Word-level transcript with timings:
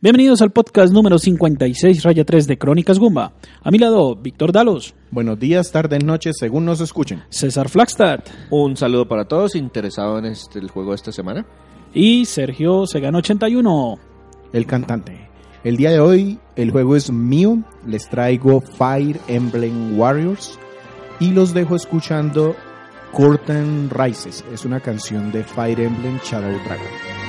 Bienvenidos 0.00 0.42
al 0.42 0.50
podcast 0.50 0.92
número 0.92 1.18
56, 1.18 2.02
raya 2.02 2.24
3 2.24 2.46
de 2.46 2.58
Crónicas 2.58 2.98
Gumba. 2.98 3.32
A 3.62 3.70
mi 3.70 3.78
lado, 3.78 4.14
Víctor 4.16 4.52
Dalos, 4.52 4.94
Buenos 5.10 5.38
días, 5.38 5.72
tardes, 5.72 6.04
noches, 6.04 6.36
según 6.38 6.64
nos 6.64 6.80
escuchen. 6.80 7.22
César 7.30 7.68
Flagstad 7.68 8.20
Un 8.50 8.76
saludo 8.76 9.08
para 9.08 9.24
todos 9.26 9.54
interesados 9.56 10.18
en 10.20 10.26
este, 10.26 10.58
el 10.58 10.70
juego 10.70 10.90
de 10.90 10.96
esta 10.96 11.12
semana. 11.12 11.46
y 11.94 12.24
Sergio 12.26 12.86
Segan 12.86 13.14
81. 13.14 13.98
El 14.52 14.66
cantante. 14.66 15.28
El 15.64 15.76
día 15.76 15.90
de 15.90 16.00
hoy 16.00 16.38
el 16.56 16.70
juego 16.70 16.96
es 16.96 17.10
mío. 17.10 17.58
Les 17.86 18.08
traigo 18.08 18.60
Fire 18.60 19.20
Emblem 19.28 19.98
Warriors 19.98 20.58
y 21.20 21.30
los 21.32 21.52
dejo 21.54 21.76
escuchando 21.76 22.54
Curtain 23.12 23.90
Rises. 23.90 24.44
Es 24.52 24.64
una 24.64 24.80
canción 24.80 25.32
de 25.32 25.42
Fire 25.44 25.80
Emblem 25.80 26.18
Shadow 26.24 26.52
Dragon. 26.64 27.19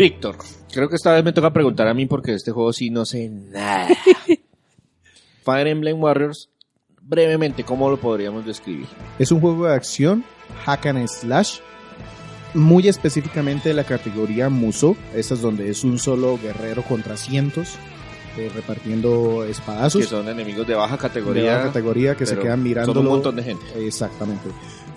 Víctor, 0.00 0.36
creo 0.72 0.88
que 0.88 0.96
esta 0.96 1.12
vez 1.12 1.22
me 1.22 1.34
toca 1.34 1.52
preguntar 1.52 1.86
a 1.86 1.92
mí 1.92 2.06
porque 2.06 2.30
de 2.30 2.38
este 2.38 2.52
juego 2.52 2.72
sí 2.72 2.88
no 2.88 3.04
sé 3.04 3.28
nada. 3.28 3.88
Fire 5.44 5.66
Emblem 5.66 6.02
Warriors, 6.02 6.48
brevemente, 7.02 7.64
¿cómo 7.64 7.90
lo 7.90 7.98
podríamos 7.98 8.46
describir? 8.46 8.86
Es 9.18 9.30
un 9.30 9.42
juego 9.42 9.66
de 9.66 9.74
acción, 9.74 10.24
hack 10.64 10.86
and 10.86 11.06
slash, 11.06 11.58
muy 12.54 12.88
específicamente 12.88 13.68
de 13.68 13.74
la 13.74 13.84
categoría 13.84 14.48
Muso. 14.48 14.96
Esa 15.14 15.34
es 15.34 15.42
donde 15.42 15.68
es 15.68 15.84
un 15.84 15.98
solo 15.98 16.38
guerrero 16.42 16.82
contra 16.82 17.18
cientos, 17.18 17.74
eh, 18.38 18.50
repartiendo 18.54 19.44
espadazos. 19.44 20.00
Que 20.00 20.08
son 20.08 20.26
enemigos 20.28 20.66
de 20.66 20.76
baja 20.76 20.96
de 20.96 21.02
categoría. 21.02 21.56
baja 21.56 21.66
categoría 21.66 22.14
que 22.14 22.24
se 22.24 22.38
quedan 22.38 22.62
mirando 22.62 22.94
Son 22.94 23.04
un 23.04 23.12
montón 23.12 23.36
de 23.36 23.42
gente. 23.42 23.86
Exactamente. 23.86 24.48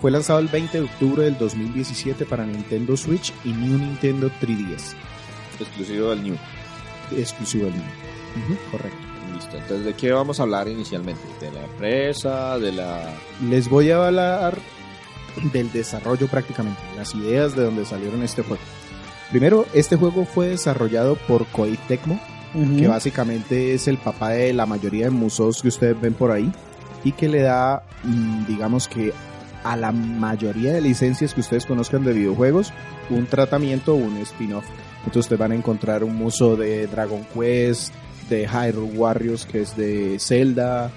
Fue 0.04 0.10
lanzado 0.10 0.38
el 0.38 0.48
20 0.48 0.80
de 0.80 0.84
octubre 0.84 1.24
del 1.24 1.38
2017 1.38 2.26
para 2.26 2.44
Nintendo 2.44 2.94
Switch 2.94 3.32
y 3.42 3.54
New 3.54 3.78
Nintendo 3.78 4.30
3DS, 4.38 4.92
Exclusivo 5.58 6.10
del 6.10 6.22
New. 6.22 6.36
exclusivo 7.16 7.64
del 7.64 7.76
New. 7.76 8.58
Correcto. 8.70 8.98
Listo. 9.32 9.56
Entonces, 9.56 9.86
¿de 9.86 9.94
qué 9.94 10.12
vamos 10.12 10.38
a 10.38 10.42
hablar 10.42 10.68
inicialmente? 10.68 11.22
¿De 11.40 11.50
la 11.50 11.64
empresa? 11.64 12.58
¿De 12.58 12.72
la...? 12.72 13.14
Les 13.48 13.66
voy 13.70 13.92
a 13.92 14.06
hablar 14.06 14.58
del 15.54 15.72
desarrollo 15.72 16.28
prácticamente, 16.28 16.82
las 16.98 17.14
ideas 17.14 17.56
de 17.56 17.64
donde 17.64 17.86
salieron 17.86 18.22
este 18.22 18.42
juego. 18.42 18.62
Primero, 19.30 19.64
este 19.72 19.96
juego 19.96 20.26
fue 20.26 20.48
desarrollado 20.48 21.16
por 21.16 21.46
Koei 21.46 21.78
Tecmo, 21.88 22.20
que 22.78 22.88
básicamente 22.88 23.72
es 23.72 23.88
el 23.88 23.96
papá 23.96 24.32
de 24.32 24.52
la 24.52 24.66
mayoría 24.66 25.06
de 25.06 25.12
musos 25.12 25.62
que 25.62 25.68
ustedes 25.68 25.98
ven 25.98 26.12
por 26.12 26.30
ahí 26.30 26.52
y 27.04 27.12
que 27.12 27.26
le 27.26 27.40
da, 27.40 27.84
mm, 28.02 28.44
digamos 28.44 28.86
que 28.86 29.14
a 29.64 29.76
la 29.76 29.90
mayoría 29.92 30.72
de 30.72 30.80
licencias 30.80 31.34
que 31.34 31.40
ustedes 31.40 31.66
conozcan 31.66 32.04
de 32.04 32.12
videojuegos, 32.12 32.72
un 33.10 33.26
tratamiento 33.26 33.94
o 33.94 33.96
un 33.96 34.18
spin-off. 34.18 34.64
Entonces 34.98 35.20
ustedes 35.20 35.40
van 35.40 35.52
a 35.52 35.54
encontrar 35.56 36.04
un 36.04 36.14
muso 36.16 36.56
de 36.56 36.86
Dragon 36.86 37.26
Quest, 37.34 37.92
de 38.28 38.46
Hyrule 38.46 38.96
Warriors, 38.96 39.44
que 39.44 39.62
es 39.62 39.76
de 39.76 40.18
Zelda, 40.18 40.90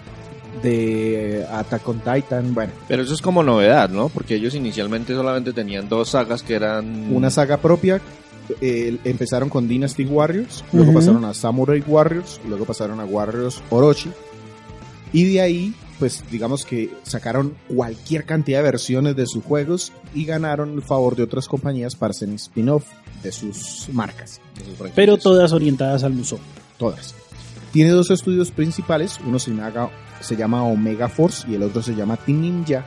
de 0.63 1.45
Attack 1.51 1.87
on 1.87 1.99
Titan, 1.99 2.53
bueno, 2.53 2.71
Pero 2.87 3.03
eso 3.03 3.13
es 3.13 3.21
como 3.21 3.43
novedad, 3.43 3.89
¿no? 3.89 4.09
Porque 4.09 4.35
ellos 4.35 4.55
inicialmente 4.55 5.13
solamente 5.13 5.53
tenían 5.53 5.89
dos 5.89 6.09
sagas 6.09 6.41
que 6.41 6.55
eran... 6.55 7.13
una 7.13 7.29
saga 7.29 7.57
propia. 7.57 8.01
eh, 8.61 8.97
empezaron 9.03 9.49
con 9.49 9.67
Dynasty 9.67 10.05
Warriors, 10.05 10.63
luego 10.71 10.93
pasaron 10.93 11.25
a 11.25 11.33
Samurai 11.33 11.83
Warriors, 11.85 12.39
luego 12.47 12.65
pasaron 12.65 12.99
a 12.99 13.05
Warriors 13.05 13.61
Orochi. 13.69 14.09
Y 15.13 15.33
de 15.33 15.41
ahí, 15.41 15.73
pues 15.99 16.23
digamos 16.31 16.65
que 16.65 16.91
sacaron 17.03 17.55
cualquier 17.67 18.25
cantidad 18.25 18.59
de 18.59 18.63
versiones 18.63 19.15
de 19.15 19.25
sus 19.25 19.43
juegos 19.43 19.91
y 20.13 20.25
ganaron 20.25 20.73
el 20.73 20.81
favor 20.81 21.15
de 21.15 21.23
otras 21.23 21.47
compañías 21.47 21.95
para 21.95 22.11
hacer 22.11 22.29
spin-off 22.29 22.85
de 23.23 23.31
sus 23.31 23.89
marcas. 23.91 24.39
de 24.55 24.65
sus 24.65 24.75
franquicias. 24.75 24.95
Pero 24.95 25.17
todas 25.17 25.51
orientadas 25.51 26.03
al 26.03 26.13
muso. 26.13 26.39
Todas. 26.77 27.15
Tiene 27.71 27.91
dos 27.91 28.11
estudios 28.11 28.51
principales, 28.51 29.19
uno 29.25 29.39
se 29.39 29.51
llama, 29.51 29.89
se 30.21 30.35
llama 30.35 30.63
Omega 30.63 31.09
Force 31.09 31.49
y 31.49 31.55
el 31.55 31.63
otro 31.63 31.81
se 31.81 31.95
llama 31.95 32.17
Team 32.17 32.41
Ninja. 32.41 32.85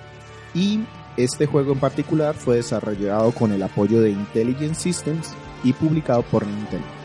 Y 0.54 0.80
este 1.16 1.46
juego 1.46 1.72
en 1.72 1.80
particular 1.80 2.34
fue 2.34 2.56
desarrollado 2.56 3.32
con 3.32 3.52
el 3.52 3.62
apoyo 3.62 4.00
de 4.00 4.10
Intelligent 4.10 4.74
Systems 4.74 5.28
y 5.62 5.72
publicado 5.72 6.22
por 6.22 6.46
Nintendo. 6.46 6.99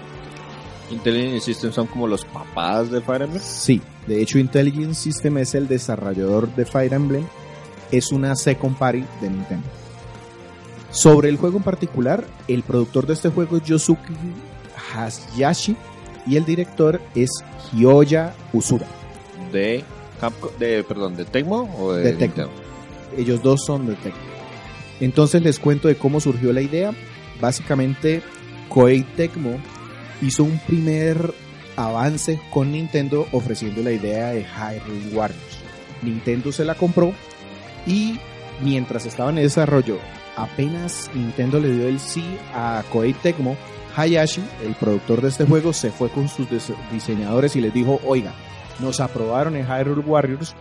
Intelligent 0.92 1.42
Systems 1.42 1.76
son 1.76 1.88
como 1.88 2.08
los 2.08 2.26
papás 2.26 2.92
de 2.92 3.02
Fire 3.02 3.24
Emblem. 3.24 3.42
Sí, 3.44 3.82
de 4.08 4.22
hecho 4.22 4.38
Intelligent 4.38 4.94
System 4.94 5.38
es 5.40 5.56
el 5.56 5.68
desarrollador 5.68 6.54
de 6.56 6.66
Fire 6.66 6.94
Emblem, 6.94 7.26
es 7.92 8.12
una 8.12 8.36
second 8.36 8.78
party 8.78 9.04
de 9.22 9.30
Nintendo. 9.30 9.68
Sobre 10.92 11.30
el 11.30 11.38
juego 11.38 11.58
en 11.58 11.64
particular, 11.64 12.26
el 12.48 12.64
productor 12.64 13.06
de 13.06 13.14
este 13.14 13.30
juego 13.30 13.58
es 13.58 13.64
Yosuke 13.64 14.08
Hayashi 14.94 15.76
y 16.26 16.38
el 16.38 16.46
director 16.46 17.02
es 17.16 17.30
Hyoya 17.74 18.34
Usura. 18.54 18.88
De 19.52 19.84
Capcom, 20.20 20.52
de, 20.58 20.84
perdón, 20.84 21.16
de 21.16 21.26
Tecmo 21.26 21.70
o 21.78 21.94
de, 21.94 22.14
De 22.14 22.14
Tecmo. 22.14 22.50
Ellos 23.18 23.42
dos 23.42 23.66
son 23.66 23.88
de 23.88 23.96
Tecmo. 23.96 24.22
Entonces 25.00 25.42
les 25.42 25.60
cuento 25.60 25.88
de 25.88 25.96
cómo 25.96 26.20
surgió 26.20 26.54
la 26.54 26.62
idea. 26.62 26.92
Básicamente, 27.42 28.22
Koei 28.70 29.04
Tecmo 29.04 29.60
hizo 30.22 30.44
un 30.44 30.60
primer 30.60 31.34
avance 31.76 32.40
con 32.52 32.72
Nintendo 32.72 33.28
ofreciendo 33.32 33.82
la 33.84 33.92
idea 33.92 34.30
de 34.30 34.44
Hyrule 34.44 35.16
Warriors. 35.16 35.60
Nintendo 36.02 36.52
se 36.52 36.66
la 36.66 36.76
compró 36.76 37.14
y 37.86 38.20
mientras 38.62 39.06
estaba 39.06 39.30
en 39.30 39.38
desarrollo, 39.38 39.98
apenas 40.36 41.10
Nintendo 41.14 41.60
le 41.60 41.72
dio 41.72 41.88
el 41.88 42.00
sí 42.00 42.24
a 42.54 42.84
Koei 42.92 43.14
Tecmo, 43.14 43.56
Hayashi, 43.96 44.44
el 44.66 44.76
productor 44.76 45.22
de 45.22 45.30
este 45.30 45.46
juego, 45.46 45.74
se 45.74 45.92
fue 45.92 46.10
con 46.10 46.28
sus 46.28 46.48
diseñadores 46.92 47.56
y 47.56 47.62
les 47.62 47.74
dijo, 47.74 48.00
oiga, 48.06 48.34
nos 48.80 49.00
aprobaron 49.00 49.56
en 49.56 49.66
Hyrule 49.66 50.02
Warriors 50.02 50.56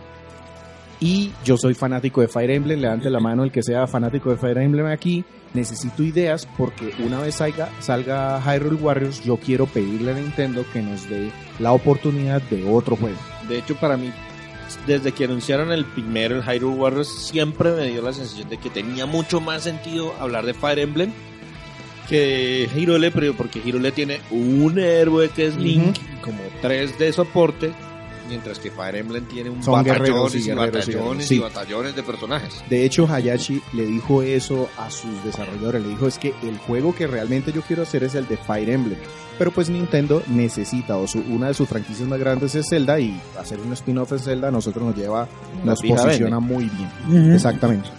y 0.99 1.33
yo 1.43 1.57
soy 1.57 1.73
fanático 1.73 2.21
de 2.21 2.27
Fire 2.27 2.51
Emblem, 2.51 2.79
levante 2.79 3.09
la 3.09 3.19
mano 3.19 3.43
el 3.43 3.51
que 3.51 3.61
sea 3.61 3.87
fanático 3.87 4.29
de 4.29 4.37
Fire 4.37 4.57
Emblem 4.57 4.87
aquí. 4.87 5.25
Necesito 5.55 6.03
ideas 6.03 6.47
porque 6.57 6.93
una 6.99 7.19
vez 7.21 7.35
salga, 7.35 7.69
salga 7.79 8.41
Hyrule 8.41 8.75
Warriors, 8.75 9.23
yo 9.23 9.37
quiero 9.37 9.65
pedirle 9.65 10.11
a 10.11 10.15
Nintendo 10.15 10.65
que 10.73 10.81
nos 10.81 11.09
dé 11.09 11.31
la 11.59 11.71
oportunidad 11.71 12.41
de 12.43 12.67
otro 12.67 12.97
juego. 12.97 13.17
De 13.47 13.57
hecho, 13.57 13.75
para 13.77 13.95
mí, 13.95 14.11
desde 14.85 15.13
que 15.13 15.23
anunciaron 15.23 15.71
el 15.71 15.85
primero, 15.85 16.35
el 16.35 16.43
Hyrule 16.43 16.75
Warriors, 16.75 17.07
siempre 17.07 17.71
me 17.71 17.87
dio 17.87 18.01
la 18.01 18.11
sensación 18.11 18.49
de 18.49 18.57
que 18.57 18.69
tenía 18.69 19.05
mucho 19.05 19.39
más 19.39 19.63
sentido 19.63 20.13
hablar 20.19 20.45
de 20.45 20.53
Fire 20.53 20.79
Emblem 20.79 21.13
que 22.09 22.69
de 22.73 22.79
Hirole, 22.79 23.11
pero 23.11 23.33
porque 23.33 23.61
Hirole 23.63 23.91
tiene 23.91 24.19
un 24.31 24.77
héroe 24.77 25.29
que 25.29 25.47
es 25.47 25.55
Link 25.55 25.97
como 26.21 26.39
tres 26.61 26.97
de 26.99 27.11
soporte, 27.13 27.71
mientras 28.27 28.59
que 28.59 28.71
Fire 28.71 28.95
Emblem 28.95 29.25
tiene 29.25 29.49
un 29.49 29.61
Son 29.63 29.73
batallones 29.83 30.45
y 30.47 30.51
batallones 30.51 31.31
y 31.31 31.39
batallones 31.39 31.95
de 31.95 32.03
personajes. 32.03 32.63
De 32.69 32.83
hecho, 32.85 33.07
Hayashi 33.07 33.61
le 33.73 33.85
dijo 33.85 34.21
eso 34.21 34.69
a 34.77 34.89
sus 34.89 35.23
desarrolladores. 35.23 35.81
Le 35.83 35.89
dijo, 35.89 36.07
es 36.07 36.17
que 36.17 36.33
el 36.43 36.57
juego 36.59 36.93
que 36.95 37.07
realmente 37.07 37.51
yo 37.51 37.61
quiero 37.61 37.83
hacer 37.83 38.03
es 38.03 38.15
el 38.15 38.27
de 38.27 38.37
Fire 38.37 38.69
Emblem. 38.69 38.97
Pero 39.37 39.51
pues 39.51 39.69
Nintendo 39.69 40.23
necesita, 40.27 40.95
o 40.97 41.07
su- 41.07 41.19
una 41.29 41.47
de 41.47 41.53
sus 41.53 41.67
franquicias 41.67 42.07
más 42.07 42.19
grandes 42.19 42.55
es 42.55 42.67
Zelda, 42.69 42.99
y 42.99 43.19
hacer 43.37 43.59
un 43.59 43.73
spin-off 43.73 44.11
de 44.11 44.19
Zelda 44.19 44.47
a 44.47 44.51
nosotros 44.51 44.85
nos 44.85 44.95
lleva, 44.95 45.27
nos 45.63 45.81
posiciona 45.81 46.39
vende. 46.39 46.53
muy 46.53 46.69
bien. 47.09 47.33
Exactamente. 47.33 47.89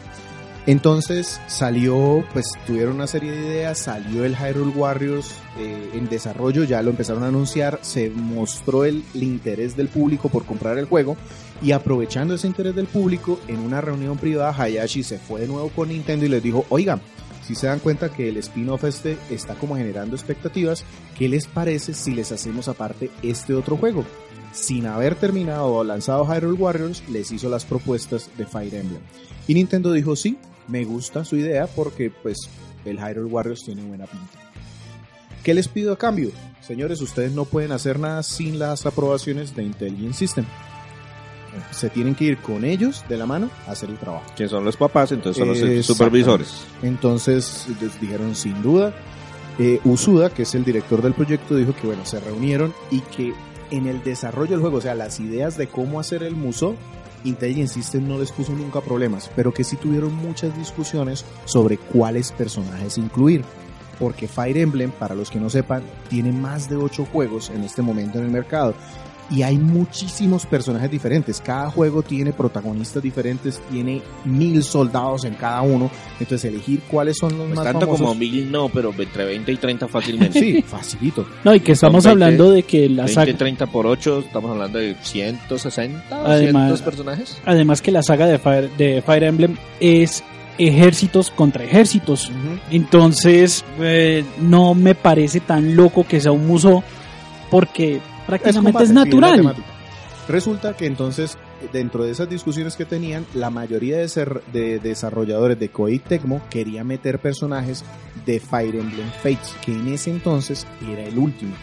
Entonces 0.66 1.40
salió, 1.46 2.24
pues 2.32 2.46
tuvieron 2.66 2.96
una 2.96 3.06
serie 3.06 3.30
de 3.30 3.46
ideas, 3.46 3.78
salió 3.78 4.24
el 4.24 4.34
Hyrule 4.34 4.72
Warriors 4.72 5.36
eh, 5.58 5.90
en 5.94 6.08
desarrollo, 6.08 6.64
ya 6.64 6.82
lo 6.82 6.90
empezaron 6.90 7.22
a 7.22 7.28
anunciar, 7.28 7.78
se 7.82 8.10
mostró 8.10 8.84
el, 8.84 9.04
interés 9.14 9.76
del 9.76 9.86
público 9.86 10.28
por 10.28 10.44
comprar 10.44 10.76
el 10.78 10.86
juego 10.86 11.16
y 11.62 11.70
aprovechando 11.70 12.34
ese 12.34 12.48
interés 12.48 12.74
del 12.74 12.88
público, 12.88 13.38
en 13.46 13.60
una 13.60 13.80
reunión 13.80 14.18
privada 14.18 14.50
Hayashi 14.60 15.04
se 15.04 15.18
fue 15.18 15.42
de 15.42 15.46
nuevo 15.46 15.68
con 15.68 15.88
Nintendo 15.88 16.26
y 16.26 16.30
les 16.30 16.42
dijo, 16.42 16.66
oiga, 16.68 16.98
si 17.46 17.54
se 17.54 17.68
dan 17.68 17.78
cuenta 17.78 18.08
que 18.08 18.28
el 18.28 18.36
spin-off 18.38 18.82
este 18.82 19.18
está 19.30 19.54
como 19.54 19.76
generando 19.76 20.16
expectativas, 20.16 20.84
¿qué 21.16 21.28
les 21.28 21.46
parece 21.46 21.94
si 21.94 22.12
les 22.12 22.32
hacemos 22.32 22.66
aparte 22.66 23.12
este 23.22 23.54
otro 23.54 23.76
juego? 23.76 24.04
Sin 24.50 24.86
haber 24.86 25.14
terminado 25.14 25.66
o 25.66 25.84
lanzado 25.84 26.26
Hyrule 26.26 26.58
Warriors, 26.58 27.08
les 27.08 27.30
hizo 27.30 27.48
las 27.48 27.64
propuestas 27.64 28.30
de 28.36 28.46
Fire 28.46 28.74
Emblem. 28.74 29.02
Y 29.46 29.54
Nintendo 29.54 29.92
dijo, 29.92 30.16
sí, 30.16 30.38
me 30.68 30.84
gusta 30.84 31.24
su 31.24 31.36
idea 31.36 31.66
porque 31.66 32.10
pues 32.10 32.48
el 32.84 32.98
Hyrule 32.98 33.30
Warriors 33.30 33.64
tiene 33.64 33.82
buena 33.82 34.06
pinta. 34.06 34.38
¿Qué 35.42 35.54
les 35.54 35.68
pido 35.68 35.92
a 35.92 35.98
cambio? 35.98 36.30
Señores, 36.60 37.00
ustedes 37.00 37.32
no 37.32 37.44
pueden 37.44 37.72
hacer 37.72 38.00
nada 38.00 38.22
sin 38.22 38.58
las 38.58 38.84
aprobaciones 38.86 39.54
de 39.54 39.62
Intelligent 39.62 40.14
System. 40.14 40.44
Se 41.70 41.88
tienen 41.88 42.14
que 42.14 42.24
ir 42.24 42.38
con 42.38 42.64
ellos 42.64 43.04
de 43.08 43.16
la 43.16 43.24
mano 43.24 43.48
a 43.66 43.70
hacer 43.70 43.88
el 43.88 43.96
trabajo. 43.96 44.24
Que 44.36 44.48
son 44.48 44.64
los 44.64 44.76
papás, 44.76 45.12
entonces 45.12 45.38
son 45.38 45.48
los 45.48 45.86
supervisores. 45.86 46.66
Entonces 46.82 47.66
les 47.80 47.98
dijeron 48.00 48.34
sin 48.34 48.60
duda. 48.62 48.92
Eh, 49.58 49.80
Usuda, 49.84 50.30
que 50.30 50.42
es 50.42 50.54
el 50.54 50.64
director 50.64 51.00
del 51.00 51.14
proyecto, 51.14 51.54
dijo 51.54 51.74
que 51.74 51.86
bueno, 51.86 52.04
se 52.04 52.20
reunieron 52.20 52.74
y 52.90 53.00
que 53.00 53.32
en 53.70 53.86
el 53.86 54.02
desarrollo 54.02 54.50
del 54.50 54.60
juego, 54.60 54.78
o 54.78 54.80
sea, 54.80 54.94
las 54.94 55.18
ideas 55.20 55.56
de 55.56 55.68
cómo 55.68 55.98
hacer 55.98 56.22
el 56.22 56.36
muso, 56.36 56.74
Intelligent 57.26 57.68
System 57.68 58.08
no 58.08 58.18
les 58.18 58.32
puso 58.32 58.52
nunca 58.52 58.80
problemas, 58.80 59.30
pero 59.36 59.52
que 59.52 59.64
sí 59.64 59.76
tuvieron 59.76 60.14
muchas 60.14 60.56
discusiones 60.56 61.24
sobre 61.44 61.76
cuáles 61.78 62.32
personajes 62.32 62.98
incluir. 62.98 63.44
Porque 63.98 64.28
Fire 64.28 64.58
Emblem, 64.58 64.90
para 64.90 65.14
los 65.14 65.30
que 65.30 65.40
no 65.40 65.48
sepan, 65.48 65.82
tiene 66.08 66.32
más 66.32 66.68
de 66.68 66.76
8 66.76 67.06
juegos 67.12 67.50
en 67.50 67.64
este 67.64 67.82
momento 67.82 68.18
en 68.18 68.24
el 68.24 68.30
mercado. 68.30 68.74
Y 69.28 69.42
hay 69.42 69.58
muchísimos 69.58 70.46
personajes 70.46 70.88
diferentes. 70.88 71.40
Cada 71.44 71.68
juego 71.68 72.02
tiene 72.02 72.32
protagonistas 72.32 73.02
diferentes, 73.02 73.60
tiene 73.72 74.00
mil 74.24 74.62
soldados 74.62 75.24
en 75.24 75.34
cada 75.34 75.62
uno. 75.62 75.90
Entonces 76.20 76.44
elegir 76.44 76.82
cuáles 76.88 77.16
son 77.18 77.30
los 77.36 77.46
Pues 77.46 77.56
más 77.56 77.64
tanto 77.64 77.80
famosos. 77.80 78.00
como 78.06 78.14
mil 78.14 78.52
no, 78.52 78.68
pero 78.68 78.94
entre 78.96 79.24
20 79.24 79.50
y 79.52 79.56
30 79.56 79.88
fácilmente. 79.88 80.38
Sí, 80.38 80.62
facilito. 80.62 81.26
No, 81.42 81.52
y 81.54 81.58
que 81.60 81.72
estamos 81.72 82.04
Son 82.04 82.12
20, 82.20 82.24
hablando 82.24 82.50
de 82.52 82.62
que 82.62 82.88
la 82.88 83.04
20, 83.06 83.12
saga, 83.14 83.36
30 83.36 83.66
por 83.66 83.86
8, 83.88 84.20
estamos 84.20 84.50
hablando 84.52 84.78
de 84.78 84.94
160, 85.02 86.04
Además- 86.24 86.70
200 86.70 86.82
personajes. 86.82 87.38
además 87.44 87.82
que 87.82 87.90
la 87.90 88.04
saga 88.04 88.26
de 88.26 88.38
Fire, 88.38 88.70
de 88.76 89.02
Fire 89.02 89.24
Emblem 89.24 89.56
es 89.80 90.22
ejércitos 90.58 91.30
contra 91.32 91.64
ejércitos. 91.64 92.30
Entonces, 92.70 93.64
eh, 93.80 94.24
no 94.40 94.74
me 94.74 94.94
parece 94.94 95.40
tan 95.40 95.74
loco 95.76 96.06
que 96.06 96.20
sea 96.20 96.32
un 96.32 96.46
muso 96.46 96.82
porque 97.50 98.00
prácticamente 98.26 98.72
combate, 98.72 98.84
es, 98.84 98.92
natural. 98.92 99.56
Resulta 100.28 100.76
que 100.76 100.86
entonces, 100.86 101.38
dentro 101.72 102.02
de 102.04 102.10
esas 102.10 102.28
discusiones 102.28 102.74
que 102.74 102.84
tenían, 102.84 103.24
la 103.34 103.48
mayoría 103.50 103.98
de, 103.98 104.08
ser- 104.08 104.42
de 104.52 104.80
desarrolladores 104.80 105.58
de 105.60 105.68
Koei 105.68 106.00
Tecmo 106.00 106.42
quería 106.50 106.82
meter 106.82 107.20
personajes 107.20 107.84
de 108.24 108.40
Fire 108.40 108.74
Emblem 108.74 109.08
Fates, 109.22 109.54
que 109.64 109.70
en 109.72 109.86
ese 109.88 110.10
entonces 110.10 110.66
era 110.90 111.04
el 111.04 111.16
último. 111.16 111.54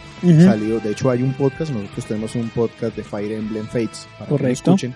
Salió, 0.46 0.80
de 0.80 0.92
hecho 0.92 1.10
hay 1.10 1.22
un 1.24 1.34
podcast, 1.34 1.74
nosotros 1.74 2.06
tenemos 2.06 2.36
un 2.36 2.48
podcast 2.50 2.96
de 2.96 3.04
Fire 3.04 3.34
Emblem 3.34 3.66
Fates 3.66 4.08
para 4.18 4.26
que 4.28 4.32
lo 4.32 4.38
escuchen. 4.72 4.96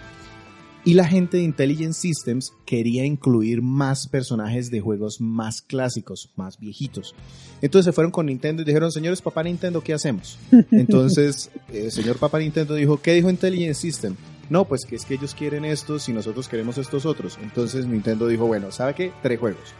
Y 0.88 0.94
la 0.94 1.06
gente 1.06 1.38
de 1.38 1.44
Intelligent 1.44 1.94
Systems 1.94 2.54
quería 2.66 3.04
incluir 3.06 3.62
más 3.62 4.08
personajes 4.08 4.72
de 4.72 4.80
juegos 4.80 5.20
más 5.20 5.62
clásicos, 5.62 6.30
más 6.38 6.58
viejitos. 6.60 7.14
Entonces 7.62 7.86
se 7.86 7.92
fueron 7.92 8.12
con 8.12 8.28
Nintendo 8.28 8.62
y 8.62 8.66
dijeron, 8.66 8.92
señores 8.92 9.22
papá 9.22 9.44
Nintendo, 9.44 9.82
¿qué 9.82 9.94
hacemos? 9.94 10.38
Entonces, 10.72 11.52
el 11.74 11.92
señor 11.92 12.18
papá 12.18 12.40
Nintendo 12.40 12.74
dijo, 12.76 13.02
¿qué 13.02 13.14
dijo 13.14 13.30
Intelligent 13.30 13.76
System? 13.76 14.16
No, 14.50 14.64
pues 14.64 14.86
que 14.86 14.96
es 14.96 15.04
que 15.04 15.16
ellos 15.16 15.36
quieren 15.36 15.66
estos 15.66 16.08
y 16.08 16.14
nosotros 16.14 16.48
queremos 16.48 16.78
estos 16.78 17.06
otros. 17.06 17.38
Entonces 17.44 17.86
Nintendo 17.86 18.26
dijo, 18.28 18.46
bueno, 18.48 18.72
¿sabe 18.72 18.94
qué? 18.94 19.12
Tres 19.22 19.40
juegos. 19.40 19.74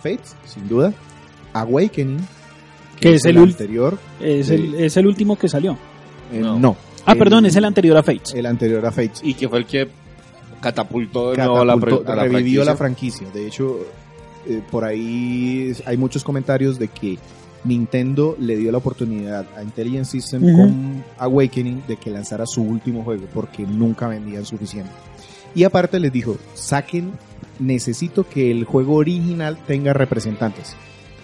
Fates, 0.00 0.36
sin 0.46 0.68
duda. 0.68 0.94
Awakening, 1.54 2.20
Que 3.00 3.14
es 3.14 3.24
el 3.24 3.36
ul- 3.38 3.48
anterior. 3.50 3.98
Es, 4.20 4.48
el, 4.48 4.74
es 4.76 4.96
el 4.96 5.06
último 5.08 5.36
que 5.36 5.48
salió. 5.48 5.72
eh, 6.32 6.38
No. 6.38 6.58
no. 6.58 6.76
Ah, 7.04 7.16
perdón, 7.16 7.46
es 7.46 7.56
el 7.56 7.64
anterior 7.64 7.96
a 7.96 8.02
Fates. 8.04 8.32
El 8.32 8.46
anterior 8.46 8.86
a 8.86 8.92
Fates. 8.92 9.22
Y 9.24 9.34
que 9.34 9.48
fue 9.48 9.58
el 9.58 9.66
que 9.66 9.88
catapultó 10.62 11.32
de 11.32 11.38
nuevo 11.38 11.64
la, 11.64 11.74
a 11.74 12.16
la 12.16 12.22
revivió 12.24 12.64
la 12.64 12.76
franquicia. 12.76 13.26
franquicia. 13.26 13.28
De 13.30 13.46
hecho, 13.46 13.80
eh, 14.46 14.62
por 14.70 14.84
ahí 14.84 15.72
hay 15.84 15.96
muchos 15.96 16.24
comentarios 16.24 16.78
de 16.78 16.88
que 16.88 17.18
Nintendo 17.64 18.36
le 18.40 18.56
dio 18.56 18.72
la 18.72 18.78
oportunidad 18.78 19.46
a 19.56 19.62
Intelligent 19.62 20.06
System 20.06 20.42
con 20.56 21.04
Awakening 21.18 21.82
de 21.86 21.96
que 21.96 22.10
lanzara 22.10 22.46
su 22.46 22.62
último 22.62 23.04
juego 23.04 23.26
porque 23.32 23.64
nunca 23.64 24.08
vendían 24.08 24.44
suficiente. 24.44 24.90
Y 25.54 25.64
aparte 25.64 26.00
les 26.00 26.12
dijo, 26.12 26.38
saquen, 26.54 27.12
necesito 27.58 28.26
que 28.26 28.50
el 28.50 28.64
juego 28.64 28.94
original 28.94 29.58
tenga 29.66 29.92
representantes. 29.92 30.74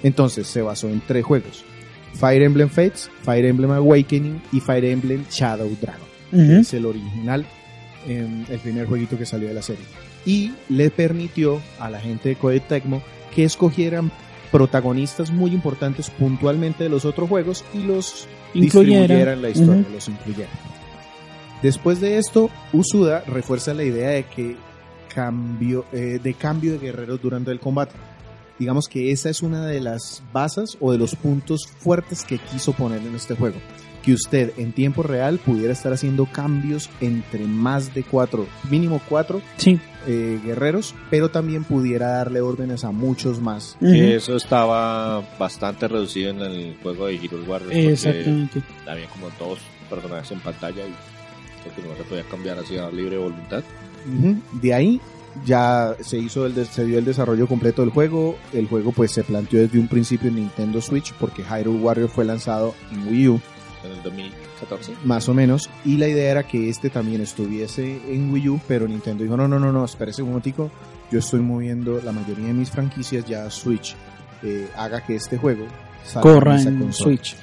Entonces 0.03 0.47
se 0.47 0.63
basó 0.63 0.89
en 0.89 1.01
tres 1.07 1.25
juegos. 1.25 1.65
Fire 2.15 2.43
Emblem 2.43 2.69
Fates, 2.69 3.11
Fire 3.23 3.47
Emblem 3.47 3.71
Awakening 3.71 4.43
y 4.53 4.61
Fire 4.61 4.85
Emblem 4.85 5.25
Shadow 5.31 5.71
Dragon 5.81 6.09
que 6.31 6.59
es 6.59 6.75
el 6.75 6.87
original, 6.87 7.47
em, 8.07 8.45
el 8.49 8.59
primer 8.59 8.87
jueguito 8.87 9.19
que 9.19 9.27
salió 9.27 9.49
de 9.49 9.55
la 9.55 9.63
serie. 9.63 9.85
Y 10.25 10.53
le 10.69 10.91
permitió 10.91 11.61
a 11.79 11.91
la 11.91 12.01
gente 12.01 12.31
de 12.31 12.37
Koei 12.37 12.61
Tecmo 12.61 13.03
que 13.35 13.45
escogieran 13.45 14.11
protagonistas 14.51 15.31
muy 15.31 15.53
importantes 15.53 16.11
puntualmente 16.11 16.85
de 16.85 16.91
los 16.91 17.05
otros 17.05 17.29
juegos 17.29 17.65
y 17.75 17.79
los 17.83 18.27
Incluyera. 18.55 19.03
distribuyeran 19.03 19.35
en 19.35 19.43
la 19.43 19.51
historia, 19.51 19.85
los 19.93 20.09
incluyeran. 20.09 20.51
Después 21.63 22.01
de 22.01 22.19
esto, 22.19 22.51
Usuda 22.73 23.23
refuerza 23.27 23.75
la 23.75 23.85
idea 23.85 24.11
de 24.11 24.25
que 24.25 24.57
cambio, 25.13 25.85
eh, 25.93 26.21
de 26.23 26.35
cambio 26.35 26.73
de 26.73 26.79
guerreros 26.79 27.21
durante 27.21 27.51
el 27.51 27.61
combate. 27.61 27.95
Digamos 28.59 28.89
que 28.89 29.13
esa 29.13 29.31
es 29.31 29.43
una 29.43 29.67
de 29.67 29.81
las 29.81 30.23
bases 30.33 30.77
o 30.81 30.93
de 30.93 30.99
los 30.99 31.15
puntos 31.15 31.67
fuertes 31.67 32.25
que 32.25 32.39
quiso 32.39 32.73
poner 32.73 33.01
en 33.01 33.15
este 33.15 33.35
juego. 33.35 33.57
Que 34.09 34.15
usted 34.15 34.53
en 34.57 34.73
tiempo 34.73 35.03
real 35.03 35.39
pudiera 35.39 35.71
estar 35.71 35.93
haciendo 35.93 36.25
cambios 36.25 36.89
entre 37.03 37.45
más 37.45 37.93
de 37.93 38.05
cuatro, 38.05 38.47
mínimo 38.71 39.03
cuatro 39.07 39.43
Sí. 39.59 39.79
eh, 40.07 40.41
guerreros, 40.43 40.95
pero 41.11 41.31
también 41.31 41.63
pudiera 41.65 42.09
darle 42.13 42.41
órdenes 42.41 42.85
a 42.85 42.91
muchos 42.91 43.39
más. 43.43 43.77
Que 43.81 44.17
eso 44.17 44.35
estaba 44.37 45.21
bastante 45.39 45.89
reducido 45.89 46.31
en 46.31 46.41
el 46.41 46.77
juego 46.83 47.05
de 47.07 47.17
Hero 47.17 47.37
Warriors. 47.47 47.65
porque 47.75 47.93
Exactamente. 47.93 48.63
Había 48.87 49.07
como 49.11 49.29
dos 49.39 49.59
personajes 49.91 50.31
en 50.33 50.41
pantalla 50.41 50.87
y 50.87 50.95
creo 51.63 51.77
que 51.77 51.83
no 51.83 51.97
se 51.97 52.05
podía 52.05 52.23
cambiar 52.25 52.59
así 52.59 52.79
a 52.79 52.91
libre 52.91 53.19
voluntad. 53.19 53.63
Ujú. 54.07 54.37
De 54.63 54.73
ahí 54.73 55.01
ya 55.45 55.95
se 56.01 56.17
hizo 56.17 56.47
el 56.47 56.55
des- 56.55 56.69
se 56.69 56.87
dio 56.87 56.99
el 56.99 57.05
desarrollo 57.05 57.47
completo 57.47 57.83
del 57.83 57.91
juego. 57.91 58.39
El 58.55 58.69
juego 58.69 58.93
pues 58.93 59.11
se 59.13 59.23
planteó 59.23 59.61
desde 59.61 59.79
un 59.79 59.89
principio 59.89 60.31
en 60.31 60.37
Nintendo 60.37 60.81
Switch 60.81 61.13
porque 61.21 61.43
Hyrule 61.45 61.79
Warrior 61.79 62.09
fue 62.09 62.25
lanzado 62.25 62.75
en 62.91 63.07
Wii 63.07 63.29
U 63.29 63.41
En 63.89 63.97
el 63.97 64.03
2014. 64.03 64.95
más 65.05 65.29
o 65.29 65.35
menos 65.35 65.69
y 65.85 65.97
la 65.97 66.09
idea 66.09 66.31
era 66.31 66.43
que 66.43 66.69
este 66.69 66.91
también 66.91 67.21
estuviese 67.21 68.01
en 68.09 68.33
Wii 68.33 68.49
U, 68.49 68.61
pero 68.69 68.87
Nintendo 68.87 69.25
dijo 69.25 69.37
no 69.37 69.49
no 69.49 69.59
no 69.59 69.73
no 69.73 69.85
espérese 69.85 70.23
un 70.23 70.29
momentico, 70.29 70.71
yo 71.11 71.19
estoy 71.19 71.41
moviendo 71.41 72.01
la 72.05 72.13
mayoría 72.13 72.47
de 72.47 72.53
mis 72.53 72.71
franquicias 72.71 73.25
ya 73.25 73.45
a 73.45 73.51
Switch, 73.51 73.97
Eh, 74.43 74.69
haga 74.77 75.05
que 75.05 75.17
este 75.17 75.37
juego 75.37 75.67
salga 76.05 76.23
Corra 76.33 76.63
en 76.63 76.79
consola". 76.79 76.93
Switch. 77.17 77.37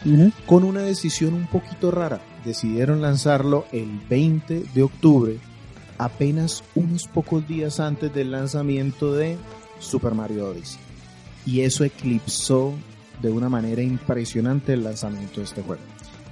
Con 0.46 0.64
una 0.64 0.80
decisión 0.82 1.34
un 1.34 1.46
poquito 1.48 1.92
rara. 1.92 2.22
Decidieron 2.46 3.02
lanzarlo 3.02 3.66
el 3.74 4.00
20 4.10 4.64
de 4.74 4.84
octubre, 4.84 5.38
apenas 5.98 6.64
unos 6.74 7.08
pocos 7.08 7.46
días 7.48 7.80
antes 7.82 8.14
del 8.14 8.32
lanzamiento 8.32 9.14
de 9.14 9.38
Super 9.80 10.14
Mario 10.14 10.50
Odyssey. 10.50 10.80
Y 11.46 11.62
eso 11.62 11.84
eclipsó 11.84 12.74
de 13.22 13.30
una 13.30 13.50
manera 13.50 13.82
impresionante 13.82 14.74
el 14.74 14.84
lanzamiento 14.84 15.42
de 15.42 15.46
este 15.46 15.62
juego. 15.62 15.82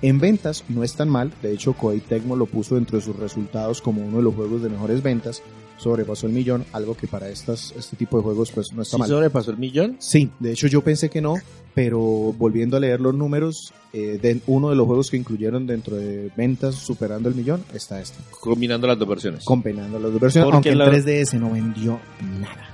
En 0.04 0.20
ventas 0.20 0.64
no 0.70 0.84
es 0.84 0.94
tan 0.96 1.10
mal, 1.10 1.32
de 1.42 1.54
hecho 1.54 1.74
Koei 1.74 2.00
Tecmo 2.02 2.36
lo 2.36 2.46
puso 2.46 2.78
entre 2.78 3.02
sus 3.02 3.16
resultados 3.16 3.82
como 3.82 4.06
uno 4.06 4.18
de 4.18 4.24
los 4.24 4.36
juegos 4.36 4.62
de 4.62 4.70
mejores 4.70 5.02
ventas, 5.02 5.42
sobrepasó 5.78 6.28
el 6.28 6.34
millón, 6.34 6.66
algo 6.74 6.96
que 6.96 7.08
para 7.08 7.30
estas, 7.30 7.74
este 7.78 7.96
tipo 7.96 8.18
de 8.18 8.24
juegos 8.24 8.52
pues 8.52 8.72
no 8.74 8.82
está 8.84 8.98
¿Sí 8.98 9.00
mal. 9.00 9.10
sobrepasó 9.10 9.52
el 9.52 9.58
millón? 9.58 9.96
Sí, 10.00 10.30
de 10.40 10.52
hecho 10.52 10.68
yo 10.68 10.82
pensé 10.82 11.10
que 11.10 11.22
no, 11.22 11.36
pero 11.74 12.00
volviendo 12.38 12.78
a 12.78 12.80
leer 12.82 13.00
los 13.02 13.16
números, 13.16 13.74
eh, 13.94 14.20
de 14.22 14.40
uno 14.48 14.70
de 14.70 14.76
los 14.76 14.86
juegos 14.86 15.10
que 15.10 15.18
incluyeron 15.18 15.66
dentro 15.66 15.96
de 15.96 16.30
ventas 16.36 16.76
superando 16.76 17.30
el 17.30 17.36
millón 17.36 17.64
está 17.74 18.00
este, 18.02 18.18
Combinando 18.42 18.86
las 18.88 19.00
dos 19.00 19.08
versiones. 19.08 19.44
combinando 19.46 20.00
las 20.00 20.12
dos 20.12 20.20
versiones, 20.22 20.52
Porque 20.52 20.70
aunque 20.70 20.76
la- 20.76 20.86
el 20.86 21.04
3DS 21.04 21.40
no 21.40 21.50
vendió 21.52 22.00
nada. 22.40 22.70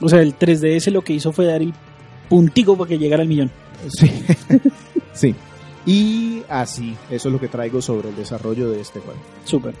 O 0.00 0.08
sea, 0.08 0.20
el 0.22 0.34
3DS 0.34 0.90
lo 0.90 1.02
que 1.02 1.12
hizo 1.12 1.32
fue 1.32 1.46
dar 1.46 1.62
el 1.62 1.72
puntico 2.28 2.76
para 2.76 2.88
que 2.88 2.98
llegara 2.98 3.22
al 3.22 3.28
millón. 3.28 3.50
Sí, 3.96 4.10
sí. 5.12 5.34
Y 5.88 6.42
así, 6.48 6.94
eso 7.10 7.28
es 7.28 7.32
lo 7.32 7.40
que 7.40 7.48
traigo 7.48 7.80
sobre 7.80 8.10
el 8.10 8.16
desarrollo 8.16 8.70
de 8.70 8.80
este 8.80 9.00
juego. 9.00 9.18
Súper. 9.44 9.74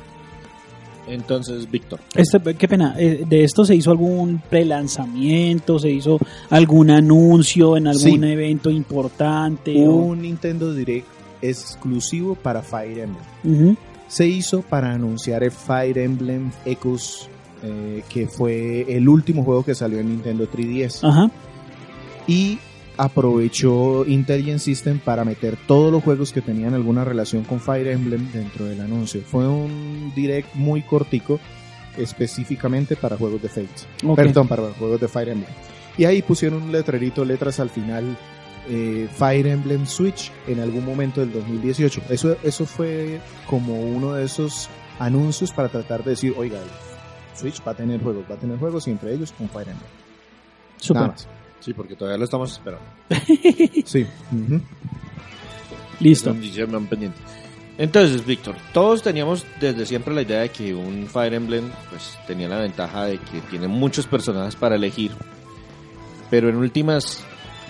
Entonces, 1.06 1.70
Víctor. 1.70 2.00
Este, 2.14 2.38
qué 2.54 2.68
pena, 2.68 2.94
eh, 2.98 3.24
¿de 3.26 3.42
esto 3.44 3.64
se 3.64 3.74
hizo 3.74 3.90
algún 3.90 4.42
prelanzamiento? 4.50 5.78
¿Se 5.78 5.90
hizo 5.90 6.18
algún 6.50 6.90
anuncio 6.90 7.76
en 7.78 7.86
algún 7.88 8.20
Sí. 8.20 8.26
evento 8.26 8.70
importante? 8.70 9.74
o- 9.86 9.90
Un 9.92 10.22
Nintendo 10.22 10.74
Direct 10.74 11.06
exclusivo 11.40 12.34
para 12.34 12.62
Fire 12.62 12.98
Emblem. 13.44 13.76
Se 14.06 14.26
hizo 14.26 14.60
para 14.62 14.92
anunciar 14.92 15.42
el 15.44 15.50
Fire 15.50 15.96
Emblem 15.98 16.50
Echoes, 16.66 17.28
eh, 17.62 18.02
que 18.08 18.26
fue 18.26 18.84
el 18.94 19.08
último 19.08 19.44
juego 19.44 19.64
que 19.64 19.74
salió 19.74 19.98
en 20.00 20.08
Nintendo 20.08 20.46
3DS. 20.48 21.04
Ajá. 21.04 21.30
y 22.26 22.58
aprovechó 22.98 24.04
Intelligent 24.04 24.58
System 24.58 24.98
para 24.98 25.24
meter 25.24 25.56
todos 25.66 25.90
los 25.92 26.02
juegos 26.02 26.32
que 26.32 26.42
tenían 26.42 26.74
alguna 26.74 27.04
relación 27.04 27.44
con 27.44 27.60
Fire 27.60 27.86
Emblem 27.86 28.30
dentro 28.32 28.64
del 28.66 28.80
anuncio. 28.80 29.22
Fue 29.22 29.48
un 29.48 30.12
direct 30.16 30.52
muy 30.54 30.82
cortico, 30.82 31.38
específicamente 31.96 32.96
para 32.96 33.16
juegos 33.16 33.40
de 33.40 33.48
Fates. 33.48 33.86
Ok. 34.04 34.16
Perdón, 34.16 34.48
para 34.48 34.72
juegos 34.72 35.00
de 35.00 35.08
Fire 35.08 35.28
Emblem. 35.28 35.50
Y 35.96 36.04
ahí 36.04 36.22
pusieron 36.22 36.64
un 36.64 36.72
letrerito, 36.72 37.24
letras 37.24 37.60
al 37.60 37.70
final, 37.70 38.16
eh, 38.68 39.08
Fire 39.16 39.46
Emblem 39.46 39.86
Switch 39.86 40.32
en 40.48 40.58
algún 40.58 40.84
momento 40.84 41.20
del 41.20 41.32
2018. 41.32 42.02
Eso, 42.10 42.36
eso 42.42 42.66
fue 42.66 43.20
como 43.48 43.80
uno 43.80 44.14
de 44.14 44.24
esos 44.24 44.68
anuncios 44.98 45.52
para 45.52 45.68
tratar 45.68 46.02
de 46.02 46.10
decir, 46.10 46.34
oiga, 46.36 46.58
Switch 47.34 47.62
va 47.64 47.72
a 47.72 47.74
tener 47.74 48.02
juegos, 48.02 48.24
va 48.28 48.34
a 48.34 48.38
tener 48.38 48.58
juegos 48.58 48.88
y 48.88 48.90
entre 48.90 49.14
ellos 49.14 49.32
un 49.38 49.48
Fire 49.48 49.68
Emblem. 49.68 49.90
Súper. 50.78 51.02
Nada 51.02 51.12
más. 51.12 51.37
Sí, 51.60 51.72
porque 51.72 51.96
todavía 51.96 52.18
lo 52.18 52.24
estamos 52.24 52.52
esperando. 52.52 52.84
Sí. 53.84 54.06
Listo. 56.00 56.32
Pendiente. 56.32 57.18
Entonces, 57.78 58.26
Víctor, 58.26 58.56
todos 58.72 59.02
teníamos 59.02 59.46
desde 59.60 59.86
siempre 59.86 60.12
la 60.12 60.22
idea 60.22 60.40
de 60.40 60.50
que 60.50 60.74
un 60.74 61.06
Fire 61.06 61.34
Emblem 61.34 61.70
pues 61.88 62.18
tenía 62.26 62.48
la 62.48 62.58
ventaja 62.58 63.04
de 63.04 63.18
que 63.18 63.40
tiene 63.42 63.68
muchos 63.68 64.06
personajes 64.06 64.56
para 64.56 64.74
elegir. 64.74 65.12
Pero 66.28 66.48
en 66.48 66.56
últimas, 66.56 67.22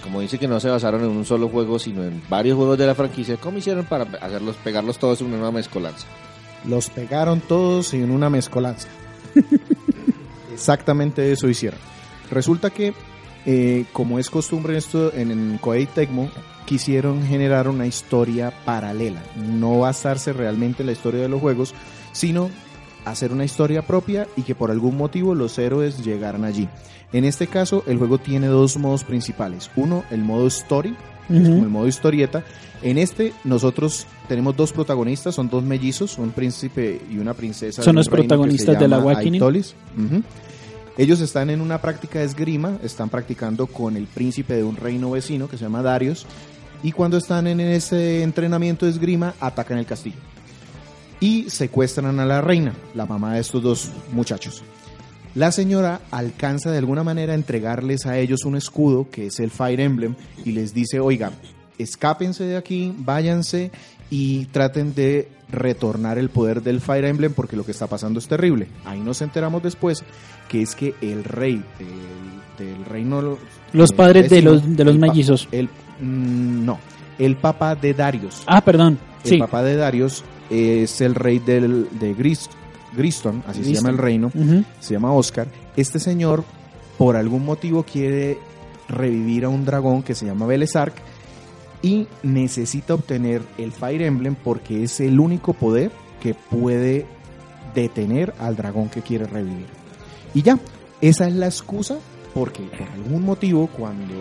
como 0.03 0.21
dice 0.21 0.39
que 0.39 0.49
no 0.49 0.61
se 0.61 0.71
basaron 0.71 1.05
en 1.05 1.11
un 1.11 1.27
solo 1.27 1.49
juego, 1.49 1.79
sino 1.79 2.03
en 2.05 2.23
varios 2.29 2.57
juegos 2.57 2.79
de 2.79 2.87
la 2.87 2.95
franquicia, 2.95 3.37
¿cómo 3.37 3.59
hicieron 3.59 3.85
para 3.85 4.05
hacerlos, 4.19 4.57
pegarlos 4.57 4.99
todos 4.99 5.21
en 5.21 5.33
una 5.35 5.51
mezcolanza? 5.51 6.07
Los 6.65 6.89
pegaron 6.89 7.41
todos 7.41 7.93
en 7.93 8.11
una 8.11 8.31
mezcolanza. 8.31 8.89
Exactamente 10.53 11.31
eso 11.31 11.49
hicieron. 11.49 11.79
Resulta 12.31 12.71
que, 12.71 12.95
eh, 13.47 13.85
como 13.93 14.19
es 14.19 14.31
costumbre 14.31 14.75
en 14.75 14.79
esto 14.79 15.13
en, 15.15 15.31
en 15.31 15.59
Koei 15.59 15.87
Tecmo, 15.87 16.29
quisieron 16.67 17.25
generar 17.25 17.69
una 17.69 17.87
historia 17.87 18.53
paralela. 18.65 19.23
No 19.37 19.81
basarse 19.81 20.33
realmente 20.33 20.83
en 20.83 20.87
la 20.87 20.93
historia 20.93 21.23
de 21.23 21.29
los 21.29 21.41
juegos, 21.41 21.75
sino 22.13 22.51
hacer 23.05 23.33
una 23.33 23.45
historia 23.45 23.83
propia 23.83 24.27
y 24.37 24.43
que 24.43 24.55
por 24.55 24.71
algún 24.71 24.97
motivo 24.97 25.35
los 25.35 25.59
héroes 25.59 26.05
llegaran 26.05 26.45
allí. 26.45 26.69
En 27.13 27.25
este 27.25 27.47
caso, 27.47 27.85
el 27.87 27.97
juego 27.97 28.19
tiene 28.19 28.49
dos 28.49 28.77
modos 28.77 29.05
principales. 29.05 29.71
Uno, 29.77 30.05
el 30.11 30.23
modo 30.23 30.47
story, 30.47 30.95
es 31.31 31.49
como 31.49 31.63
el 31.63 31.71
modo 31.71 31.87
historieta. 31.87 32.45
En 32.83 32.99
este, 32.99 33.33
nosotros 33.45 34.07
tenemos 34.29 34.57
dos 34.57 34.73
protagonistas, 34.73 35.35
son 35.35 35.49
dos 35.49 35.63
mellizos, 35.65 36.19
un 36.19 36.31
príncipe 36.31 37.01
y 37.11 37.19
una 37.19 37.35
princesa. 37.35 37.83
Son 37.83 37.95
de 37.95 38.01
los 38.01 38.09
protagonistas 38.09 38.79
llama 38.79 38.97
Awakening. 38.97 39.35
Aitolis. 39.35 39.75
Ellos 40.99 41.21
están 41.21 41.49
en 41.49 41.61
una 41.61 41.81
práctica 41.81 42.19
de 42.19 42.25
esgrima, 42.25 42.77
están 42.83 43.09
practicando 43.09 43.69
con 43.69 43.97
el 43.97 44.09
príncipe 44.09 44.55
de 44.55 44.65
un 44.65 44.75
reino 44.75 45.13
vecino 45.13 45.49
que 45.49 45.57
se 45.57 45.63
llama 45.63 45.81
Darius. 45.81 46.27
Y 46.83 46.91
cuando 46.91 47.17
están 47.17 47.47
en 47.47 47.61
ese 47.61 48.25
entrenamiento 48.25 48.85
de 48.85 48.91
esgrima, 48.91 49.35
atacan 49.39 49.79
el 49.79 49.87
castillo. 49.87 50.17
Y 51.21 51.51
secuestran 51.51 52.19
a 52.19 52.27
la 52.27 52.41
reina, 52.41 52.75
la 52.97 53.07
mamá 53.07 53.35
de 53.35 53.41
estos 53.41 53.63
dos 53.63 53.91
muchachos. 54.11 54.65
La 55.37 55.53
señora 55.53 56.01
alcanza 56.11 56.73
de 56.73 56.79
alguna 56.79 57.05
manera 57.05 57.33
a 57.33 57.37
entregarles 57.37 58.05
a 58.05 58.19
ellos 58.19 58.45
un 58.45 58.57
escudo 58.57 59.09
que 59.09 59.27
es 59.27 59.39
el 59.39 59.53
Fire 59.53 59.79
Emblem 59.79 60.17
y 60.45 60.51
les 60.51 60.75
dice, 60.75 60.99
oiga, 60.99 61.31
escápense 61.79 62.43
de 62.43 62.57
aquí, 62.57 62.93
váyanse 62.99 63.71
y 64.11 64.47
traten 64.47 64.95
de 64.95 65.29
retornar 65.51 66.19
el 66.19 66.29
poder 66.31 66.63
del 66.63 66.81
Fire 66.81 67.05
Emblem 67.07 67.33
porque 67.33 67.57
lo 67.57 67.65
que 67.65 67.73
está 67.73 67.87
pasando 67.87 68.19
es 68.19 68.29
terrible. 68.29 68.69
Ahí 68.85 69.01
nos 69.01 69.23
enteramos 69.23 69.63
después 69.63 70.05
que 70.49 70.63
es 70.63 70.75
que 70.75 70.95
el 71.01 71.25
rey 71.25 71.63
del, 71.79 72.67
del 72.77 72.85
reino... 72.85 73.39
Los 73.73 73.93
padres 73.93 74.31
de 74.31 74.43
los, 74.43 74.77
de 74.77 74.85
los 74.85 74.95
el 74.95 75.01
mellizos. 75.01 75.49
el, 75.53 75.67
mm, 76.01 76.65
no, 76.65 76.79
el 77.19 77.37
papá 77.37 77.75
de 77.75 77.95
Darius. 77.95 78.43
Ah, 78.47 78.63
perdón. 78.63 78.99
El 79.25 79.31
Sí. 79.31 79.39
papá 79.39 79.63
de 79.63 79.77
Darius 79.77 80.25
es 80.49 81.01
el 81.01 81.15
rey 81.15 81.39
del, 81.39 81.89
de 81.99 82.15
Gris, 82.15 82.49
Griston, 82.97 83.43
así 83.47 83.63
se 83.65 83.75
llama 83.75 83.91
el 83.91 83.99
reino 83.99 84.33
se 84.81 84.95
llama 84.95 85.13
Oscar. 85.13 85.49
Este 85.77 85.99
señor, 85.99 86.45
por 86.97 87.17
algún 87.17 87.45
motivo, 87.45 87.83
quiere 87.83 88.39
revivir 88.89 89.45
a 89.45 89.49
un 89.51 89.65
dragón 89.67 90.03
que 90.03 90.15
se 90.15 90.25
llama 90.25 90.47
Belezark 90.47 90.95
y 91.83 92.07
necesita 92.23 92.95
obtener 92.95 93.43
el 93.57 93.73
Fire 93.73 94.03
Emblem 94.03 94.35
porque 94.35 94.83
es 94.83 95.01
el 95.01 95.21
único 95.21 95.53
poder 95.53 95.91
que 96.21 96.35
puede 96.35 97.07
detener 97.75 98.35
al 98.39 98.57
dragón 98.57 98.89
que 98.89 99.03
quiere 99.03 99.27
revivir. 99.27 99.67
Y 100.35 100.43
ya, 100.43 100.59
esa 101.01 101.29
es 101.29 101.35
la 101.35 101.47
excusa 101.47 101.99
porque 102.35 102.63
por 102.63 102.89
algún 102.89 103.25
motivo 103.25 103.69
cuando 103.69 104.15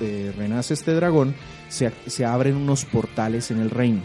eh, 0.00 0.32
renace 0.36 0.74
este 0.74 0.92
dragón 0.94 1.34
se, 1.68 1.92
se 2.06 2.24
abren 2.24 2.56
unos 2.56 2.84
portales 2.84 3.50
en 3.50 3.60
el 3.60 3.70
reino 3.70 4.00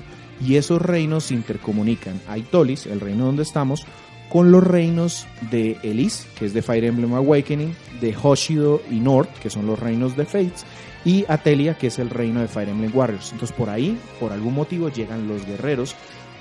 y 0.45 0.55
esos 0.55 0.81
reinos 0.81 1.25
se 1.25 1.35
intercomunican. 1.35 2.19
Aitolis, 2.27 2.85
el 2.87 2.99
reino 2.99 3.25
donde 3.25 3.43
estamos, 3.43 3.85
con 4.31 4.51
los 4.51 4.63
reinos 4.63 5.27
de 5.51 5.77
Elise, 5.83 6.27
que 6.37 6.45
es 6.45 6.53
de 6.53 6.61
Fire 6.61 6.85
Emblem 6.85 7.13
Awakening, 7.13 7.75
de 7.99 8.15
Hoshido 8.21 8.81
y 8.89 8.99
North, 8.99 9.29
que 9.39 9.49
son 9.49 9.65
los 9.67 9.77
reinos 9.77 10.15
de 10.15 10.25
Fates, 10.25 10.65
y 11.03 11.25
Atelia, 11.27 11.77
que 11.77 11.87
es 11.87 11.99
el 11.99 12.09
reino 12.09 12.39
de 12.39 12.47
Fire 12.47 12.69
Emblem 12.69 12.91
Warriors. 12.95 13.31
Entonces 13.33 13.55
por 13.55 13.69
ahí, 13.69 13.97
por 14.19 14.31
algún 14.31 14.53
motivo, 14.53 14.89
llegan 14.89 15.27
los 15.27 15.45
guerreros 15.45 15.95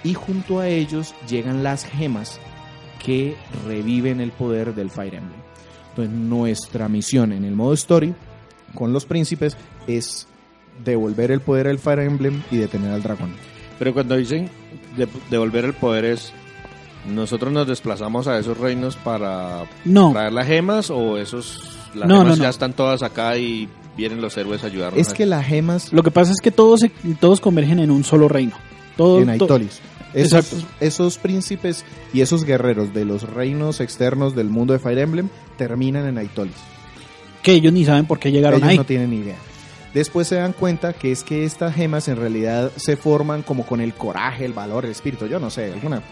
y 0.04 0.14
junto 0.14 0.60
a 0.60 0.68
ellos 0.68 1.14
llegan 1.28 1.62
las 1.64 1.84
gemas 1.84 2.38
que 3.04 3.34
reviven 3.66 4.20
el 4.20 4.30
poder 4.30 4.74
del 4.74 4.90
Fire 4.90 5.14
Emblem. 5.14 5.40
Entonces 5.90 6.14
nuestra 6.14 6.88
misión 6.88 7.32
en 7.32 7.44
el 7.44 7.56
modo 7.56 7.72
story 7.74 8.14
con 8.74 8.92
los 8.92 9.04
príncipes 9.04 9.56
es 9.88 10.28
devolver 10.84 11.32
el 11.32 11.40
poder 11.40 11.66
al 11.66 11.78
Fire 11.80 12.00
Emblem 12.00 12.42
y 12.50 12.56
detener 12.58 12.92
al 12.92 13.02
dragón. 13.02 13.32
Pero 13.78 13.92
cuando 13.94 14.16
dicen 14.16 14.48
de- 14.96 15.08
devolver 15.28 15.64
el 15.64 15.72
poder 15.72 16.04
es... 16.04 16.32
¿Nosotros 17.06 17.52
nos 17.52 17.66
desplazamos 17.66 18.26
a 18.28 18.38
esos 18.38 18.58
reinos 18.58 18.96
para 18.96 19.64
No, 19.84 20.12
traer 20.12 20.32
las 20.32 20.46
gemas 20.46 20.90
o 20.90 21.16
esos... 21.18 21.62
Las 21.94 22.08
No, 22.08 22.18
gemas 22.18 22.28
no, 22.28 22.36
no. 22.36 22.42
ya 22.42 22.48
están 22.50 22.72
todas 22.74 23.02
acá 23.02 23.36
y 23.36 23.68
vienen 23.96 24.20
los 24.20 24.36
héroes 24.36 24.62
a 24.62 24.66
ayudarnos? 24.68 25.00
Es 25.00 25.12
que 25.14 25.26
las 25.26 25.44
gemas 25.46 25.92
lo 25.92 26.02
que 26.02 26.10
pasa 26.10 26.30
es 26.32 26.40
que 26.40 26.50
todos, 26.50 26.80
se- 26.80 26.92
todos 27.20 27.40
convergen 27.40 27.80
en 27.80 27.90
un 27.90 28.04
solo 28.04 28.28
reino. 28.28 28.52
Todo, 28.96 29.18
en 29.20 29.26
to- 29.38 29.44
Aitolis. 29.44 29.80
Esos, 30.12 30.32
Exacto. 30.52 30.66
esos 30.80 31.18
príncipes 31.18 31.84
y 32.12 32.20
esos 32.20 32.44
guerreros 32.44 32.92
de 32.92 33.04
los 33.04 33.22
reinos 33.22 33.80
externos 33.80 34.34
del 34.34 34.48
mundo 34.50 34.72
de 34.72 34.78
Fire 34.80 34.98
Emblem 34.98 35.28
terminan 35.56 36.06
en 36.06 36.18
Aitolis. 36.18 36.54
que 37.42 37.52
ellos 37.52 37.72
ni 37.72 37.84
saben 37.86 38.06
por 38.06 38.18
qué 38.18 38.30
llegaron 38.30 38.58
Ellos 38.60 38.70
ahí. 38.70 38.76
no 38.76 38.84
tienen 38.84 39.10
ni 39.10 39.16
idea. 39.16 39.36
Después 39.94 40.28
se 40.28 40.36
dan 40.36 40.52
cuenta 40.52 40.92
que 40.92 41.10
es 41.10 41.24
que 41.24 41.44
estas 41.44 41.74
gemas 41.74 42.06
en 42.08 42.16
realidad 42.16 42.70
se 42.76 42.96
forman 42.96 43.42
como 43.42 43.64
con 43.66 43.80
el 43.80 43.94
coraje, 43.94 44.44
el 44.44 44.52
valor, 44.52 44.84
el 44.84 44.90
espíritu, 44.92 45.26
yo 45.26 45.40
no 45.40 45.48
sé, 45.50 45.72
alguna 45.72 46.02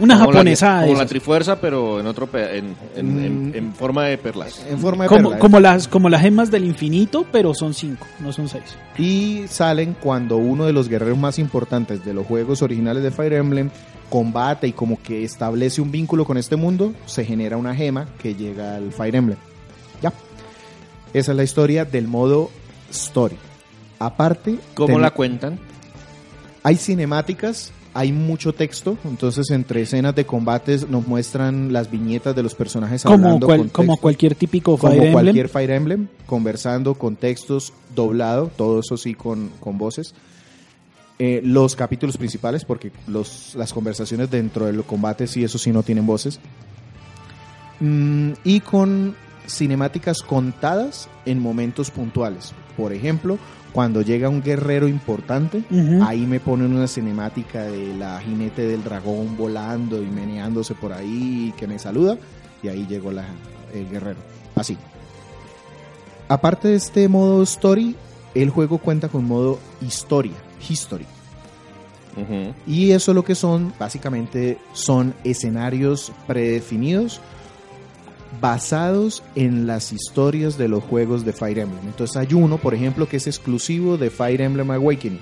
Una 0.00 0.14
Como 0.18 0.30
la- 0.30 0.38
japonesa 0.38 0.80
de 0.82 0.86
Como 0.88 0.98
la 0.98 1.06
trifuerza, 1.06 1.60
pero 1.60 1.98
en 2.00 2.06
otro 2.06 2.28
en, 2.34 2.76
en- 2.96 3.24
en- 3.24 3.48
Mm. 3.50 3.54
en 3.54 3.74
forma 3.74 4.04
de 4.04 4.16
perlas. 4.18 4.64
en 4.68 4.78
forma 4.78 5.04
de 5.04 5.08
como, 5.08 5.30
perla. 5.30 5.38
como 5.40 5.60
las 5.60 5.88
como 5.88 6.08
las 6.08 6.22
gemas 6.22 6.50
del 6.50 6.64
infinito, 6.64 7.26
pero 7.32 7.52
son 7.54 7.74
cinco, 7.74 8.06
no 8.20 8.32
son 8.32 8.48
seis. 8.48 8.64
y 8.96 9.44
salen 9.48 9.96
cuando 10.00 10.36
uno 10.36 10.66
de 10.66 10.72
los 10.72 10.88
guerreros 10.88 11.18
más 11.18 11.38
importantes 11.38 12.04
de 12.04 12.14
los 12.14 12.26
juegos 12.26 12.62
originales 12.62 13.02
de 13.02 13.10
Fire 13.10 13.32
Emblem 13.34 13.70
combate 14.08 14.68
y 14.68 14.72
como 14.72 15.02
que 15.02 15.24
establece 15.24 15.80
un 15.82 15.90
vínculo 15.90 16.24
con 16.24 16.38
este 16.38 16.56
mundo, 16.56 16.94
se 17.06 17.24
genera 17.24 17.56
una 17.56 17.74
gema 17.74 18.06
que 18.22 18.34
llega 18.34 18.76
al 18.76 18.92
Fire 18.92 19.16
Emblem. 19.16 19.38
Ya. 20.00 20.12
Esa 21.12 21.32
es 21.32 21.36
la 21.36 21.42
historia 21.44 21.84
del 21.84 22.06
modo 22.08 22.50
story. 22.90 23.36
Aparte, 23.98 24.58
¿Cómo 24.74 24.94
ten- 24.94 25.02
la 25.02 25.10
cuentan? 25.10 25.58
hay 26.62 26.76
cinemáticas, 26.76 27.72
hay 27.94 28.12
mucho 28.12 28.52
texto, 28.52 28.96
entonces 29.04 29.50
entre 29.50 29.82
escenas 29.82 30.14
de 30.14 30.24
combates 30.26 30.88
nos 30.88 31.06
muestran 31.06 31.72
las 31.72 31.90
viñetas 31.90 32.34
de 32.36 32.42
los 32.42 32.54
personajes 32.54 33.02
Como, 33.02 33.14
hablando 33.14 33.46
cual- 33.46 33.58
con 33.60 33.68
como 33.70 33.96
cualquier 33.96 34.34
típico 34.34 34.76
como 34.78 34.92
Fire 34.92 35.04
Emblem. 35.06 35.12
cualquier 35.12 35.48
Fire 35.48 35.70
Emblem, 35.70 36.08
conversando 36.26 36.94
con 36.94 37.16
textos 37.16 37.72
doblado, 37.94 38.50
todo 38.56 38.80
eso 38.80 38.96
sí 38.96 39.14
con, 39.14 39.50
con 39.60 39.78
voces. 39.78 40.14
Eh, 41.20 41.40
los 41.42 41.74
capítulos 41.74 42.16
principales, 42.16 42.64
porque 42.64 42.92
los, 43.08 43.54
las 43.56 43.72
conversaciones 43.72 44.30
dentro 44.30 44.66
del 44.66 44.84
combate 44.84 45.26
sí, 45.26 45.42
eso 45.42 45.58
sí 45.58 45.72
no 45.72 45.82
tienen 45.82 46.06
voces. 46.06 46.38
Mm, 47.80 48.32
y 48.44 48.60
con 48.60 49.16
cinemáticas 49.48 50.22
contadas 50.22 51.08
en 51.24 51.40
momentos 51.40 51.90
puntuales. 51.90 52.52
Por 52.76 52.92
ejemplo, 52.92 53.38
cuando 53.72 54.02
llega 54.02 54.28
un 54.28 54.42
guerrero 54.42 54.88
importante, 54.88 55.62
ahí 56.02 56.26
me 56.26 56.40
ponen 56.40 56.74
una 56.74 56.86
cinemática 56.86 57.62
de 57.62 57.94
la 57.94 58.20
jinete 58.20 58.66
del 58.66 58.84
dragón 58.84 59.36
volando 59.36 60.02
y 60.02 60.06
meneándose 60.06 60.74
por 60.74 60.92
ahí 60.92 61.52
que 61.56 61.66
me 61.66 61.78
saluda 61.78 62.16
y 62.62 62.68
ahí 62.68 62.86
llegó 62.86 63.12
la, 63.12 63.24
el 63.74 63.88
guerrero. 63.88 64.18
Así. 64.54 64.76
Aparte 66.28 66.68
de 66.68 66.76
este 66.76 67.08
modo 67.08 67.42
story, 67.42 67.96
el 68.34 68.50
juego 68.50 68.78
cuenta 68.78 69.08
con 69.08 69.24
modo 69.24 69.58
historia, 69.80 70.36
history. 70.68 71.06
Y 72.66 72.90
eso 72.90 73.14
lo 73.14 73.24
que 73.24 73.36
son, 73.36 73.72
básicamente, 73.78 74.58
son 74.72 75.14
escenarios 75.22 76.10
predefinidos 76.26 77.20
basados 78.40 79.22
en 79.34 79.66
las 79.66 79.92
historias 79.92 80.58
de 80.58 80.68
los 80.68 80.84
juegos 80.84 81.24
de 81.24 81.32
Fire 81.32 81.58
Emblem. 81.60 81.86
Entonces 81.86 82.16
hay 82.16 82.34
uno, 82.34 82.58
por 82.58 82.74
ejemplo, 82.74 83.08
que 83.08 83.16
es 83.16 83.26
exclusivo 83.26 83.96
de 83.96 84.10
Fire 84.10 84.40
Emblem 84.40 84.70
Awakening. 84.70 85.20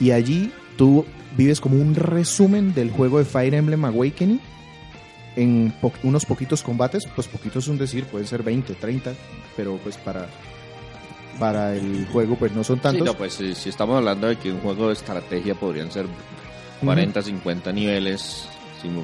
Y 0.00 0.10
allí 0.12 0.52
tú 0.76 1.04
vives 1.36 1.60
como 1.60 1.76
un 1.80 1.94
resumen 1.94 2.74
del 2.74 2.90
juego 2.90 3.18
de 3.18 3.24
Fire 3.24 3.54
Emblem 3.54 3.84
Awakening 3.84 4.40
en 5.36 5.72
po- 5.80 5.92
unos 6.02 6.24
poquitos 6.24 6.62
combates, 6.62 7.06
pues 7.14 7.26
poquitos 7.28 7.64
es 7.64 7.68
un 7.68 7.78
decir, 7.78 8.04
pueden 8.06 8.26
ser 8.26 8.42
20, 8.42 8.74
30, 8.74 9.12
pero 9.56 9.76
pues 9.82 9.96
para 9.96 10.26
para 11.38 11.76
el 11.76 12.06
juego 12.12 12.34
pues 12.34 12.50
no 12.52 12.64
son 12.64 12.76
Sí, 12.78 12.82
tantos. 12.82 13.06
no, 13.06 13.14
pues 13.14 13.34
si, 13.34 13.54
si 13.54 13.68
estamos 13.68 13.96
hablando 13.96 14.26
de 14.26 14.36
que 14.36 14.50
un 14.50 14.58
juego 14.58 14.88
de 14.88 14.94
estrategia 14.94 15.54
podrían 15.54 15.92
ser 15.92 16.06
40, 16.84 17.22
50 17.22 17.72
niveles. 17.72 18.48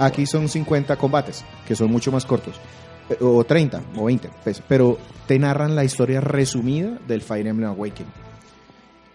Aquí 0.01 0.27
son 0.27 0.49
50 0.49 0.97
combates, 0.97 1.45
que 1.67 1.77
son 1.77 1.91
mucho 1.93 2.11
más 2.11 2.25
cortos. 2.27 2.57
O 3.21 3.45
30, 3.45 3.83
o 3.97 4.05
20, 4.07 4.31
pues, 4.43 4.63
pero 4.67 4.99
te 5.27 5.39
narran 5.39 5.75
la 5.75 5.85
historia 5.85 6.21
resumida 6.21 6.99
del 7.07 7.21
Fire 7.21 7.47
Emblem 7.47 7.71
Awakening. 7.71 8.25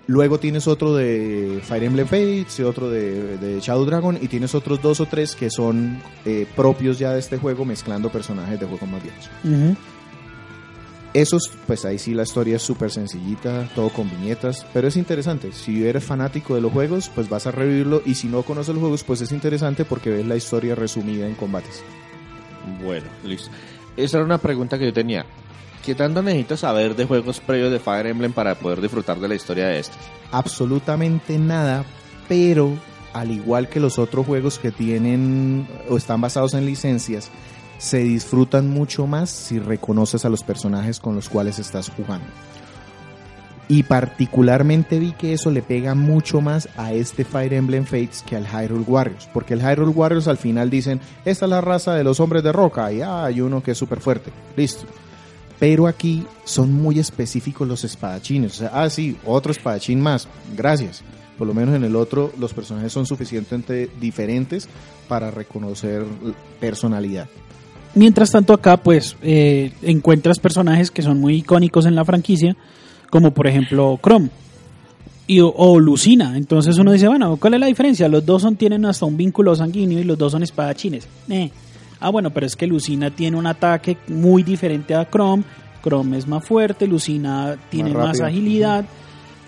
Luego 0.10 0.39
tienes 0.39 0.67
otro 0.67 0.96
de 0.96 1.60
Fire 1.63 1.84
Emblem 1.84 2.08
Fates 2.08 2.60
y 2.60 2.63
otro 2.63 2.89
de, 2.89 3.38
de 3.38 3.60
Shadow 3.60 3.86
Dragon 3.86 4.17
y 4.19 4.27
tienes 4.27 4.55
otros 4.55 4.81
dos 4.81 5.00
o 5.01 5.05
tres 5.05 5.36
que 5.36 5.51
son 5.51 6.01
eh, 6.25 6.48
propios 6.55 6.98
ya 6.98 7.13
de 7.13 7.19
este 7.19 7.38
juego 7.38 7.63
mezclando 7.63 8.10
personajes 8.12 8.60
de 8.60 8.65
juegos 8.65 8.89
más 8.89 9.03
viejos. 9.03 9.29
Esos, 11.13 11.51
pues 11.67 11.86
ahí 11.86 12.00
sí 12.00 12.15
la 12.15 12.24
historia 12.24 12.55
es 12.55 12.63
súper 12.63 12.89
sencillita, 12.89 13.69
todo 13.75 13.89
con 13.89 14.10
viñetas, 14.10 14.65
pero 14.74 14.88
es 14.88 14.96
interesante. 14.96 15.51
Si 15.51 15.86
eres 15.86 16.03
fanático 16.03 16.55
de 16.55 16.62
los 16.62 16.72
juegos, 16.72 17.12
pues 17.13 17.29
vas 17.29 17.46
a 17.46 17.51
revivirlo 17.51 18.01
y 18.03 18.15
si 18.15 18.27
no 18.27 18.41
conoces 18.41 18.74
los 18.74 18.81
juegos, 18.81 19.03
pues 19.03 19.22
es 19.22 19.31
interesante 19.31 19.86
porque 19.86 20.10
ves 20.10 20.25
la 20.25 20.36
historia 20.36 20.74
resumida 20.74 21.27
en 21.27 21.36
combates. 21.36 21.84
Bueno, 22.84 23.05
listo. 23.24 23.51
Esa 24.03 24.18
era 24.18 24.25
una 24.25 24.38
pregunta 24.38 24.79
que 24.79 24.86
yo 24.86 24.94
tenía. 24.94 25.25
¿Qué 25.86 25.96
tanto 25.96 26.22
necesito 26.22 26.58
saber 26.58 26.96
de 26.96 27.06
juegos 27.06 27.39
previos 27.39 27.72
de 27.72 27.79
Fire 27.79 28.08
Emblem 28.08 28.34
para 28.34 28.56
poder 28.56 28.82
disfrutar 28.82 29.20
de 29.20 29.27
la 29.27 29.36
historia 29.36 29.68
de 29.68 29.79
este? 29.79 29.96
absolutamente 30.32 31.38
nada, 31.38 31.84
pero 32.27 32.77
al 33.13 33.32
igual 33.32 33.70
que 33.70 33.79
los 33.79 33.98
otros 33.98 34.25
juegos 34.25 34.60
que 34.60 34.72
tienen 34.72 35.68
o 35.89 35.98
están 35.98 36.22
basados 36.22 36.53
en 36.53 36.65
licencias, 36.65 37.29
se 37.77 38.00
disfrutan 38.00 38.70
mucho 38.70 39.08
más 39.08 39.29
si 39.29 39.58
reconoces 39.60 40.25
a 40.25 40.29
los 40.29 40.44
personajes 40.44 41.00
con 41.00 41.15
los 41.15 41.29
cuales 41.29 41.60
estás 41.60 41.89
jugando. 41.89 42.27
Y 43.71 43.83
particularmente 43.83 44.97
vi 44.97 45.11
que 45.11 45.31
eso 45.31 45.51
le 45.51 45.61
pega 45.61 45.93
mucho 45.93 46.41
más 46.41 46.67
a 46.75 46.91
este 46.91 47.23
Fire 47.23 47.53
Emblem 47.53 47.85
Fates 47.85 48.23
que 48.27 48.35
al 48.35 48.47
Hyrule 48.47 48.83
Warriors, 48.85 49.29
porque 49.31 49.53
el 49.53 49.61
Hyrule 49.61 49.91
Warriors 49.91 50.27
al 50.27 50.38
final 50.38 50.71
dicen, 50.71 50.99
esta 51.23 51.45
es 51.45 51.49
la 51.49 51.61
raza 51.61 51.93
de 51.93 52.03
los 52.03 52.19
hombres 52.19 52.41
de 52.41 52.51
roca 52.51 52.91
y 52.91 53.01
ah, 53.01 53.25
hay 53.25 53.41
uno 53.41 53.61
que 53.61 53.71
es 53.71 53.77
súper 53.77 53.99
fuerte, 53.99 54.31
listo. 54.57 54.85
Pero 55.59 55.88
aquí 55.88 56.25
son 56.45 56.73
muy 56.73 56.99
específicos 56.99 57.67
los 57.67 57.83
espadachines. 57.83 58.53
O 58.53 58.55
sea, 58.55 58.71
ah, 58.73 58.89
sí, 58.89 59.17
otro 59.25 59.51
espadachín 59.51 60.01
más. 60.01 60.27
Gracias. 60.57 61.03
Por 61.38 61.47
lo 61.47 61.53
menos 61.53 61.75
en 61.75 61.83
el 61.83 61.95
otro 61.95 62.33
los 62.39 62.53
personajes 62.53 62.91
son 62.91 63.05
suficientemente 63.05 63.89
diferentes 63.99 64.67
para 65.07 65.31
reconocer 65.31 66.05
personalidad. 66.59 67.27
Mientras 67.95 68.31
tanto 68.31 68.53
acá 68.53 68.77
pues 68.77 69.15
eh, 69.21 69.73
encuentras 69.81 70.39
personajes 70.39 70.91
que 70.91 71.01
son 71.01 71.19
muy 71.19 71.38
icónicos 71.38 71.85
en 71.85 71.95
la 71.95 72.05
franquicia, 72.05 72.55
como 73.10 73.32
por 73.32 73.48
ejemplo 73.48 74.00
Chrome 74.01 74.30
y, 75.30 75.42
o, 75.42 75.80
Lucina. 75.80 76.36
Entonces 76.36 76.80
uno 76.80 76.92
dice, 76.92 77.08
bueno, 77.08 77.38
¿cuál 77.38 77.54
es 77.54 77.60
la 77.60 77.68
diferencia? 77.68 78.10
Los 78.10 78.25
dos 78.25 78.42
son, 78.42 78.56
tienen 78.56 78.84
hasta 78.86 79.06
un 79.06 79.16
vínculo 79.16 79.56
sanguíneo 79.56 80.00
y 80.00 80.04
los 80.04 80.18
dos 80.18 80.32
son 80.32 80.42
espadachines. 80.42 81.08
Eh. 81.30 81.51
Ah, 82.00 82.10
bueno, 82.10 82.32
pero 82.32 82.48
es 82.48 82.56
que 82.56 82.66
Lucina 82.66 83.12
tiene 83.12 83.38
un 83.38 83.46
ataque 83.46 83.98
muy 84.08 84.42
diferente 84.42 84.96
a 84.96 85.08
Chrome. 85.08 85.44
Chrome 85.84 86.18
es 86.18 86.28
más 86.28 86.44
fuerte, 86.44 86.88
Lucina 86.88 87.58
tiene 87.70 87.94
más, 87.94 88.20
agilidad. 88.22 88.86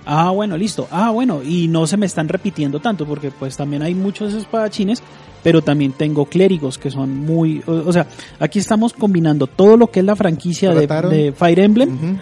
Ah, 0.05 0.29
bueno, 0.29 0.55
listo. 0.55 0.87
Ah, 0.91 1.09
bueno, 1.09 1.41
y 1.41 1.67
no 1.67 1.87
se 1.87 1.97
me 1.97 2.05
están 2.05 2.27
repitiendo 2.27 2.79
tanto 2.79 3.07
porque 3.07 3.31
pues 3.31 3.57
también 3.57 3.81
hay 3.81 3.95
muchos 3.95 4.35
espadachines, 4.35 5.01
pero 5.41 5.63
también 5.63 5.93
tengo 5.93 6.25
clérigos 6.25 6.77
que 6.77 6.91
son 6.91 7.17
muy... 7.17 7.63
O, 7.65 7.71
o 7.71 7.93
sea, 7.93 8.05
aquí 8.39 8.59
estamos 8.59 8.93
combinando 8.93 9.47
todo 9.47 9.77
lo 9.77 9.87
que 9.87 10.01
es 10.01 10.05
la 10.05 10.15
franquicia 10.15 10.75
de, 10.75 11.33
Fire 11.35 11.59
Emblem. 11.59 12.19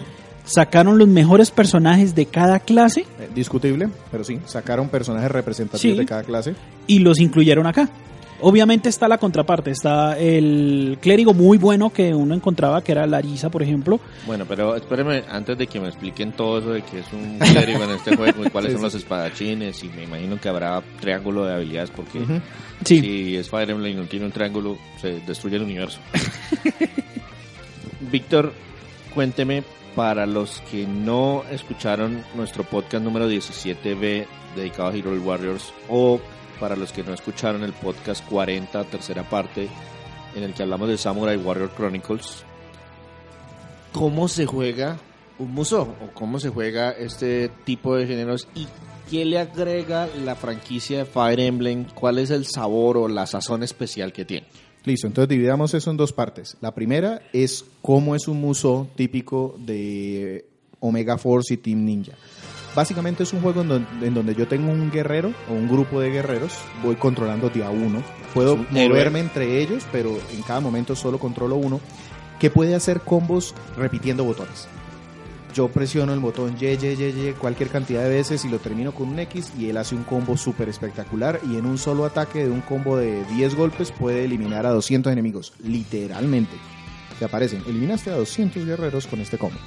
Sacaron 0.52 0.98
los 0.98 1.08
mejores 1.08 1.50
personajes 1.50 2.14
de 2.14 2.26
cada 2.26 2.58
clase 2.60 3.02
Eh, 3.18 3.28
discutible, 3.34 3.88
pero 4.10 4.24
sí, 4.24 4.38
sacaron 4.46 4.88
personajes 4.88 5.30
representativos 5.30 5.80
Sí. 5.96 5.98
de 5.98 6.06
cada 6.06 6.22
clase. 6.24 6.54
y 6.86 6.98
los 7.00 7.18
incluyeron 7.20 7.66
acá. 7.66 7.88
Obviamente 8.42 8.88
está 8.88 9.06
la 9.06 9.18
contraparte, 9.18 9.70
está 9.70 10.18
el 10.18 10.96
clérigo 11.02 11.34
muy 11.34 11.58
bueno 11.58 11.90
que 11.90 12.14
uno 12.14 12.34
encontraba, 12.34 12.82
que 12.82 12.92
era 12.92 13.06
Larisa, 13.06 13.50
por 13.50 13.62
ejemplo. 13.62 14.00
Bueno, 14.26 14.46
pero 14.48 14.74
espérenme, 14.76 15.24
antes 15.28 15.58
de 15.58 15.66
que 15.66 15.78
me 15.78 15.88
expliquen 15.88 16.32
todo 16.32 16.58
eso 16.58 16.70
de 16.70 16.80
que 16.80 17.00
es 17.00 17.06
un 17.12 17.38
clérigo 17.52 17.84
en 17.84 17.90
este 17.90 18.16
juego 18.16 18.42
y 18.46 18.48
cuáles 18.48 18.70
Sí, 18.72 18.78
son 18.78 18.80
sí. 18.80 18.84
los 18.86 19.02
espadachines 19.02 19.84
y 19.84 19.88
me 19.90 20.04
imagino 20.04 20.40
que 20.40 20.48
habrá 20.48 20.82
triángulo 21.00 21.44
de 21.44 21.52
habilidades 21.54 21.90
porque. 21.90 22.18
Sí, 22.82 23.00
si 23.00 23.36
es 23.36 23.50
Fire 23.50 23.68
Emblem 23.68 23.92
y 23.92 24.00
no 24.00 24.06
tiene 24.08 24.24
un 24.24 24.32
triángulo 24.32 24.78
se 25.02 25.20
destruye 25.20 25.56
el 25.56 25.62
universo. 25.64 25.98
Víctor, 28.10 28.52
cuénteme 29.14 29.62
para 29.94 30.26
los 30.26 30.60
que 30.70 30.86
no 30.86 31.44
escucharon 31.50 32.24
nuestro 32.34 32.64
podcast 32.64 33.04
número 33.04 33.30
17B 33.30 34.26
dedicado 34.54 34.88
a 34.88 34.94
Hero 34.94 35.12
Warriors 35.12 35.72
o 35.88 36.20
para 36.58 36.76
los 36.76 36.92
que 36.92 37.02
no 37.02 37.14
escucharon 37.14 37.62
el 37.62 37.72
podcast 37.72 38.24
40, 38.28 38.84
tercera 38.84 39.28
parte, 39.28 39.68
en 40.34 40.42
el 40.42 40.54
que 40.54 40.62
hablamos 40.62 40.88
de 40.88 40.98
Samurai 40.98 41.36
Warrior 41.36 41.72
Chronicles, 41.74 42.44
¿cómo 43.92 44.28
se 44.28 44.46
juega 44.46 44.98
un 45.38 45.52
muso? 45.52 45.82
¿O 45.82 46.14
cómo 46.14 46.38
se 46.38 46.50
juega 46.50 46.90
este 46.90 47.48
tipo 47.64 47.96
de 47.96 48.06
géneros? 48.06 48.46
¿Y 48.54 48.68
qué 49.10 49.24
le 49.24 49.38
agrega 49.38 50.06
la 50.22 50.36
franquicia 50.36 50.98
de 50.98 51.04
Fire 51.06 51.40
Emblem? 51.40 51.86
¿Cuál 51.94 52.18
es 52.18 52.30
el 52.30 52.46
sabor 52.46 52.98
o 52.98 53.08
la 53.08 53.26
sazón 53.26 53.62
especial 53.62 54.12
que 54.12 54.24
tiene? 54.24 54.46
Listo, 54.84 55.06
entonces 55.06 55.28
dividamos 55.28 55.74
eso 55.74 55.90
en 55.90 55.96
dos 55.96 56.12
partes. 56.12 56.56
La 56.60 56.74
primera 56.74 57.22
es 57.32 57.64
cómo 57.82 58.14
es 58.14 58.28
un 58.28 58.40
muso 58.40 58.88
típico 58.96 59.54
de 59.58 60.46
Omega 60.80 61.18
Force 61.18 61.54
y 61.54 61.56
Team 61.58 61.84
Ninja. 61.84 62.12
Básicamente 62.74 63.24
es 63.24 63.32
un 63.32 63.42
juego 63.42 63.62
en 63.62 63.68
donde, 63.68 64.06
en 64.06 64.14
donde 64.14 64.34
yo 64.34 64.46
tengo 64.46 64.70
un 64.70 64.90
guerrero 64.90 65.32
o 65.50 65.52
un 65.52 65.68
grupo 65.68 66.00
de 66.00 66.10
guerreros, 66.10 66.52
voy 66.82 66.94
controlando 66.94 67.50
de 67.50 67.64
a 67.64 67.70
uno. 67.70 68.02
Puedo 68.32 68.56
moverme 68.56 69.18
entre 69.18 69.60
ellos, 69.60 69.84
pero 69.90 70.16
en 70.32 70.42
cada 70.42 70.60
momento 70.60 70.94
solo 70.94 71.18
controlo 71.18 71.56
uno, 71.56 71.80
que 72.38 72.48
puede 72.48 72.74
hacer 72.74 73.00
combos 73.00 73.54
repitiendo 73.76 74.24
botones. 74.24 74.68
Yo 75.54 75.68
presiono 75.68 76.12
el 76.12 76.20
botón 76.20 76.56
Y, 76.60 76.66
Y, 76.66 76.76
Y, 76.76 77.28
Y 77.28 77.34
cualquier 77.38 77.68
cantidad 77.68 78.02
de 78.02 78.10
veces 78.10 78.44
y 78.44 78.48
lo 78.48 78.58
termino 78.58 78.92
con 78.92 79.08
un 79.08 79.18
X 79.18 79.52
y 79.58 79.68
él 79.68 79.76
hace 79.76 79.94
un 79.94 80.04
combo 80.04 80.36
súper 80.36 80.68
espectacular 80.68 81.40
y 81.50 81.56
en 81.56 81.66
un 81.66 81.78
solo 81.78 82.04
ataque 82.04 82.44
de 82.44 82.50
un 82.50 82.60
combo 82.60 82.96
de 82.96 83.24
10 83.24 83.54
golpes 83.54 83.92
puede 83.92 84.24
eliminar 84.24 84.66
a 84.66 84.70
200 84.70 85.12
enemigos, 85.12 85.52
literalmente. 85.62 86.56
Te 87.18 87.24
aparecen, 87.24 87.62
eliminaste 87.66 88.10
a 88.10 88.16
200 88.16 88.64
guerreros 88.64 89.06
con 89.06 89.20
este 89.20 89.38
combo. 89.38 89.58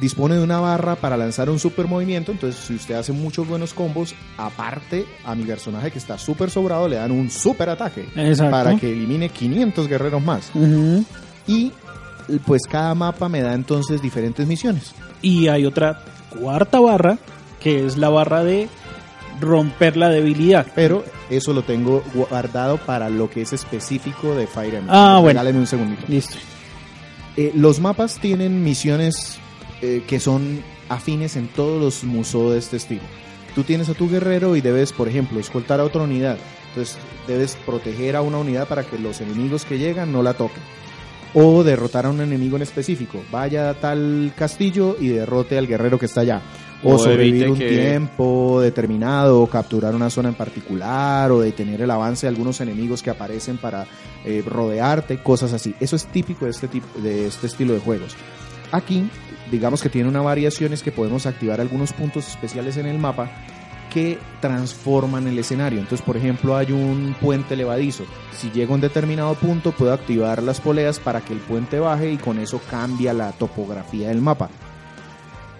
Dispone 0.00 0.36
de 0.36 0.42
una 0.42 0.60
barra 0.60 0.96
para 0.96 1.18
lanzar 1.18 1.50
un 1.50 1.58
super 1.58 1.86
movimiento, 1.86 2.32
entonces 2.32 2.58
si 2.64 2.74
usted 2.74 2.94
hace 2.94 3.12
muchos 3.12 3.46
buenos 3.46 3.74
combos, 3.74 4.14
aparte 4.38 5.04
a 5.26 5.34
mi 5.34 5.44
personaje 5.44 5.90
que 5.90 5.98
está 5.98 6.16
súper 6.16 6.50
sobrado 6.50 6.88
le 6.88 6.96
dan 6.96 7.10
un 7.10 7.28
super 7.30 7.68
ataque 7.68 8.08
exacto. 8.16 8.50
para 8.50 8.76
que 8.76 8.90
elimine 8.90 9.28
500 9.28 9.88
guerreros 9.88 10.22
más. 10.22 10.50
Y 11.46 11.72
pues 12.38 12.62
cada 12.68 12.94
mapa 12.94 13.28
me 13.28 13.42
da 13.42 13.54
entonces 13.54 14.00
diferentes 14.00 14.46
misiones. 14.46 14.94
Y 15.22 15.48
hay 15.48 15.66
otra 15.66 16.02
cuarta 16.30 16.80
barra, 16.80 17.18
que 17.60 17.86
es 17.86 17.96
la 17.96 18.08
barra 18.08 18.44
de 18.44 18.68
romper 19.40 19.96
la 19.96 20.08
debilidad. 20.08 20.66
Pero 20.74 21.04
eso 21.28 21.52
lo 21.52 21.62
tengo 21.62 22.02
guardado 22.14 22.78
para 22.78 23.10
lo 23.10 23.30
que 23.30 23.42
es 23.42 23.52
específico 23.52 24.34
de 24.34 24.46
Fire 24.46 24.74
Emblem. 24.74 24.94
Ah, 24.94 25.18
bueno. 25.20 25.40
Regálenme 25.40 25.60
un 25.60 25.66
segundito. 25.66 26.02
Listo. 26.08 26.36
Eh, 27.36 27.52
los 27.54 27.80
mapas 27.80 28.18
tienen 28.18 28.62
misiones 28.62 29.38
eh, 29.82 30.04
que 30.06 30.20
son 30.20 30.62
afines 30.88 31.36
en 31.36 31.48
todos 31.48 31.80
los 31.80 32.04
museos 32.04 32.52
de 32.52 32.58
este 32.58 32.76
estilo. 32.76 33.02
Tú 33.54 33.64
tienes 33.64 33.88
a 33.88 33.94
tu 33.94 34.08
guerrero 34.08 34.56
y 34.56 34.60
debes, 34.60 34.92
por 34.92 35.08
ejemplo, 35.08 35.40
escoltar 35.40 35.80
a 35.80 35.84
otra 35.84 36.02
unidad. 36.02 36.36
Entonces 36.68 36.98
debes 37.26 37.56
proteger 37.66 38.16
a 38.16 38.22
una 38.22 38.38
unidad 38.38 38.68
para 38.68 38.84
que 38.84 38.98
los 38.98 39.20
enemigos 39.20 39.64
que 39.64 39.78
llegan 39.78 40.12
no 40.12 40.22
la 40.22 40.34
toquen. 40.34 40.62
O 41.34 41.62
derrotar 41.62 42.06
a 42.06 42.10
un 42.10 42.20
enemigo 42.20 42.56
en 42.56 42.62
específico. 42.62 43.22
Vaya 43.30 43.70
a 43.70 43.74
tal 43.74 44.32
castillo 44.36 44.96
y 44.98 45.08
derrote 45.08 45.56
al 45.56 45.66
guerrero 45.68 45.98
que 45.98 46.06
está 46.06 46.22
allá. 46.22 46.42
O, 46.82 46.94
O 46.94 46.98
sobrevivir 46.98 47.50
un 47.50 47.58
que- 47.58 47.68
tiempo 47.68 48.58
determinado, 48.60 49.40
o 49.42 49.46
capturar 49.46 49.94
una 49.94 50.08
zona 50.10 50.30
en 50.30 50.34
particular, 50.34 51.30
o 51.30 51.40
detener 51.40 51.82
el 51.82 51.90
avance 51.90 52.26
de 52.26 52.30
algunos 52.30 52.60
enemigos 52.60 53.02
que 53.02 53.10
aparecen 53.10 53.58
para 53.58 53.86
eh, 54.24 54.42
rodearte, 54.44 55.22
cosas 55.22 55.52
así. 55.52 55.74
Eso 55.78 55.94
es 55.96 56.06
típico 56.06 56.46
de 56.46 56.50
este, 56.52 56.68
tipo, 56.68 56.86
de 57.00 57.26
este 57.26 57.46
estilo 57.46 57.74
de 57.74 57.80
juegos. 57.80 58.16
Aquí, 58.72 59.08
digamos 59.50 59.82
que 59.82 59.88
tiene 59.90 60.08
una 60.08 60.22
variación, 60.22 60.72
es 60.72 60.82
que 60.82 60.90
podemos 60.90 61.26
activar 61.26 61.60
algunos 61.60 61.92
puntos 61.92 62.26
especiales 62.28 62.76
en 62.78 62.86
el 62.86 62.98
mapa 62.98 63.30
que 63.90 64.18
transforman 64.40 65.26
el 65.26 65.38
escenario. 65.38 65.80
Entonces, 65.80 66.04
por 66.06 66.16
ejemplo, 66.16 66.56
hay 66.56 66.72
un 66.72 67.14
puente 67.20 67.56
levadizo. 67.56 68.04
Si 68.32 68.50
llego 68.50 68.72
a 68.72 68.76
un 68.76 68.80
determinado 68.80 69.34
punto, 69.34 69.72
puedo 69.72 69.92
activar 69.92 70.42
las 70.42 70.60
poleas 70.60 70.98
para 70.98 71.20
que 71.20 71.32
el 71.34 71.40
puente 71.40 71.78
baje 71.78 72.10
y 72.12 72.16
con 72.16 72.38
eso 72.38 72.60
cambia 72.70 73.12
la 73.12 73.32
topografía 73.32 74.08
del 74.08 74.20
mapa. 74.22 74.48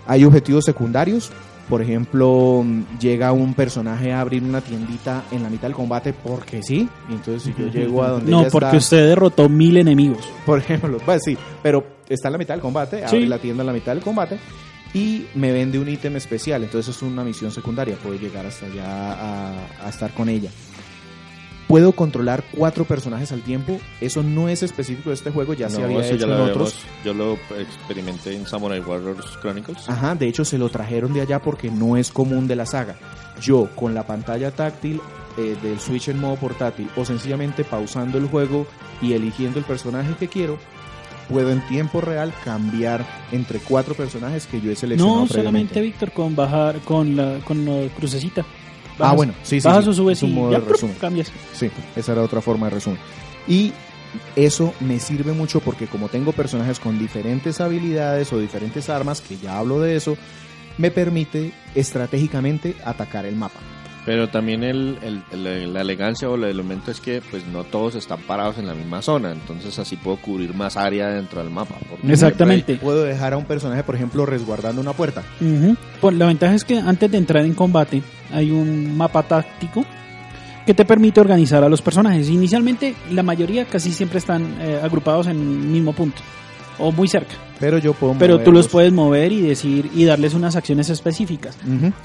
Hay 0.07 0.25
objetivos 0.25 0.65
secundarios. 0.65 1.31
Por 1.69 1.83
ejemplo, 1.83 2.65
llega 2.99 3.31
un 3.31 3.55
personaje 3.55 4.13
a 4.13 4.21
abrir 4.21 4.43
una 4.43 4.61
tiendita 4.61 5.23
en 5.31 5.45
la 5.45 5.49
mitad 5.49 5.69
del 5.69 5.75
combate 5.77 6.13
porque 6.13 6.63
sí. 6.65 6.89
Entonces, 7.09 7.45
si 7.45 7.55
yo 7.57 7.69
llego 7.69 8.03
a 8.03 8.09
donde 8.09 8.29
No, 8.31 8.41
ella 8.41 8.51
porque 8.51 8.67
está- 8.67 8.77
usted 8.79 9.07
derrotó 9.09 9.49
mil 9.49 9.77
enemigos. 9.77 10.29
por 10.45 10.59
ejemplo, 10.59 10.99
pues 11.05 11.23
sí, 11.25 11.39
pero 11.63 11.85
está 12.09 12.27
en 12.27 12.33
la 12.33 12.39
mitad 12.39 12.55
del 12.55 12.61
combate, 12.61 13.05
abre 13.05 13.21
Sí. 13.21 13.27
la 13.27 13.39
tienda 13.39 13.63
en 13.63 13.69
la 13.69 13.73
mitad 13.73 13.95
del 13.95 14.03
combate 14.03 14.41
y 14.95 15.27
me 15.35 15.53
vende 15.53 15.79
un 15.79 15.89
ítem 15.89 16.17
especial, 16.17 16.63
entonces 16.65 16.97
es 16.97 17.03
una 17.03 17.25
misión 17.25 17.53
secundaria, 17.53 17.97
puedo 17.97 18.19
llegar 18.19 18.47
hasta 18.47 18.67
allá 18.67 19.13
a, 19.13 19.87
a 19.87 19.89
estar 19.89 20.13
con 20.13 20.29
ella. 20.29 20.51
Puedo 21.69 21.93
controlar 21.93 22.43
cuatro 22.51 22.85
personajes 22.85 23.31
al 23.31 23.43
tiempo, 23.43 23.81
eso 24.01 24.25
no 24.25 24.49
es 24.49 24.65
específico 24.65 25.11
de 25.11 25.15
este 25.15 25.31
juego, 25.31 25.55
ya 25.55 25.71
se 25.71 25.79
No, 25.79 25.85
había 25.85 26.01
eso 26.01 26.17
hecho 26.17 26.27
ya 26.27 26.35
en 26.35 26.41
otros. 26.41 26.75
Yo 27.05 27.15
lo 27.15 27.39
experimenté 27.57 28.35
en 28.35 28.45
Samurai 28.45 28.81
Warriors 28.81 29.39
Chronicles. 29.41 29.89
Ajá, 29.89 30.17
de 30.17 30.27
hecho 30.27 30.45
se 30.45 30.59
lo 30.59 30.69
trajeron 30.69 31.13
de 31.13 31.21
allá 31.21 31.41
porque 31.41 31.71
no 31.71 31.97
es 31.97 32.11
común 32.11 32.49
de 32.49 32.57
la 32.57 32.67
saga. 32.67 32.97
Yo 33.41 33.71
con 33.77 33.95
la 33.95 34.05
pantalla 34.05 34.51
táctil 34.51 35.01
eh, 35.39 35.57
del 35.63 35.79
Switch 35.79 36.09
en 36.09 36.19
modo 36.19 36.35
portátil 36.35 36.91
o 36.97 37.05
sencillamente 37.05 37.63
pausando 37.63 38.19
el 38.19 38.27
juego 38.27 38.67
y 39.01 39.13
eligiendo 39.13 39.61
el 39.61 39.65
personaje 39.65 40.17
que 40.19 40.27
quiero, 40.27 40.59
puedo 41.31 41.51
en 41.51 41.61
tiempo 41.69 42.01
real 42.01 42.35
cambiar 42.45 43.07
entre 43.33 43.59
cuatro 43.61 43.95
personajes 43.95 44.47
que 44.47 44.61
yo 44.61 44.71
he 44.73 44.77
seleccionado 44.77 45.21
No, 45.21 45.27
solamente 45.27 45.81
Víctor 45.81 46.13
con 46.13 46.35
bajar, 46.37 46.81
con 46.81 47.17
la, 47.17 47.39
con 47.45 47.65
la 47.65 47.89
crucecita. 47.95 48.43
Ah, 48.43 48.95
Bajas- 48.99 49.17
bueno, 49.17 49.33
sí, 49.43 49.61
sí. 49.61 49.67
Bajas 49.67 49.85
sí. 49.85 49.91
o 49.91 49.95
subes 49.95 50.23
y 50.23 50.35
ya 50.51 50.59
resumen. 50.59 50.97
cambias. 51.01 51.33
Sí, 51.55 51.71
esa 51.97 52.13
era 52.13 52.23
otra 52.23 52.41
forma 52.41 52.67
de 52.67 52.75
resumen. 52.75 52.99
Y 53.49 53.73
eso 54.37 54.75
me 54.81 54.99
sirve 55.01 55.33
mucho 55.33 55.61
porque 55.61 55.87
como 55.87 56.09
tengo 56.09 56.33
personajes 56.33 56.79
con 56.81 56.99
diferentes 56.99 57.61
habilidades 57.61 58.33
o 58.33 58.39
diferentes 58.39 58.91
armas, 58.91 59.21
que 59.21 59.37
ya 59.39 59.59
hablo 59.59 59.81
de 59.81 59.97
eso, 59.97 60.17
me 60.79 60.91
permite 60.91 61.53
estratégicamente 61.75 62.75
atacar 62.85 63.25
el 63.25 63.37
mapa. 63.37 63.61
Pero 64.07 64.29
también 64.29 64.65
el, 64.65 64.99
el- 65.03 65.23
el- 65.31 65.73
la 65.75 65.83
elegancia 65.83 66.29
o 66.29 66.35
el 66.35 66.45
elemento 66.45 66.91
es 66.91 67.01
que 67.01 67.21
pues 67.31 67.47
no 67.47 67.65
todos 67.65 67.95
están 67.95 68.21
parados 68.23 68.57
en 68.59 68.67
la 68.67 68.75
misma 68.75 69.03
zona, 69.03 69.31
entonces 69.33 69.79
así 69.79 69.97
puedo 69.97 70.17
cubrir 70.17 70.55
más 70.55 70.77
área 70.79 71.09
dentro 71.11 71.43
del 71.43 71.51
mapa. 71.51 71.75
Porque 71.89 72.11
Exactamente. 72.11 72.77
Puedo 72.77 73.05
dejar 73.05 73.35
a 73.35 73.37
un 73.37 73.45
personaje, 73.45 73.83
por 73.83 73.95
ejemplo, 73.95 74.25
resguardando 74.25 74.81
una 74.81 74.95
puerta. 74.95 75.23
Ujú. 75.41 75.77
Pues 76.01 76.17
la 76.17 76.27
ventaja 76.27 76.55
es 76.55 76.65
que 76.65 76.79
antes 76.79 77.11
de 77.11 77.19
entrar 77.19 77.45
en 77.45 77.53
combate 77.55 78.03
hay 78.33 78.51
un 78.51 78.97
mapa 78.97 79.23
táctico 79.23 79.85
que 80.65 80.73
te 80.75 80.85
permite 80.87 81.21
organizar 81.21 81.63
a 81.63 81.69
los 81.69 81.83
personajes. 81.83 82.29
Inicialmente 82.31 82.95
la 83.11 83.23
mayoría 83.23 83.67
casi 83.67 83.93
siempre 83.93 84.19
están 84.19 84.57
eh, 84.61 84.81
agrupados 84.83 85.27
en 85.27 85.33
el 85.37 85.45
mismo 85.69 85.93
punto 85.93 86.23
o 86.79 86.93
muy 86.93 87.09
cerca, 87.09 87.35
Pero 87.59 87.79
yo 87.79 87.93
puedo 87.93 88.15
pero 88.19 88.41
tú 88.41 88.53
los 88.53 88.69
puedes 88.69 88.93
mover 88.93 89.33
y 89.33 89.41
decir 89.43 89.91
y 89.95 90.05
darles 90.05 90.35
unas 90.35 90.57
acciones 90.57 90.89
específicas. 90.91 91.57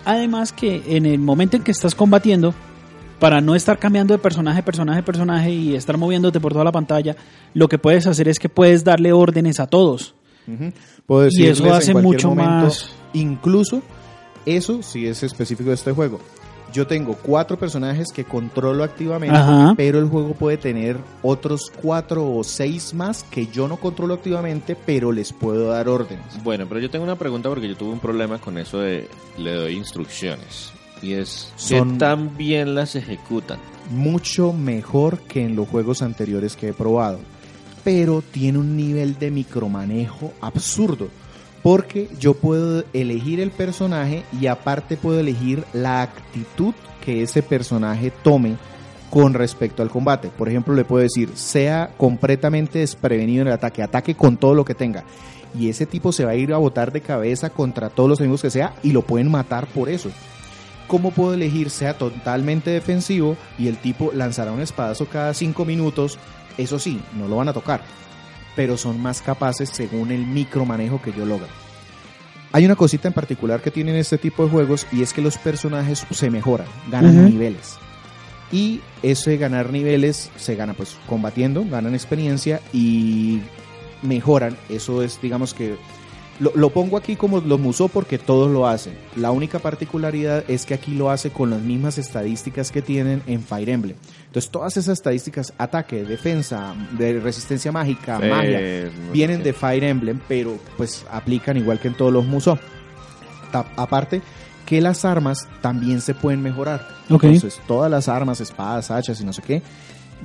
Además 0.04 0.52
que 0.52 0.84
en 0.88 1.06
el 1.06 1.20
momento 1.20 1.56
en 1.58 1.64
que 1.64 1.72
estás 1.72 1.96
combatiendo, 1.96 2.54
para 3.20 3.40
no 3.40 3.56
estar 3.56 3.80
cambiando 3.80 4.14
de 4.14 4.18
personaje, 4.18 4.62
personaje, 4.62 5.02
personaje 5.02 5.50
y 5.50 5.76
estar 5.76 5.98
moviéndote 5.98 6.40
por 6.42 6.52
toda 6.52 6.66
la 6.66 6.72
pantalla, 6.74 7.16
lo 7.54 7.70
que 7.70 7.78
puedes 7.78 8.08
hacer 8.08 8.28
es 8.28 8.40
que 8.40 8.50
puedes 8.50 8.84
darle 8.84 9.14
órdenes 9.14 9.60
a 9.62 9.68
todos. 9.68 10.16
Ujú. 10.48 10.74
Puedo 11.06 11.30
Y 11.32 11.46
eso 11.46 11.74
hace 11.74 11.94
mucho 11.94 12.30
momento, 12.30 12.52
más- 12.66 12.90
Incluso, 13.14 13.82
eso 14.46 14.84
sí 14.84 15.08
es 15.08 15.24
específico 15.24 15.70
de 15.70 15.76
este 15.76 15.92
juego. 15.94 16.20
Yo 16.76 16.86
tengo 16.86 17.14
cuatro 17.16 17.58
personajes 17.58 18.12
que 18.14 18.26
controlo 18.26 18.84
activamente, 18.84 19.34
Ajá. 19.38 19.74
pero 19.78 19.98
el 19.98 20.10
juego 20.10 20.34
puede 20.34 20.58
tener 20.58 20.98
otros 21.22 21.72
cuatro 21.82 22.30
o 22.36 22.44
seis 22.44 22.94
más 22.94 23.24
que 23.24 23.48
yo 23.48 23.70
no 23.70 23.78
controlo 23.78 24.14
activamente, 24.14 24.76
pero 24.76 25.14
les 25.14 25.32
puedo 25.32 25.70
dar 25.70 25.88
órdenes. 25.88 26.26
Bueno, 26.44 26.66
pero 26.68 26.82
yo 26.82 26.90
tengo 26.90 27.06
una 27.06 27.16
pregunta 27.16 27.48
porque 27.48 27.70
yo 27.70 27.78
tuve 27.78 27.94
un 27.94 28.00
problema 28.02 28.40
con 28.40 28.58
eso 28.58 28.80
de 28.80 29.08
le 29.38 29.54
doy 29.54 29.74
instrucciones. 29.78 30.74
Y 31.02 31.14
es 31.14 31.54
Son- 31.56 31.94
que 31.94 31.98
tan 32.00 32.36
bien 32.36 32.76
las 32.76 32.96
ejecutan. 32.98 33.58
Mucho 33.92 34.52
mejor 34.52 35.20
que 35.20 35.46
en 35.46 35.56
los 35.56 35.70
juegos 35.70 36.02
anteriores 36.02 36.58
que 36.58 36.70
he 36.70 36.74
probado, 36.74 37.20
pero 37.86 38.22
tiene 38.22 38.58
un 38.58 38.76
nivel 38.76 39.18
de 39.18 39.32
micromanejo 39.32 40.34
absurdo. 40.42 41.08
Porque 41.66 42.08
yo 42.20 42.36
puedo 42.36 42.84
elegir 42.94 43.40
el 43.40 43.50
personaje 43.50 44.24
y 44.40 44.46
aparte 44.46 44.98
puedo 44.98 45.20
elegir 45.20 45.64
la 45.74 46.04
actitud 46.04 46.76
que 47.04 47.24
ese 47.24 47.42
personaje 47.42 48.12
tome 48.22 48.56
con 49.10 49.34
respecto 49.34 49.82
al 49.82 49.90
combate. 49.90 50.28
Por 50.30 50.48
ejemplo, 50.48 50.76
le 50.76 50.86
puedo 50.86 51.02
decir, 51.02 51.32
sea 51.34 51.90
completamente 51.98 52.78
desprevenido 52.78 53.42
en 53.42 53.48
el 53.48 53.54
ataque, 53.56 53.82
ataque 53.82 54.14
con 54.14 54.38
todo 54.38 54.54
lo 54.54 54.64
que 54.64 54.76
tenga. 54.76 55.06
Y 55.58 55.68
ese 55.68 55.88
tipo 55.88 56.12
se 56.12 56.24
va 56.24 56.34
a 56.34 56.36
ir 56.36 56.54
a 56.54 56.58
botar 56.58 56.92
de 56.92 57.02
cabeza 57.02 57.50
contra 57.50 57.90
todos 57.90 58.10
los 58.10 58.20
enemigos 58.20 58.44
que 58.44 58.52
sea 58.52 58.76
y 58.84 58.92
lo 58.92 59.02
pueden 59.02 59.32
matar 59.32 59.66
por 59.66 59.90
eso. 59.90 60.12
¿Cómo 60.86 61.10
puedo 61.10 61.34
elegir 61.34 61.72
sea 61.72 61.98
totalmente 61.98 62.70
defensivo 62.70 63.38
y 63.58 63.70
el 63.70 63.78
tipo 63.78 64.12
lanzará 64.14 64.52
un 64.52 64.62
espadazo 64.62 65.08
cada 65.08 65.34
cinco 65.34 65.66
minutos? 65.66 66.20
Eso 66.60 66.78
sí, 66.78 67.02
no 67.18 67.28
lo 67.28 67.38
van 67.38 67.50
a 67.50 67.54
tocar, 67.54 67.82
pero 68.56 68.78
son 68.78 69.02
más 69.02 69.22
capaces 69.22 69.70
según 69.70 70.12
el 70.12 70.26
micromanejo 70.26 71.02
que 71.02 71.12
yo 71.12 71.26
logro. 71.26 71.48
Hay 72.52 72.66
una 72.66 72.76
cosita 72.76 73.10
en 73.10 73.14
particular 73.14 73.62
que 73.62 73.72
tienen 73.72 73.96
este 73.96 74.18
tipo 74.18 74.44
de 74.46 74.50
juegos 74.50 74.88
y 74.92 75.02
es 75.02 75.12
que 75.12 75.22
los 75.22 75.38
personajes 75.38 76.06
se 76.12 76.30
mejoran, 76.30 76.68
ganan 76.90 77.26
niveles. 77.26 77.76
Y 78.52 78.80
eso 79.04 79.30
de 79.30 79.38
ganar 79.38 79.72
niveles 79.72 80.32
se 80.38 80.56
gana 80.56 80.74
pues 80.74 80.96
combatiendo, 81.08 81.66
ganan 81.70 81.94
experiencia 81.94 82.62
y 82.72 83.42
mejoran. 84.02 84.56
Eso 84.70 85.04
es, 85.04 85.20
digamos 85.22 85.54
que 85.54 85.76
lo, 86.40 86.52
lo 86.56 86.70
pongo 86.70 86.98
aquí 86.98 87.16
como 87.16 87.40
lo 87.40 87.58
musó 87.58 87.88
porque 87.88 88.18
todos 88.18 88.52
lo 88.52 88.68
hacen. 88.68 88.94
La 89.16 89.32
única 89.32 89.60
particularidad 89.60 90.44
es 90.50 90.66
que 90.66 90.74
aquí 90.74 90.94
lo 90.94 91.10
hace 91.10 91.30
con 91.30 91.50
las 91.50 91.62
mismas 91.62 91.98
estadísticas 91.98 92.72
que 92.72 92.82
tienen 92.82 93.22
en 93.28 93.42
Fire 93.42 93.70
Emblem. 93.70 93.96
Entonces 94.28 94.52
todas 94.52 94.76
esas 94.76 94.98
estadísticas, 94.98 95.54
ataque, 95.58 96.04
defensa, 96.04 96.76
de 96.98 97.20
resistencia 97.20 97.72
mágica, 97.72 98.20
magia, 98.20 98.60
Eh, 98.62 98.92
vienen 99.14 99.44
de 99.44 99.54
Fire 99.54 99.84
Emblem, 99.86 100.20
pero 100.28 100.58
pues 100.78 101.06
aplican 101.10 101.56
igual 101.58 101.80
que 101.80 101.88
en 101.88 101.94
todos 101.96 102.12
los. 102.12 102.26
Ta- 103.52 103.66
aparte 103.78 104.22
que 104.66 104.82
las 104.82 105.06
armas 105.06 105.48
también 105.62 106.02
se 106.02 106.14
pueden 106.16 106.42
mejorar. 106.42 106.88
Entonces, 107.38 107.62
todas 107.68 107.90
las 107.92 108.10
armas, 108.10 108.42
espadas, 108.42 108.90
hachas 108.92 109.22
y 109.22 109.24
no 109.24 109.32
sé 109.32 109.42
qué, 109.44 109.62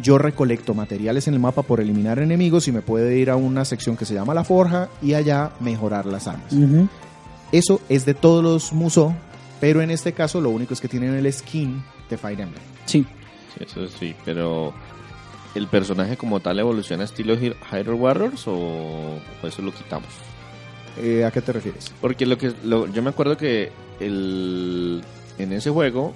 yo 0.03 0.19
recolecto 0.19 0.75
materiales 0.75 1.27
en 1.29 1.35
el 1.35 1.41
mapa 1.41 1.63
por 1.63 1.81
eliminar 1.81 2.19
enemigos 2.19 2.69
y 2.69 2.73
me 2.73 2.83
puede 2.83 3.17
ir 3.19 3.31
a 3.31 3.37
una 3.37 3.65
sección 3.65 3.97
que 3.97 4.05
se 4.05 4.15
llama 4.15 4.35
la 4.35 4.45
forja 4.45 4.89
y 5.03 5.15
allá 5.15 5.51
mejorar 5.61 6.07
las 6.07 6.27
armas. 6.29 6.53
Eso 7.53 7.81
es 7.89 8.05
de 8.07 8.15
todos 8.15 8.43
los 8.45 8.73
Musou, 8.73 9.13
pero 9.61 9.83
en 9.83 9.91
este 9.91 10.13
caso 10.13 10.41
lo 10.41 10.51
único 10.51 10.73
es 10.75 10.81
que 10.81 10.89
tienen 10.89 11.15
el 11.15 11.33
skin 11.33 11.83
de 12.09 12.17
Fire 12.17 12.41
Emblem. 12.41 12.63
Sí. 12.87 13.05
Sí, 13.57 13.65
Eso 13.65 13.89
sí, 13.89 14.15
pero 14.25 14.73
¿el 15.57 15.67
personaje 15.67 16.17
como 16.17 16.39
tal 16.41 16.61
evoluciona 16.61 17.05
estilo 17.05 17.35
Hy- 17.37 17.57
Hyrule 17.73 17.99
Warriors 17.99 18.47
o 18.47 19.19
o 19.43 19.47
eso 19.47 19.61
lo 19.63 19.73
quitamos? 19.75 20.09
Eh, 20.99 21.25
¿A 21.25 21.31
qué 21.33 21.41
te 21.41 21.53
refieres? 21.53 21.93
Porque 22.01 22.27
lo 22.27 22.39
que 22.39 22.53
lo- 22.63 22.87
yo 22.87 23.03
me 23.03 23.11
acuerdo 23.11 23.37
que 23.37 23.71
el, 23.99 25.03
en 25.39 25.53
ese 25.53 25.71
juego, 25.71 26.15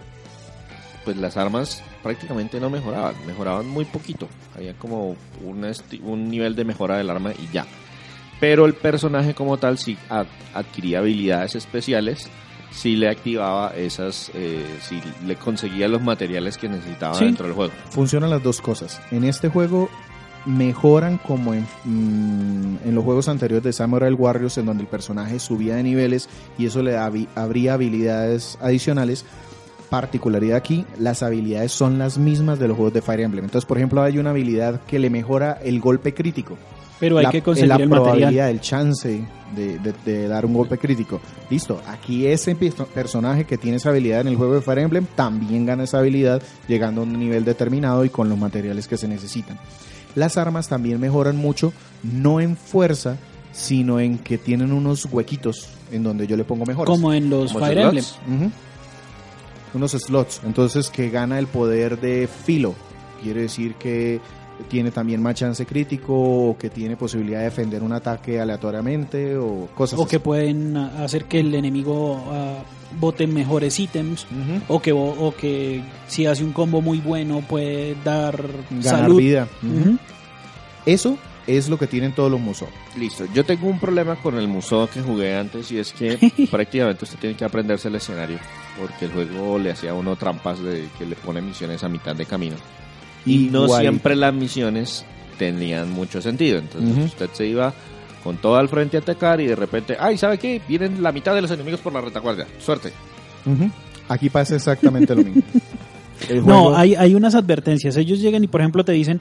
pues 1.04 1.16
las 1.16 1.36
armas 1.36 1.82
prácticamente 2.04 2.60
no 2.60 2.70
mejoraban, 2.70 3.14
mejoraban 3.26 3.66
muy 3.68 3.84
poquito. 3.84 4.28
Había 4.54 4.74
como 4.74 5.16
un 5.42 6.28
nivel 6.30 6.54
de 6.54 6.64
mejora 6.64 6.98
del 6.98 7.10
arma 7.10 7.32
y 7.32 7.52
ya. 7.52 7.66
Pero 8.38 8.66
el 8.66 8.74
personaje 8.74 9.34
como 9.34 9.56
tal 9.56 9.78
sí 9.78 9.96
ad- 10.08 10.26
adquiría 10.54 10.98
habilidades 10.98 11.54
especiales, 11.56 12.28
sí 12.70 12.94
le 12.96 13.08
activaba 13.08 13.74
esas, 13.74 14.30
eh, 14.34 14.64
sí 14.82 15.00
le 15.26 15.36
conseguía 15.36 15.88
los 15.88 16.02
materiales 16.02 16.58
que 16.58 16.68
necesitaba 16.68 17.14
Sí. 17.14 17.24
dentro 17.24 17.46
del 17.46 17.54
juego. 17.54 17.72
funcionan 17.90 18.30
las 18.30 18.42
dos 18.42 18.60
cosas. 18.60 19.00
En 19.10 19.24
este 19.24 19.48
juego 19.48 19.88
mejoran 20.46 21.16
como 21.18 21.54
en, 21.54 21.66
mm, 21.84 22.78
en 22.88 22.94
los 22.94 23.02
juegos 23.02 23.28
anteriores 23.28 23.64
de 23.64 23.72
Samurai 23.72 24.12
Warriors 24.12 24.58
en 24.58 24.66
donde 24.66 24.82
el 24.82 24.88
personaje 24.90 25.38
subía 25.38 25.76
de 25.76 25.82
niveles 25.82 26.28
y 26.58 26.66
eso 26.66 26.82
le 26.82 26.98
abría 26.98 27.72
habilidades 27.74 28.58
adicionales. 28.60 29.24
Particularidad 30.00 30.56
aquí, 30.56 30.84
las 30.98 31.22
habilidades 31.22 31.70
son 31.72 31.98
las 31.98 32.18
mismas 32.18 32.58
de 32.58 32.66
los 32.68 32.76
juegos 32.76 32.94
de 32.94 33.00
Fire 33.02 33.20
Emblem. 33.20 33.44
Entonces, 33.44 33.66
por 33.66 33.76
ejemplo, 33.78 34.02
hay 34.02 34.18
una 34.18 34.30
habilidad 34.30 34.80
que 34.88 34.98
le 34.98 35.08
mejora 35.08 35.58
el 35.62 35.80
golpe 35.80 36.12
crítico. 36.14 36.56
Pero 37.00 37.18
hay 37.18 37.24
la, 37.24 37.30
que 37.30 37.42
conseguir 37.42 37.68
la 37.68 37.76
el 37.76 37.88
probabilidad, 37.88 38.26
material. 38.28 38.50
el 38.50 38.60
chance 38.60 39.24
de, 39.54 39.78
de- 39.78 39.94
de 40.04 40.28
dar 40.28 40.46
un 40.46 40.52
golpe 40.54 40.78
crítico. 40.78 41.20
Listo, 41.50 41.80
aquí 41.88 42.26
ese 42.26 42.54
personaje 42.94 43.44
que 43.44 43.56
tiene 43.58 43.76
esa 43.76 43.90
habilidad 43.90 44.20
en 44.22 44.28
el 44.28 44.36
juego 44.36 44.54
de 44.54 44.60
Fire 44.62 44.78
Emblem 44.78 45.06
también 45.14 45.66
gana 45.66 45.84
esa 45.84 45.98
habilidad 45.98 46.42
llegando 46.68 47.00
a 47.00 47.04
un 47.04 47.18
nivel 47.18 47.44
determinado 47.44 48.04
y 48.04 48.08
con 48.10 48.28
los 48.28 48.38
materiales 48.38 48.86
que 48.88 48.96
se 48.96 49.08
necesitan. 49.08 49.58
Las 50.14 50.36
armas 50.38 50.68
también 50.68 51.00
mejoran 51.00 51.36
mucho, 51.36 51.72
no 52.02 52.40
en 52.40 52.56
fuerza, 52.56 53.16
sino 53.52 53.98
en 54.00 54.18
que 54.18 54.38
tienen 54.38 54.72
unos 54.72 55.04
huequitos 55.06 55.68
en 55.92 56.02
donde 56.04 56.26
yo 56.26 56.36
le 56.36 56.44
pongo 56.44 56.64
mejoras. 56.64 56.88
Como 56.94 57.12
en 57.12 57.28
los 57.30 57.52
Como 57.52 57.64
Fire. 57.66 57.78
Emblem. 57.78 58.04
Unos 59.74 59.92
slots. 59.92 60.40
Entonces 60.44 60.90
que 60.90 61.10
gana 61.10 61.38
el 61.38 61.46
poder 61.46 62.00
de 62.00 62.28
filo. 62.28 62.74
Quiere 63.22 63.42
decir 63.42 63.74
que 63.74 64.20
tiene 64.68 64.90
también 64.92 65.20
más 65.20 65.34
chance 65.34 65.66
crítico 65.66 66.14
o 66.50 66.56
que 66.58 66.70
tiene 66.70 66.96
posibilidad 66.96 67.38
de 67.40 67.46
defender 67.46 67.82
un 67.82 67.92
ataque 67.92 68.40
aleatoriamente 68.40 69.36
o 69.36 69.68
cosas 69.74 69.98
O 69.98 70.02
así. 70.02 70.10
que 70.10 70.20
pueden 70.20 70.76
hacer 70.76 71.24
que 71.24 71.40
el 71.40 71.52
enemigo 71.54 72.22
ah, 72.30 72.62
bote 73.00 73.26
mejores 73.26 73.80
ítems. 73.80 74.26
O 74.68 74.80
que, 74.80 74.92
o 74.92 75.34
que 75.36 75.82
si 76.06 76.26
hace 76.26 76.44
un 76.44 76.52
combo 76.52 76.80
muy 76.80 76.98
bueno 77.00 77.42
puede 77.48 77.96
dar 78.04 78.40
Ganar 78.70 78.82
salud. 79.00 79.18
vida. 79.18 79.48
Eso 80.86 81.16
es 81.46 81.68
lo 81.68 81.78
que 81.78 81.86
tienen 81.86 82.12
todos 82.14 82.30
los 82.30 82.40
Musou. 82.40 82.68
Listo. 82.96 83.24
Yo 83.34 83.44
tengo 83.44 83.66
un 83.68 83.78
problema 83.80 84.16
con 84.16 84.36
el 84.38 84.48
Musou 84.48 84.86
que 84.88 85.00
jugué 85.02 85.34
antes 85.36 85.70
y 85.72 85.78
es 85.78 85.92
que 85.92 86.18
prácticamente 86.50 87.04
usted 87.04 87.18
tiene 87.18 87.36
que 87.36 87.44
aprenderse 87.44 87.88
el 87.88 87.96
escenario 87.96 88.38
porque 88.78 89.04
el 89.06 89.12
juego 89.12 89.58
le 89.58 89.70
hacía 89.72 89.90
a 89.90 89.94
uno 89.94 90.16
trampas 90.16 90.62
de 90.62 90.88
que 90.98 91.06
le 91.06 91.16
pone 91.16 91.40
misiones 91.40 91.82
a 91.84 91.88
mitad 91.88 92.14
de 92.16 92.26
camino. 92.26 92.56
Y 93.26 93.48
no 93.50 93.68
siempre 93.68 94.16
las 94.16 94.34
misiones 94.34 95.04
tenían 95.38 95.90
mucho 95.90 96.20
sentido. 96.20 96.58
Entonces 96.58 96.90
Ujú. 96.96 97.04
usted 97.04 97.30
se 97.32 97.46
iba 97.46 97.72
con 98.22 98.36
todo 98.38 98.56
al 98.56 98.68
frente 98.68 98.96
a 98.96 99.00
atacar 99.00 99.40
y 99.40 99.46
de 99.46 99.56
repente, 99.56 99.96
ay, 99.98 100.16
¿sabe 100.18 100.38
qué? 100.38 100.60
Vienen 100.68 101.02
la 101.02 101.12
mitad 101.12 101.34
de 101.34 101.42
los 101.42 101.50
enemigos 101.50 101.80
por 101.80 101.92
la 101.92 102.00
retaguardia. 102.00 102.46
Suerte. 102.58 102.92
Aquí 104.08 104.28
pasa 104.30 104.56
exactamente 104.56 105.14
lo 105.14 105.22
mismo. 105.22 105.42
No, 106.46 106.74
hay, 106.74 106.94
hay 106.94 107.14
unas 107.14 107.34
advertencias. 107.34 107.96
Ellos 107.96 108.20
llegan 108.20 108.42
y, 108.44 108.46
por 108.46 108.60
ejemplo, 108.60 108.84
te 108.84 108.92
dicen, 108.92 109.20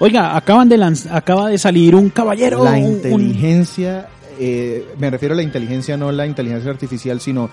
oiga, 0.00 0.36
acaban 0.36 0.68
de 0.68 0.76
lanz- 0.76 1.08
acaba 1.10 1.48
de 1.48 1.56
salir 1.56 1.94
un 1.94 2.10
caballero. 2.10 2.62
la 2.64 2.72
un- 2.72 2.82
un-". 2.84 2.92
inteligencia, 2.94 4.08
eh, 4.38 4.84
me 4.98 5.08
refiero 5.08 5.34
a 5.34 5.36
la 5.36 5.44
inteligencia, 5.44 5.96
no 5.96 6.10
la 6.12 6.26
inteligencia 6.26 6.70
artificial, 6.70 7.20
sino 7.20 7.48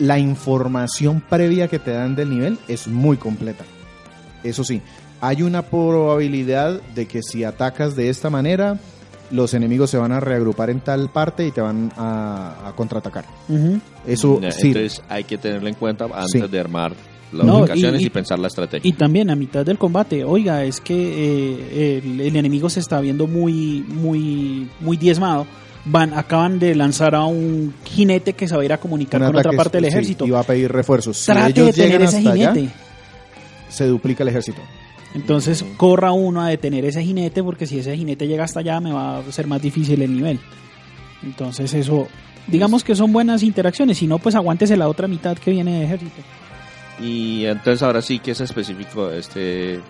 la 0.00 0.18
información 0.18 1.22
previa 1.28 1.68
que 1.68 1.78
te 1.78 1.92
dan 1.92 2.16
del 2.16 2.30
nivel 2.30 2.58
es 2.66 2.88
muy 2.88 3.16
completa. 3.16 3.64
Eso 4.42 4.64
sí, 4.64 4.80
hay 5.20 5.42
una 5.42 5.62
probabilidad 5.62 6.80
de 6.94 7.06
que 7.06 7.22
si 7.22 7.44
atacas 7.44 7.94
de 7.94 8.08
esta 8.08 8.30
manera, 8.30 8.78
los 9.30 9.54
enemigos 9.54 9.90
se 9.90 9.98
van 9.98 10.10
a 10.12 10.18
reagrupar 10.20 10.70
en 10.70 10.80
tal 10.80 11.10
parte 11.10 11.46
y 11.46 11.50
te 11.52 11.60
van 11.60 11.92
a, 11.96 12.68
a 12.68 12.72
contraatacar. 12.74 13.24
Eso 14.06 14.40
sí. 14.50 14.68
Entonces 14.68 15.02
hay 15.08 15.24
que 15.24 15.38
tenerlo 15.38 15.68
en 15.68 15.74
cuenta 15.74 16.04
antes 16.06 16.32
Sí. 16.32 16.40
de 16.40 16.58
armar 16.58 16.92
las 17.32 17.46
No, 17.46 17.58
ubicaciones 17.60 18.00
y- 18.00 18.04
y, 18.04 18.06
y- 18.06 18.10
pensar 18.10 18.38
la 18.40 18.48
estrategia. 18.48 18.88
Y 18.88 18.92
también 18.94 19.30
a 19.30 19.36
mitad 19.36 19.64
del 19.64 19.78
combate, 19.78 20.24
oiga, 20.24 20.64
es 20.64 20.80
que 20.80 20.94
eh, 20.96 22.00
el, 22.02 22.20
el 22.22 22.34
enemigo 22.36 22.68
se 22.70 22.80
está 22.80 23.00
viendo 23.00 23.26
muy, 23.28 23.84
muy, 23.86 24.68
muy 24.80 24.96
diezmado. 24.96 25.46
Van, 25.90 26.14
acaban 26.14 26.58
de 26.58 26.74
lanzar 26.74 27.14
a 27.14 27.24
un 27.24 27.74
jinete 27.84 28.34
que 28.34 28.46
se 28.46 28.54
va 28.54 28.62
a 28.62 28.64
ir 28.64 28.72
a 28.72 28.78
comunicar 28.78 29.20
un 29.20 29.28
con 29.28 29.36
otra 29.36 29.52
parte 29.52 29.78
del 29.78 29.84
sí, 29.84 29.88
ejército. 29.88 30.26
y 30.26 30.30
va 30.30 30.40
a 30.40 30.44
pedir 30.44 30.70
refuerzos. 30.70 31.16
Si 31.16 31.32
Trate 31.32 31.52
de 31.52 31.60
ellos 31.62 31.74
tener 31.74 32.02
ese 32.02 32.18
allá, 32.18 32.52
jinete. 32.54 32.74
se 33.68 33.86
duplica 33.86 34.22
el 34.22 34.28
ejército. 34.28 34.60
Entonces 35.14 35.64
corra 35.76 36.12
uno 36.12 36.42
a 36.42 36.48
detener 36.48 36.84
ese 36.84 37.02
jinete 37.02 37.42
porque 37.42 37.66
si 37.66 37.78
ese 37.80 37.96
jinete 37.96 38.28
llega 38.28 38.44
hasta 38.44 38.60
allá 38.60 38.80
me 38.80 38.92
va 38.92 39.18
a 39.18 39.32
ser 39.32 39.46
más 39.46 39.60
difícil 39.60 40.00
el 40.02 40.14
nivel. 40.14 40.38
Entonces 41.22 41.74
eso, 41.74 42.06
digamos 42.46 42.84
que 42.84 42.94
son 42.94 43.12
buenas 43.12 43.42
interacciones, 43.42 43.98
si 43.98 44.06
no 44.06 44.18
pues 44.18 44.34
aguántese 44.36 44.76
la 44.76 44.88
otra 44.88 45.08
mitad 45.08 45.36
que 45.36 45.50
viene 45.50 45.80
de 45.80 45.84
ejército. 45.84 46.22
Y 47.00 47.46
entonces 47.46 47.82
ahora 47.82 48.02
sí 48.02 48.18
que 48.20 48.32
es 48.32 48.40
específico 48.40 49.10
este 49.10 49.80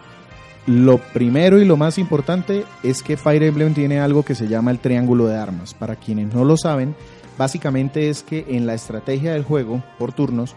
Lo 0.70 0.98
primero 0.98 1.58
y 1.60 1.64
lo 1.64 1.76
más 1.76 1.98
importante 1.98 2.64
es 2.84 3.02
que 3.02 3.16
Fire 3.16 3.42
Emblem 3.42 3.74
tiene 3.74 3.98
algo 3.98 4.22
que 4.22 4.36
se 4.36 4.46
llama 4.46 4.70
el 4.70 4.78
triángulo 4.78 5.26
de 5.26 5.36
armas. 5.36 5.74
Para 5.74 5.96
quienes 5.96 6.32
no 6.32 6.44
lo 6.44 6.56
saben, 6.56 6.94
básicamente 7.36 8.08
es 8.08 8.22
que 8.22 8.44
en 8.50 8.66
la 8.66 8.74
estrategia 8.74 9.32
del 9.32 9.42
juego, 9.42 9.82
por 9.98 10.12
turnos, 10.12 10.54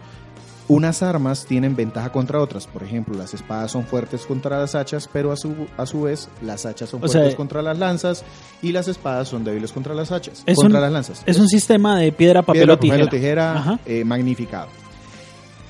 unas 0.68 1.02
armas 1.02 1.46
tienen 1.46 1.74
ventaja 1.74 2.12
contra 2.12 2.40
otras. 2.40 2.66
Por 2.68 2.84
ejemplo, 2.84 3.18
las 3.18 3.34
espadas 3.34 3.72
son 3.72 3.84
fuertes 3.84 4.24
contra 4.24 4.58
las 4.60 4.74
hachas, 4.76 5.10
pero 5.12 5.32
a 5.32 5.36
su, 5.36 5.52
a 5.76 5.84
su 5.84 6.02
vez 6.02 6.28
las 6.42 6.64
hachas 6.64 6.88
son 6.90 6.98
O 7.02 7.06
fuertes 7.08 7.30
sea, 7.32 7.36
contra 7.36 7.60
las 7.60 7.76
lanzas 7.78 8.24
y 8.62 8.70
las 8.72 8.86
espadas 8.88 9.28
son 9.28 9.42
débiles 9.42 9.72
contra 9.72 9.94
las 9.94 10.12
hachas, 10.12 10.44
Es 10.46 10.56
contra 10.56 10.78
un- 10.78 10.82
las 10.84 10.92
lanzas. 10.92 11.22
Es 11.26 11.38
un 11.40 11.48
sistema 11.48 11.98
de 11.98 12.12
piedra, 12.12 12.42
papel 12.42 12.60
Piedra, 12.62 12.74
o 12.74 12.78
tijera. 12.78 12.96
papel 13.04 13.08
o 13.08 13.10
tijera, 13.10 13.80
eh, 13.84 14.04
magnificado. 14.04 14.68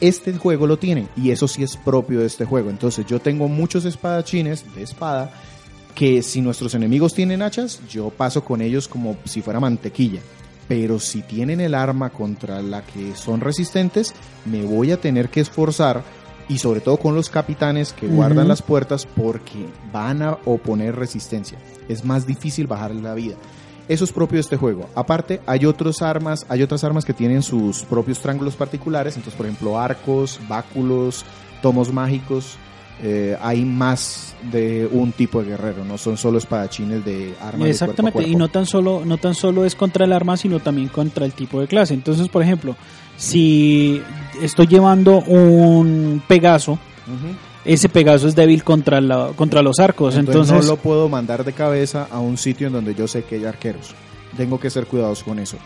Este 0.06 0.34
juego 0.34 0.66
lo 0.66 0.76
tiene 0.76 1.08
y 1.16 1.30
eso 1.30 1.48
sí 1.48 1.62
es 1.62 1.78
propio 1.78 2.20
de 2.20 2.26
este 2.26 2.44
juego. 2.44 2.68
Entonces 2.68 3.06
yo 3.06 3.20
tengo 3.20 3.48
muchos 3.48 3.86
espadachines 3.86 4.62
de 4.74 4.82
espada 4.82 5.32
que 5.94 6.22
si 6.22 6.42
nuestros 6.42 6.74
enemigos 6.74 7.14
tienen 7.14 7.40
hachas, 7.40 7.80
yo 7.88 8.10
paso 8.10 8.44
con 8.44 8.60
ellos 8.60 8.86
como 8.86 9.16
si 9.24 9.40
fuera 9.40 9.60
mantequilla. 9.60 10.20
Pero 10.68 11.00
si 11.00 11.22
tienen 11.22 11.58
el 11.62 11.74
arma 11.74 12.10
contra 12.10 12.60
la 12.60 12.82
que 12.84 13.16
son 13.16 13.40
resistentes, 13.40 14.12
me 14.44 14.62
voy 14.64 14.92
a 14.92 15.00
tener 15.00 15.30
que 15.30 15.40
esforzar 15.40 16.02
y 16.50 16.58
sobre 16.58 16.80
todo 16.80 16.98
con 16.98 17.14
los 17.14 17.30
capitanes 17.30 17.94
que 17.94 18.06
guardan 18.06 18.46
las 18.46 18.60
puertas 18.60 19.06
porque 19.06 19.66
van 19.90 20.20
a 20.20 20.32
oponer 20.44 20.96
resistencia. 20.96 21.56
Es 21.88 22.04
más 22.04 22.26
difícil 22.26 22.66
bajar 22.66 22.94
la 22.94 23.14
vida. 23.14 23.36
Eso 23.88 24.04
es 24.04 24.12
propio 24.12 24.36
de 24.36 24.40
este 24.40 24.56
juego. 24.56 24.88
Aparte, 24.94 25.40
hay 25.46 25.66
otras 25.66 26.00
armas, 26.00 26.46
hay 26.48 26.62
otras 26.62 26.84
armas 26.84 27.04
que 27.04 27.12
tienen 27.12 27.42
sus 27.42 27.82
propios 27.82 28.18
triángulos 28.18 28.56
particulares. 28.56 29.16
Entonces, 29.16 29.36
por 29.36 29.46
ejemplo, 29.46 29.78
arcos, 29.78 30.40
báculos, 30.48 31.24
tomos 31.60 31.92
mágicos. 31.92 32.56
Eh, 33.02 33.36
hay 33.42 33.64
más 33.64 34.34
de 34.52 34.88
un 34.90 35.10
tipo 35.10 35.42
de 35.42 35.48
guerrero, 35.48 35.84
no 35.84 35.98
son 35.98 36.16
solo 36.16 36.38
espadachines 36.38 37.04
de 37.04 37.34
armas. 37.40 37.68
Exactamente, 37.68 38.18
de 38.18 38.24
cuerpo 38.24 38.28
a 38.28 38.30
y 38.30 38.32
no 38.32 38.38
cuerpo. 38.38 38.52
tan 38.52 38.66
solo 38.66 39.02
no 39.04 39.18
tan 39.18 39.34
solo 39.34 39.64
es 39.64 39.74
contra 39.74 40.04
el 40.04 40.12
arma, 40.12 40.36
sino 40.36 40.60
también 40.60 40.88
contra 40.88 41.26
el 41.26 41.32
tipo 41.32 41.60
de 41.60 41.66
clase. 41.66 41.92
Entonces, 41.92 42.28
por 42.28 42.42
ejemplo, 42.42 42.76
si 43.16 44.00
estoy 44.40 44.66
llevando 44.66 45.18
un 45.20 46.22
Pegaso. 46.26 46.78
Ese 47.64 47.88
Pegaso 47.88 48.28
es 48.28 48.34
débil 48.34 48.62
contra 48.62 49.00
la 49.00 49.32
contra 49.36 49.62
los 49.62 49.78
arcos, 49.78 50.16
Entonces, 50.16 50.50
entonces, 50.50 50.68
no 50.68 50.74
lo 50.74 50.80
puedo 50.80 51.08
mandar 51.08 51.44
de 51.44 51.52
cabeza 51.52 52.06
a 52.10 52.20
un 52.20 52.36
sitio 52.36 52.66
en 52.66 52.72
donde 52.74 52.94
yo 52.94 53.08
sé 53.08 53.24
que 53.24 53.36
hay 53.36 53.44
arqueros. 53.44 53.94
Tengo 54.36 54.58
que 54.60 54.70
ser 54.70 54.86
cuidadosos 54.86 55.24
con 55.24 55.38
eso. 55.38 55.56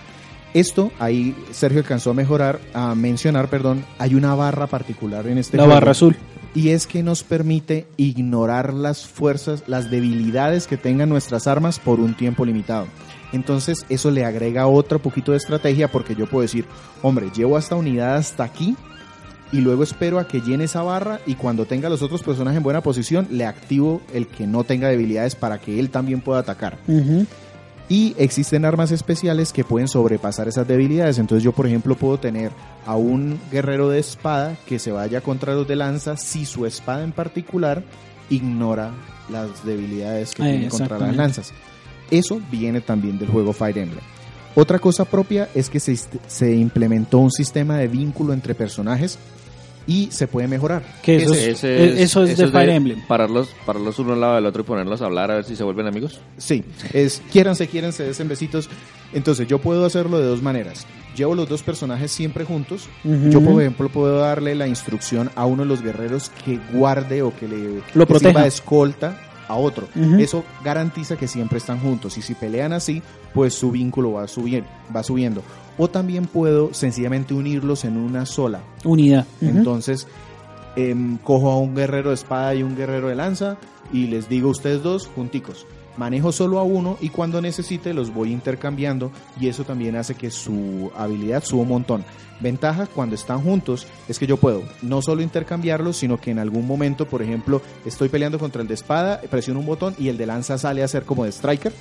Esto, 0.55 0.91
ahí 0.99 1.37
Sergio 1.51 1.81
alcanzó 1.81 2.11
a 2.11 2.15
mejorar, 2.15 2.61
a 2.73 2.95
mencionar, 2.95 3.49
perdón, 3.49 3.85
hay 3.99 4.15
una 4.15 4.35
barra 4.35 4.67
particular 4.67 5.27
en 5.27 5.39
este 5.39 5.57
la 5.57 5.65
juego. 5.65 5.75
barra 5.75 5.91
azul. 5.91 6.17
y 6.55 6.71
es 6.71 6.87
que 6.87 7.03
nos 7.03 7.23
permite 7.23 7.87
ignorar 7.97 8.73
las 8.73 9.07
fuerzas, 9.07 9.65
las 9.67 9.91
debilidades 9.91 10.67
que 10.67 10.79
tengan 10.79 11.11
nuestras 11.11 11.47
armas 11.47 11.79
por 11.79 12.01
un 12.01 12.15
tiempo 12.15 12.47
limitado. 12.47 12.87
Entonces 13.33 13.85
eso 13.91 14.11
le 14.11 14.25
agrega 14.25 14.67
otro 14.67 15.01
poquito 15.01 15.33
de 15.33 15.39
estrategia 15.39 15.89
porque 15.89 16.15
yo 16.15 16.27
puedo 16.27 16.43
decir, 16.43 16.65
hombre, 17.03 17.31
llevo 17.35 17.59
esta 17.59 17.77
unidad 17.77 18.17
hasta 18.17 18.45
aquí 18.45 18.75
y 19.53 19.61
luego 19.61 19.83
espero 19.83 20.19
a 20.19 20.29
que 20.29 20.41
llene 20.41 20.65
esa 20.65 20.83
barra 20.83 21.21
y 21.27 21.35
cuando 21.35 21.65
tenga 21.65 21.89
los 21.89 22.03
otros 22.03 22.23
personajes 22.23 22.59
en 22.59 22.63
buena 22.63 22.83
posición 22.83 23.27
le 23.31 23.47
activo 23.47 24.03
el 24.13 24.27
que 24.27 24.47
no 24.47 24.65
tenga 24.65 24.89
debilidades 24.89 25.35
para 25.35 25.59
que 25.59 25.79
él 25.79 25.91
también 25.91 26.21
pueda 26.21 26.41
atacar. 26.41 26.79
Y 27.91 28.15
existen 28.19 28.67
armas 28.67 28.91
especiales 28.91 29.53
que 29.53 29.65
pueden 29.65 29.89
sobrepasar 29.89 30.47
esas 30.47 30.69
debilidades. 30.69 31.19
Entonces 31.19 31.43
yo, 31.43 31.53
por 31.53 31.67
ejemplo, 31.67 31.95
puedo 31.97 32.19
tener 32.19 32.53
a 32.85 32.97
un 32.97 33.41
guerrero 33.51 33.89
de 33.89 33.99
espada 33.99 34.57
que 34.67 34.79
se 34.79 34.93
vaya 34.93 35.23
contra 35.23 35.55
los 35.55 35.67
de 35.67 35.77
lanza 35.77 36.19
si 36.19 36.45
su 36.45 36.67
espada 36.67 37.03
en 37.03 37.13
particular 37.13 37.83
ignora 38.29 38.93
las 39.31 39.65
debilidades 39.65 40.35
que 40.35 40.43
tiene 40.43 40.69
contra 40.69 40.99
las 40.99 41.17
lanzas. 41.17 41.53
Eso 42.11 42.41
viene 42.51 42.83
también 42.83 43.19
del 43.19 43.29
juego 43.29 43.55
Fire 43.55 43.79
Emblem. 43.79 44.05
Otra 44.55 44.79
cosa 44.79 45.05
propia 45.05 45.49
es 45.55 45.71
que 45.71 45.81
se, 45.81 45.97
se 46.27 46.55
implementó 46.55 47.19
un 47.19 47.31
sistema 47.31 47.77
de 47.77 47.89
vínculo 47.89 48.33
entre 48.33 48.55
personajes 48.55 49.19
y 49.89 50.09
se 50.13 50.29
puede 50.29 50.47
mejorar. 50.49 50.83
Que 51.03 51.17
eso 51.17 51.33
es, 51.33 51.65
eh, 51.65 52.03
eso 52.03 52.23
es 52.23 52.37
de 52.37 52.49
Fire 52.49 52.69
Emblem. 52.69 53.01
Pararlos, 53.09 53.49
pararlos 53.65 53.99
uno 53.99 54.13
al 54.13 54.21
lado 54.21 54.35
del 54.35 54.47
otro 54.47 54.63
y 54.63 54.65
ponerlos 54.65 55.01
a 55.01 55.07
hablar 55.07 55.31
a 55.31 55.37
ver 55.37 55.45
si 55.45 55.57
se 55.57 55.65
vuelven 55.65 55.87
amigos. 55.87 56.21
Sí, 56.37 56.63
es 56.93 57.23
quiéranse, 57.33 57.67
quiéranse, 57.69 58.05
desen 58.05 58.29
besitos. 58.29 58.69
Entonces 59.15 59.49
yo 59.49 59.59
puedo 59.59 59.87
hacerlo 59.87 60.19
de 60.19 60.27
dos 60.27 60.43
maneras. 60.43 60.87
Llevo 61.17 61.35
los 61.35 61.49
dos 61.49 61.63
personajes 61.63 62.13
siempre 62.13 62.45
juntos. 62.45 62.89
Yo, 63.03 63.41
por 63.41 63.61
ejemplo, 63.61 63.89
puedo 63.89 64.19
darle 64.19 64.55
la 64.55 64.69
instrucción 64.69 65.31
a 65.35 65.47
uno 65.47 65.63
de 65.63 65.69
los 65.69 65.83
guerreros 65.83 66.31
que 66.45 66.61
guarde 66.73 67.23
o 67.23 67.35
que 67.35 67.49
le 67.49 67.83
Lo 67.95 68.07
que 68.07 68.13
proteja. 68.13 68.19
sirva 68.31 68.43
de 68.43 68.49
escolta 68.49 69.21
a 69.49 69.57
otro. 69.57 69.89
Eso 70.19 70.45
garantiza 70.63 71.17
que 71.17 71.27
siempre 71.27 71.59
están 71.59 71.81
juntos. 71.81 72.19
Y 72.19 72.23
si 72.23 72.35
pelean 72.35 72.73
así, 72.73 73.03
pues 73.35 73.55
su 73.55 73.71
vínculo 73.71 74.13
va, 74.13 74.29
subir, 74.29 74.65
va 74.95 75.03
subiendo. 75.03 75.43
O 75.77 75.89
también 75.89 76.27
puedo 76.27 76.75
sencillamente 76.75 77.35
unirlos 77.35 77.85
en 77.85 77.97
una 77.97 78.27
sola. 78.27 78.61
unidad. 78.85 79.27
Entonces, 79.41 80.07
em, 80.77 81.19
cojo 81.19 81.51
a 81.51 81.59
un 81.59 81.75
guerrero 81.75 82.11
de 82.11 82.15
espada 82.15 82.55
y 82.55 82.63
un 82.63 82.77
guerrero 82.77 83.09
de 83.09 83.15
lanza 83.15 83.57
y 83.93 84.07
les 84.07 84.29
digo 84.29 84.51
ustedes 84.51 84.83
dos 84.83 85.07
junticos. 85.07 85.67
Manejo 85.97 86.31
solo 86.31 86.61
a 86.61 86.63
uno 86.63 86.97
y 87.01 87.09
cuando 87.09 87.43
necesite 87.43 87.93
los 87.93 88.15
voy 88.15 88.31
intercambiando 88.31 89.11
y 89.41 89.49
eso 89.49 89.65
también 89.65 89.97
hace 89.97 90.15
que 90.15 90.31
su 90.31 90.93
habilidad 90.97 91.43
suba 91.43 91.63
un 91.63 91.69
montón. 91.69 92.05
Ventaja 92.41 92.87
cuando 92.87 93.17
están 93.17 93.41
juntos 93.43 93.85
es 94.09 94.17
que 94.21 94.29
yo 94.29 94.37
puedo 94.37 94.63
no 94.83 95.03
solo 95.03 95.23
intercambiarlos, 95.23 95.97
sino 95.97 96.21
que 96.21 96.31
en 96.31 96.39
algún 96.39 96.69
momento, 96.69 97.09
por 97.09 97.21
ejemplo, 97.21 97.61
estoy 97.85 98.09
peleando 98.09 98.39
contra 98.39 98.63
el 98.63 98.69
de 98.69 98.75
espada, 98.75 99.21
presiono 99.29 99.59
un 99.59 99.67
botón 99.67 99.97
y 99.99 100.09
el 100.09 100.17
de 100.17 100.27
lanza 100.27 100.57
sale 100.57 100.85
a 100.85 100.89
ser 100.89 101.03
como 101.03 101.25
de 101.25 101.33
striker. 101.33 101.73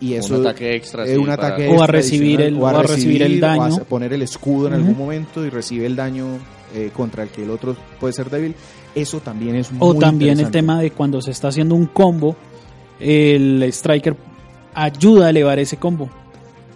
Y 0.00 0.14
eso 0.14 0.34
un 0.34 0.46
ataque 0.46 0.74
extra. 0.76 1.04
es 1.04 1.10
sí, 1.12 1.16
un 1.16 1.26
para- 1.26 1.46
ataque 1.48 1.66
O 1.68 1.70
a 1.70 1.74
extra 1.74 1.86
recibir 1.86 2.40
el- 2.42 2.56
o 2.56 2.66
a 2.66 2.82
recibir 2.82 3.22
el 3.22 3.42
o 3.42 3.46
a 3.46 3.56
daño. 3.56 3.84
poner 3.84 4.12
el 4.12 4.22
escudo 4.22 4.68
en 4.68 4.74
algún 4.74 4.96
momento 4.96 5.44
y 5.44 5.50
recibe 5.50 5.86
el 5.86 5.96
daño 5.96 6.26
eh, 6.74 6.90
contra 6.94 7.22
el 7.22 7.28
que 7.30 7.42
el 7.44 7.50
otro 7.50 7.76
puede 8.00 8.12
ser 8.12 8.28
débil, 8.28 8.54
eso 8.94 9.20
también 9.20 9.54
es 9.56 9.70
muy 9.72 9.78
O 9.80 9.94
también 9.94 10.38
el 10.40 10.50
tema 10.50 10.80
de 10.82 10.90
cuando 10.90 11.22
se 11.22 11.30
está 11.30 11.48
haciendo 11.48 11.74
un 11.74 11.86
combo, 11.86 12.36
el 13.00 13.62
striker 13.64 14.16
ayuda 14.74 15.26
a 15.26 15.30
elevar 15.30 15.58
ese 15.58 15.76
combo. 15.76 16.10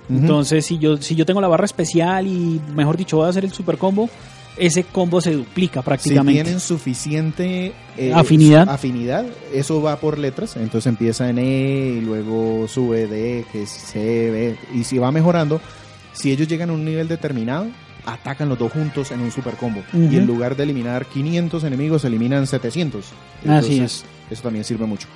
Entonces, 0.08 0.64
si 0.66 0.78
yo, 0.78 0.96
si 0.96 1.14
yo 1.14 1.24
tengo 1.26 1.40
la 1.40 1.46
barra 1.48 1.64
especial 1.66 2.26
y, 2.26 2.60
mejor 2.74 2.96
dicho, 2.96 3.18
voy 3.18 3.26
a 3.26 3.28
hacer 3.30 3.44
el 3.44 3.52
super 3.52 3.78
combo, 3.78 4.08
ese 4.60 4.84
combo 4.84 5.20
se 5.20 5.32
duplica 5.32 5.80
si 5.80 5.84
prácticamente. 5.84 6.42
tienen 6.42 6.60
suficiente 6.60 7.72
eh, 7.96 8.12
Afinidad. 8.14 8.68
afinidad, 8.68 9.24
eso 9.52 9.80
va 9.82 9.96
por 9.98 10.18
letras, 10.18 10.56
entonces 10.56 10.86
empieza 10.86 11.28
en 11.30 11.38
E 11.38 11.96
y 11.98 12.00
luego 12.02 12.68
sube 12.68 13.06
D, 13.06 13.44
que 13.50 13.62
es 13.62 13.70
C, 13.70 14.30
B, 14.30 14.56
y 14.78 14.84
si 14.84 14.98
va 14.98 15.10
mejorando, 15.10 15.60
si 16.12 16.30
ellos 16.30 16.46
llegan 16.46 16.70
a 16.70 16.74
un 16.74 16.84
nivel 16.84 17.08
determinado, 17.08 17.66
atacan 18.04 18.48
los 18.48 18.58
dos 18.58 18.72
juntos 18.72 19.10
en 19.10 19.20
un 19.20 19.30
super 19.30 19.54
combo. 19.56 19.80
Ujú. 19.92 20.08
Y 20.12 20.16
en 20.16 20.26
lugar 20.26 20.56
de 20.56 20.64
eliminar 20.64 21.06
500 21.06 21.64
enemigos, 21.64 22.04
eliminan 22.04 22.46
700. 22.46 23.04
Así 23.04 23.12
Entonces, 23.48 24.04
Eso 24.30 24.42
también 24.42 24.64
sirve 24.64 24.86
mucho. 24.86 25.08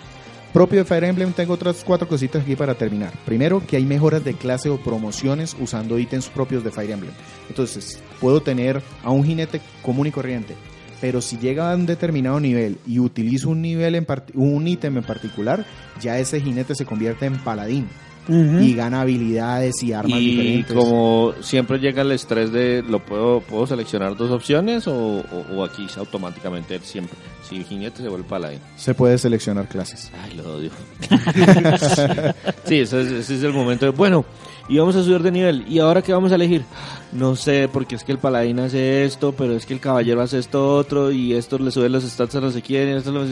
Propio 0.52 0.78
de 0.78 0.84
Fire 0.84 1.02
Emblem, 1.02 1.32
tengo 1.32 1.54
otras 1.54 1.82
cuatro 1.84 2.06
cositas 2.06 2.42
aquí 2.42 2.54
para 2.54 2.74
terminar. 2.76 3.12
Primero, 3.24 3.60
que 3.66 3.76
hay 3.76 3.84
mejoras 3.84 4.22
de 4.22 4.34
clase 4.34 4.68
o 4.70 4.76
promociones 4.76 5.56
usando 5.58 5.98
ítems 5.98 6.28
propios 6.28 6.62
de 6.62 6.70
Fire 6.70 6.92
Emblem. 6.92 7.12
Entonces, 7.48 8.00
puedo 8.24 8.40
tener 8.40 8.80
a 9.02 9.10
un 9.10 9.22
jinete 9.22 9.60
común 9.82 10.06
y 10.06 10.10
corriente, 10.10 10.54
pero 10.98 11.20
si 11.20 11.36
llega 11.36 11.70
a 11.70 11.74
un 11.74 11.84
determinado 11.84 12.40
nivel 12.40 12.78
y 12.86 12.98
utilizo 12.98 13.50
un 13.50 13.60
nivel 13.60 13.94
en 13.96 14.06
un 14.32 14.66
ítem 14.66 14.96
en 14.96 15.04
particular, 15.04 15.66
ya 16.00 16.18
ese 16.18 16.40
jinete 16.40 16.74
se 16.74 16.86
convierte 16.86 17.26
en 17.26 17.36
paladín 17.36 17.86
Ujú. 18.26 18.60
y 18.60 18.72
gana 18.74 19.02
habilidades 19.02 19.82
y 19.82 19.92
armas 19.92 20.18
Y 20.18 20.30
diferentes. 20.30 20.72
como 20.74 21.34
siempre 21.42 21.78
llega 21.78 22.00
el 22.00 22.12
estrés 22.12 22.50
de, 22.50 22.82
¿lo 22.88 23.00
puedo, 23.04 23.40
puedo 23.42 23.66
seleccionar 23.66 24.16
dos 24.16 24.30
opciones 24.30 24.88
o, 24.88 24.94
o- 25.18 25.46
o 25.56 25.62
aquí 25.62 25.86
automáticamente 25.98 26.80
siempre? 26.82 27.18
Si 27.46 27.62
jinete 27.62 28.00
se 28.02 28.08
vuelve 28.08 28.26
paladín. 28.26 28.60
Se 28.76 28.94
puede 28.94 29.18
seleccionar 29.18 29.68
clases. 29.68 30.10
Ay, 30.22 30.38
lo 30.38 30.54
odio. 30.54 30.70
sí, 32.64 32.80
ese 32.80 33.02
es, 33.02 33.10
ese 33.12 33.34
es 33.36 33.42
el 33.42 33.52
momento 33.52 33.84
de, 33.84 33.92
bueno, 33.92 34.24
y 34.68 34.78
vamos 34.78 34.96
a 34.96 35.02
subir 35.02 35.22
de 35.22 35.30
nivel. 35.30 35.64
¿Y 35.68 35.78
ahora 35.78 36.02
qué 36.02 36.12
vamos 36.12 36.32
a 36.32 36.36
elegir? 36.36 36.64
No 37.12 37.36
sé, 37.36 37.68
porque 37.72 37.94
es 37.96 38.04
que 38.04 38.12
el 38.12 38.18
paladín 38.18 38.58
hace 38.60 39.04
esto, 39.04 39.32
pero 39.32 39.54
es 39.54 39.66
que 39.66 39.74
el 39.74 39.80
caballero 39.80 40.20
hace 40.22 40.38
esto 40.38 40.76
otro, 40.76 41.10
y 41.12 41.34
esto 41.34 41.58
le 41.58 41.70
sube 41.70 41.88
los 41.88 42.04
stats 42.04 42.34
a 42.36 42.40
no 42.40 42.50
sé 42.50 42.62
quién, 42.62 42.88
y 42.88 42.92
esto 42.92 43.12
lo 43.12 43.24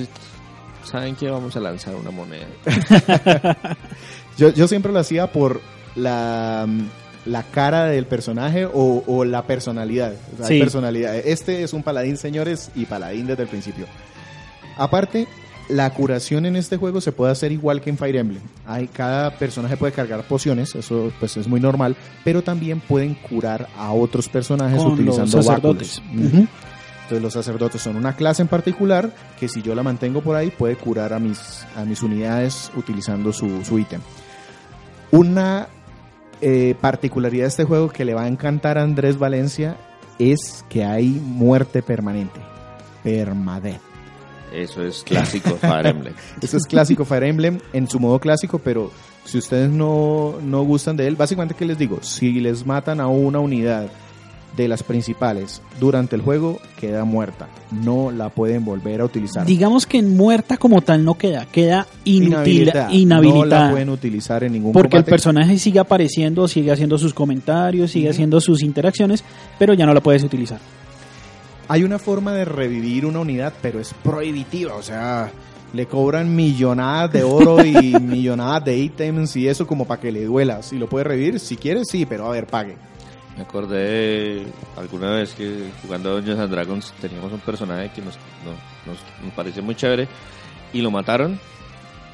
¿Saben 0.84 1.14
qué? 1.14 1.30
Vamos 1.30 1.54
a 1.56 1.60
lanzar 1.60 1.94
una 1.94 2.10
moneda. 2.10 2.46
Yo, 4.38 4.48
yo 4.48 4.66
siempre 4.66 4.92
lo 4.92 4.98
hacía 4.98 5.30
por 5.30 5.60
la, 5.94 6.66
la 7.26 7.42
cara 7.44 7.84
del 7.84 8.06
personaje 8.06 8.64
o, 8.66 9.04
o 9.06 9.24
la 9.24 9.42
personalidad. 9.46 10.14
O 10.34 10.36
sea, 10.38 10.46
hay 10.46 10.54
Sí. 10.56 10.60
personalidad. 10.60 11.14
Este 11.16 11.62
es 11.62 11.72
un 11.72 11.82
paladín, 11.82 12.16
señores, 12.16 12.70
y 12.74 12.86
paladín 12.86 13.26
desde 13.26 13.42
el 13.44 13.48
principio. 13.48 13.86
Aparte, 14.76 15.28
la 15.68 15.90
curación 15.90 16.46
en 16.46 16.56
este 16.56 16.76
juego 16.76 17.00
se 17.00 17.12
puede 17.12 17.32
hacer 17.32 17.52
igual 17.52 17.80
que 17.80 17.90
en 17.90 17.98
Fire 17.98 18.16
Emblem. 18.16 18.42
Hay, 18.66 18.88
cada 18.88 19.38
personaje 19.38 19.76
puede 19.76 19.92
cargar 19.92 20.22
pociones, 20.24 20.74
eso 20.74 21.12
pues 21.18 21.36
es 21.36 21.48
muy 21.48 21.60
normal, 21.60 21.96
pero 22.24 22.42
también 22.42 22.80
pueden 22.80 23.14
curar 23.14 23.68
a 23.76 23.92
otros 23.92 24.28
personajes 24.28 24.82
Con 24.82 24.92
utilizando 24.92 25.36
los 25.36 25.46
sacerdotes. 25.46 26.02
Entonces 26.12 27.22
los 27.22 27.32
sacerdotes 27.32 27.82
son 27.82 27.96
una 27.96 28.14
clase 28.14 28.42
en 28.42 28.48
particular 28.48 29.12
que 29.38 29.48
si 29.48 29.62
yo 29.62 29.74
la 29.74 29.82
mantengo 29.82 30.22
por 30.22 30.36
ahí 30.36 30.50
puede 30.50 30.76
curar 30.76 31.12
a 31.12 31.18
mis, 31.18 31.66
a 31.76 31.84
mis 31.84 32.02
unidades 32.02 32.70
utilizando 32.76 33.32
su, 33.32 33.64
su 33.64 33.78
ítem. 33.78 34.00
Una 35.10 35.68
eh, 36.40 36.74
particularidad 36.80 37.44
de 37.44 37.48
este 37.48 37.64
juego 37.64 37.88
que 37.88 38.04
le 38.04 38.14
va 38.14 38.22
a 38.22 38.28
encantar 38.28 38.78
a 38.78 38.82
Andrés 38.82 39.18
Valencia 39.18 39.76
es 40.18 40.64
que 40.68 40.84
hay 40.84 41.08
muerte 41.08 41.82
permanente. 41.82 42.40
Permadeath. 43.02 43.91
Eso 44.54 44.82
es 44.82 45.02
clásico 45.02 45.56
Fire 45.60 45.86
Emblem. 45.86 46.14
Eso 46.40 46.56
es 46.56 46.64
clásico 46.64 47.04
Fire 47.04 47.24
Emblem 47.24 47.58
en 47.72 47.88
su 47.88 47.98
modo 47.98 48.18
clásico, 48.18 48.58
pero 48.58 48.90
si 49.24 49.38
ustedes 49.38 49.70
no, 49.70 50.34
no 50.42 50.62
gustan 50.64 50.96
de 50.96 51.06
él, 51.06 51.16
básicamente, 51.16 51.54
¿qué 51.54 51.64
les 51.64 51.78
digo? 51.78 51.98
Si 52.02 52.32
les 52.40 52.66
matan 52.66 53.00
a 53.00 53.08
una 53.08 53.40
unidad 53.40 53.90
de 54.56 54.68
las 54.68 54.82
principales 54.82 55.62
durante 55.80 56.14
el 56.16 56.22
juego, 56.22 56.58
queda 56.78 57.04
muerta. 57.04 57.48
No 57.70 58.10
la 58.10 58.28
pueden 58.28 58.64
volver 58.64 59.00
a 59.00 59.04
utilizar. 59.04 59.46
Digamos 59.46 59.86
que 59.86 59.98
en 59.98 60.16
muerta 60.16 60.58
como 60.58 60.82
tal 60.82 61.04
no 61.04 61.14
queda, 61.14 61.46
queda 61.46 61.86
inútil, 62.04 62.70
Inhabilitada. 62.90 63.60
No 63.60 63.66
la 63.66 63.70
pueden 63.70 63.88
utilizar 63.88 64.44
en 64.44 64.52
ningún 64.52 64.72
porque 64.72 64.98
el 64.98 65.04
personaje 65.04 65.58
sigue 65.58 65.78
apareciendo, 65.78 66.46
sigue 66.48 66.70
haciendo 66.70 66.98
sus 66.98 67.14
comentarios, 67.14 67.92
sigue 67.92 68.10
haciendo 68.10 68.40
sus 68.40 68.62
interacciones, 68.62 69.24
pero 69.58 69.74
ya 69.74 69.86
no 69.86 69.94
la 69.94 70.02
puedes 70.02 70.22
utilizar. 70.22 70.58
Hay 71.68 71.84
una 71.84 71.98
forma 71.98 72.32
de 72.32 72.44
revivir 72.44 73.06
una 73.06 73.20
unidad, 73.20 73.52
pero 73.62 73.80
es 73.80 73.94
prohibitiva. 74.02 74.74
O 74.74 74.82
sea, 74.82 75.30
le 75.72 75.86
cobran 75.86 76.34
millonadas 76.34 77.12
de 77.12 77.22
oro 77.22 77.64
y 77.64 77.72
millonadas 78.00 78.64
de 78.64 78.76
ítems 78.78 79.36
y 79.36 79.48
eso 79.48 79.66
como 79.66 79.86
para 79.86 80.00
que 80.00 80.12
le 80.12 80.24
duela. 80.24 80.62
Si 80.62 80.78
lo 80.78 80.88
puede 80.88 81.04
revivir, 81.04 81.40
si 81.40 81.56
quiere, 81.56 81.84
sí, 81.84 82.04
pero 82.06 82.26
a 82.26 82.30
ver, 82.30 82.46
pague. 82.46 82.76
Me 83.36 83.42
acordé 83.44 84.42
alguna 84.76 85.10
vez 85.12 85.32
que 85.32 85.70
jugando 85.80 86.10
a 86.10 86.12
Dungeons 86.16 86.40
and 86.40 86.50
Dragons 86.50 86.92
teníamos 87.00 87.32
un 87.32 87.40
personaje 87.40 87.90
que 87.94 88.02
nos, 88.02 88.16
no- 88.44 88.90
nos, 88.92 88.98
nos 89.24 89.32
pareció 89.34 89.62
muy 89.62 89.74
chévere 89.74 90.06
y 90.74 90.82
lo 90.82 90.90
mataron. 90.90 91.40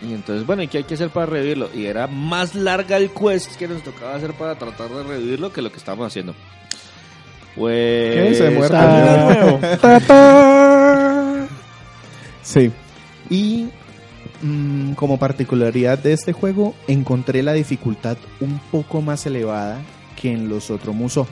Y 0.01 0.13
entonces, 0.15 0.47
bueno, 0.47 0.63
¿y 0.63 0.69
qué 0.69 0.79
hay 0.79 0.85
que 0.85 0.95
hacer 0.95 1.11
para 1.11 1.27
revivirlo? 1.27 1.71
Y 1.75 1.87
era 1.87 2.07
más 2.07 2.55
larga 2.55 2.97
el 2.99 3.11
quest 3.11 3.57
que 3.57 3.67
nos 3.67 3.83
tocaba 3.83 4.15
hacer 4.15 4.33
para 4.35 4.55
tratar 4.55 4.89
de 4.91 5.03
revivirlo 5.03 5.53
que 5.53 5.61
lo 5.61 5.73
que 5.73 5.79
estábamos 5.79 6.07
haciendo. 6.07 6.37
Pues... 7.57 8.15
¿Qué? 8.15 8.35
Se 8.35 8.51
muerde. 8.51 8.77
Ah. 10.09 10.49
Sí. 12.49 12.71
Y 13.29 13.69
mm, 14.41 14.93
como 14.95 15.19
particularidad 15.19 15.99
de 15.99 16.15
este 16.15 16.33
juego, 16.33 16.75
encontré 16.87 17.43
la 17.43 17.53
dificultad 17.53 18.17
un 18.41 18.59
poco 18.71 19.03
más 19.03 19.27
elevada 19.27 19.83
que 20.17 20.33
en 20.33 20.49
los 20.49 20.71
otros 20.71 20.97
Musou. 20.97 21.27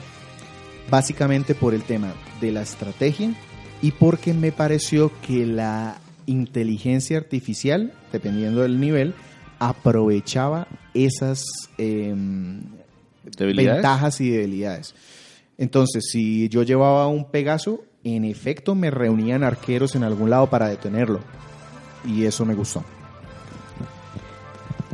Básicamente 0.91 1.55
por 1.55 1.73
el 1.73 1.81
tema 1.81 2.13
de 2.39 2.51
la 2.51 2.61
estrategia 2.61 3.33
y 3.81 3.91
porque 3.91 4.33
me 4.35 4.51
pareció 4.51 5.11
que 5.25 5.47
la 5.47 5.97
inteligencia 6.27 7.17
artificial, 7.17 7.93
dependiendo 8.11 8.61
del 8.61 8.79
nivel, 8.79 9.15
aprovechaba 9.59 10.67
esas 10.93 11.43
em, 11.79 12.61
ventajas 13.37 14.21
y 14.21 14.29
debilidades. 14.29 14.93
Entonces, 15.57 16.09
si 16.11 16.49
yo 16.49 16.63
llevaba 16.63 17.07
un 17.07 17.31
Pegaso, 17.31 17.81
en 18.03 18.25
efecto 18.25 18.75
me 18.75 18.91
reunían 18.91 19.43
arqueros 19.43 19.95
en 19.95 20.03
algún 20.03 20.29
lado 20.29 20.49
para 20.49 20.67
detenerlo. 20.67 21.19
Y 22.05 22.25
eso 22.25 22.45
me 22.45 22.53
gustó. 22.53 22.83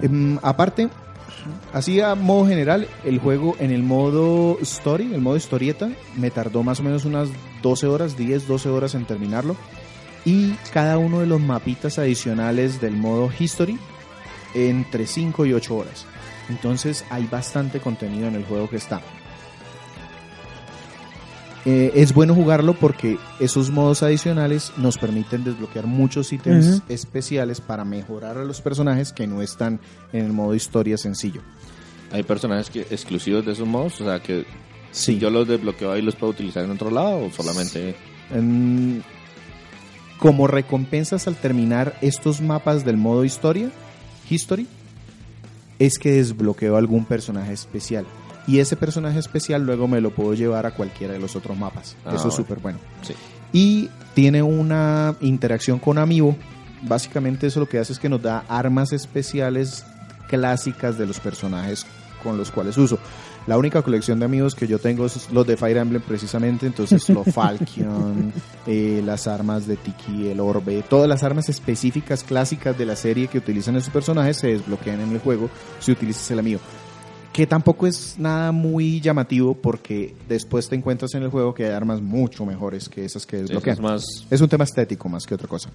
Em, 0.01 0.39
aparte, 0.41 0.89
así 1.73 2.01
a 2.01 2.15
modo 2.15 2.47
general, 2.47 2.87
el 3.03 3.19
juego 3.19 3.55
en 3.59 3.71
el 3.71 3.83
modo 3.83 4.57
story, 4.61 5.13
el 5.13 5.21
modo 5.21 5.37
historieta, 5.37 5.89
me 6.17 6.31
tardó 6.31 6.63
más 6.63 6.79
o 6.79 6.83
menos 6.83 7.05
unas 7.05 7.29
12 7.61 7.87
horas, 7.87 8.17
10, 8.17 8.47
12 8.47 8.69
horas 8.69 8.95
en 8.95 9.05
terminarlo. 9.05 9.55
Y 10.25 10.53
cada 10.73 10.97
uno 10.97 11.19
de 11.19 11.27
los 11.27 11.41
mapitas 11.41 11.99
adicionales 11.99 12.79
del 12.79 12.95
modo 12.95 13.29
history, 13.37 13.77
entre 14.53 15.05
5 15.05 15.45
y 15.45 15.53
8 15.53 15.75
horas. 15.75 16.05
Entonces 16.49 17.05
hay 17.09 17.25
bastante 17.25 17.79
contenido 17.79 18.27
en 18.27 18.35
el 18.35 18.45
juego 18.45 18.69
que 18.69 18.77
está. 18.77 19.01
Eh, 21.65 21.91
es 21.95 22.13
bueno 22.13 22.35
jugarlo 22.35 22.73
porque 22.73 23.17
esos 23.39 23.69
modos 23.71 24.03
adicionales 24.03 24.73
nos 24.77 24.97
permiten 24.97 25.45
desbloquear 25.45 25.87
muchos 25.87 26.33
ítems 26.33 26.81
especiales 26.89 27.61
para 27.61 27.85
mejorar 27.85 28.37
a 28.37 28.43
los 28.43 28.59
personajes 28.59 29.13
que 29.13 29.27
no 29.27 29.41
están 29.41 29.79
en 30.11 30.25
el 30.25 30.33
modo 30.33 30.55
historia 30.55 30.97
sencillo. 30.97 31.41
Hay 32.11 32.23
personajes 32.23 32.69
que, 32.69 32.81
exclusivos 32.81 33.45
de 33.45 33.53
esos 33.53 33.67
modos, 33.67 34.01
o 34.01 34.05
sea 34.05 34.21
que 34.21 34.45
Sí. 34.91 35.17
yo 35.17 35.29
los 35.29 35.47
desbloqueo 35.47 35.97
y 35.97 36.01
los 36.01 36.15
puedo 36.15 36.31
utilizar 36.31 36.63
en 36.63 36.71
otro 36.71 36.91
lado 36.91 37.25
o 37.25 37.31
solamente... 37.31 37.95
Como 40.19 40.47
recompensas 40.47 41.27
al 41.27 41.35
terminar 41.35 41.97
estos 42.01 42.39
mapas 42.39 42.85
del 42.85 42.95
modo 42.95 43.25
historia, 43.25 43.71
history, 44.29 44.67
es 45.79 45.97
que 45.97 46.13
desbloqueo 46.13 46.77
algún 46.77 47.03
personaje 47.05 47.51
especial. 47.51 48.05
Y 48.47 48.59
ese 48.59 48.75
personaje 48.75 49.19
especial 49.19 49.65
luego 49.65 49.87
me 49.87 50.01
lo 50.01 50.11
puedo 50.11 50.33
llevar 50.33 50.65
a 50.65 50.71
cualquiera 50.71 51.13
de 51.13 51.19
los 51.19 51.35
otros 51.35 51.57
mapas. 51.57 51.95
Ah, 52.05 52.13
Eso 52.15 52.27
es 52.27 52.33
súper 52.33 52.59
bueno. 52.59 52.79
Sí. 53.01 53.13
Y 53.53 53.89
tiene 54.13 54.43
una 54.43 55.15
interacción 55.21 55.79
con 55.79 55.97
Amiibo. 55.97 56.35
Básicamente 56.81 57.47
eso 57.47 57.61
lo 57.61 57.69
que 57.69 57.79
hace 57.79 57.93
es 57.93 57.99
que 57.99 58.09
nos 58.09 58.21
da 58.21 58.43
armas 58.49 58.91
especiales 58.91 59.85
clásicas 60.27 60.97
de 60.97 61.05
los 61.05 61.19
personajes 61.19 61.85
con 62.21 62.37
los 62.37 62.51
cuales 62.51 62.77
uso. 62.77 62.99
La 63.45 63.57
única 63.57 63.81
colección 63.81 64.19
de 64.19 64.25
amigos 64.25 64.55
que 64.55 64.67
yo 64.67 64.79
tengo 64.79 65.05
es 65.05 65.29
los 65.31 65.45
de 65.45 65.57
Fire 65.57 65.75
Emblem 65.77 66.01
precisamente, 66.01 66.65
entonces 66.65 67.09
los 67.09 67.27
Falcon, 67.33 68.31
eh, 68.65 69.01
las 69.05 69.27
armas 69.27 69.67
de 69.67 69.75
Tiki, 69.75 70.29
el 70.29 70.39
Orbe, 70.39 70.81
todas 70.89 71.09
las 71.09 71.23
armas 71.23 71.49
específicas 71.49 72.23
clásicas 72.23 72.77
de 72.77 72.85
la 72.85 72.95
serie 72.95 73.27
que 73.27 73.37
utilizan 73.39 73.75
esos 73.75 73.91
personajes 73.93 74.37
se 74.37 74.47
desbloquean 74.47 75.01
en 75.01 75.11
el 75.11 75.19
juego 75.19 75.49
si 75.79 75.91
utilizas 75.91 76.31
el 76.31 76.39
amigo. 76.39 76.61
Que 77.33 77.47
tampoco 77.47 77.87
es 77.87 78.15
nada 78.19 78.51
muy 78.51 79.01
llamativo 79.01 79.55
porque 79.55 80.13
después 80.29 80.69
te 80.69 80.75
encuentras 80.75 81.13
en 81.15 81.23
el 81.23 81.29
juego 81.29 81.53
que 81.53 81.65
hay 81.65 81.71
armas 81.71 81.99
mucho 81.99 82.45
mejores 82.45 82.87
que 82.87 83.03
esas 83.03 83.25
que 83.25 83.37
Sí, 83.37 83.41
desbloquean. 83.43 83.73
es 83.75 83.81
más 83.81 84.03
Es 84.29 84.39
un 84.39 84.47
tema 84.47 84.63
estético 84.63 85.09
más 85.09 85.25
que 85.25 85.33
otra 85.33 85.47
cosa. 85.47 85.69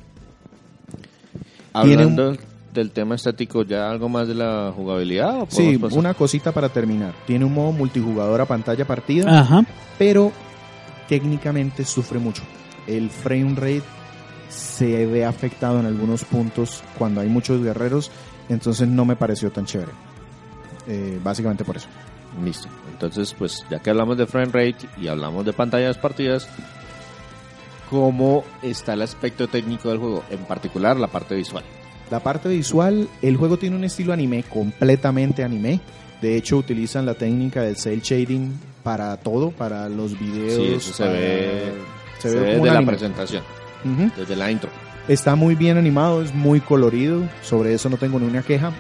Hablando 1.73 2.37
del 2.73 2.91
tema 2.91 3.15
estético, 3.17 3.63
ya 3.65 3.91
algo 3.91 4.09
más 4.09 4.29
de 4.29 4.35
la 4.35 4.73
jugabilidad 4.75 5.43
o 5.43 5.47
Sí, 5.51 5.79
pasar? 5.79 5.99
una 5.99 6.15
cosita 6.15 6.53
para 6.53 6.69
terminar. 6.69 7.15
Tiene 7.27 7.45
un 7.45 7.55
modo 7.55 7.73
multijugador 7.73 8.41
a 8.41 8.47
pantalla 8.47 8.87
partida, 8.87 9.41
Ajá. 9.41 9.65
pero 9.99 10.33
técnicamente 11.09 11.85
sufre 11.85 12.19
mucho. 12.19 12.43
El 12.87 13.11
frame 13.11 13.55
rate 13.57 13.83
se 14.49 15.07
ve 15.07 15.25
afectado 15.25 15.81
en 15.81 15.87
algunos 15.87 16.25
puntos 16.25 16.83
cuando 16.99 17.21
hay 17.21 17.29
muchos 17.29 17.63
guerreros, 17.63 18.11
entonces 18.49 18.89
no 18.89 19.05
me 19.05 19.17
pareció 19.17 19.51
tan 19.51 19.67
chévere. 19.67 19.93
Eh, 20.89 21.21
básicamente 21.23 21.65
por 21.65 21.77
eso. 21.77 21.87
Listo. 22.45 22.69
Entonces, 22.93 23.35
pues 23.39 23.65
ya 23.71 23.79
que 23.79 23.91
hablamos 23.91 24.17
de 24.19 24.27
frame 24.27 24.47
rate 24.47 24.89
y 25.01 25.09
hablamos 25.09 25.45
de 25.45 25.53
pantallas 25.53 25.97
partidas, 25.99 26.49
¿cómo 27.91 28.45
está 28.63 28.95
el 28.95 29.03
aspecto 29.03 29.49
técnico 29.49 29.89
del 29.89 29.99
juego? 29.99 30.25
En 30.31 30.41
particular, 30.41 30.97
la 30.99 31.09
parte 31.09 31.35
visual. 31.35 31.65
La 32.11 32.21
parte 32.21 32.49
visual, 32.49 33.09
el 33.23 33.37
juego 33.37 33.59
tiene 33.59 33.77
un 33.77 33.85
estilo 33.85 34.13
anime, 34.13 34.43
completamente 34.45 35.45
anime. 35.45 35.81
De 36.23 36.37
hecho, 36.37 36.57
utilizan 36.57 37.07
la 37.07 37.15
técnica 37.15 37.63
del 37.63 37.77
cel 37.77 38.01
shading 38.01 38.59
para 38.83 39.17
todo, 39.19 39.51
para 39.51 39.89
los 39.89 40.19
videos. 40.19 40.55
Sí, 40.55 40.75
eso 40.75 40.93
se 40.93 41.03
para- 41.05 41.13
ve, 41.15 41.73
se 42.19 42.31
se 42.31 42.37
ve 42.41 42.47
desde 42.57 42.71
la 42.73 42.87
presentación, 42.87 43.43
desde 44.17 44.37
la 44.37 44.51
intro. 44.51 44.71
Está 45.07 45.35
muy 45.37 45.55
bien 45.55 45.77
animado, 45.79 46.23
es 46.23 46.35
muy 46.35 46.61
colorido, 46.61 47.23
sobre 47.43 47.73
eso 47.75 47.89
no 47.89 47.97
tengo 47.99 48.19
ni 48.19 48.27
una 48.27 48.43
queja. 48.43 48.73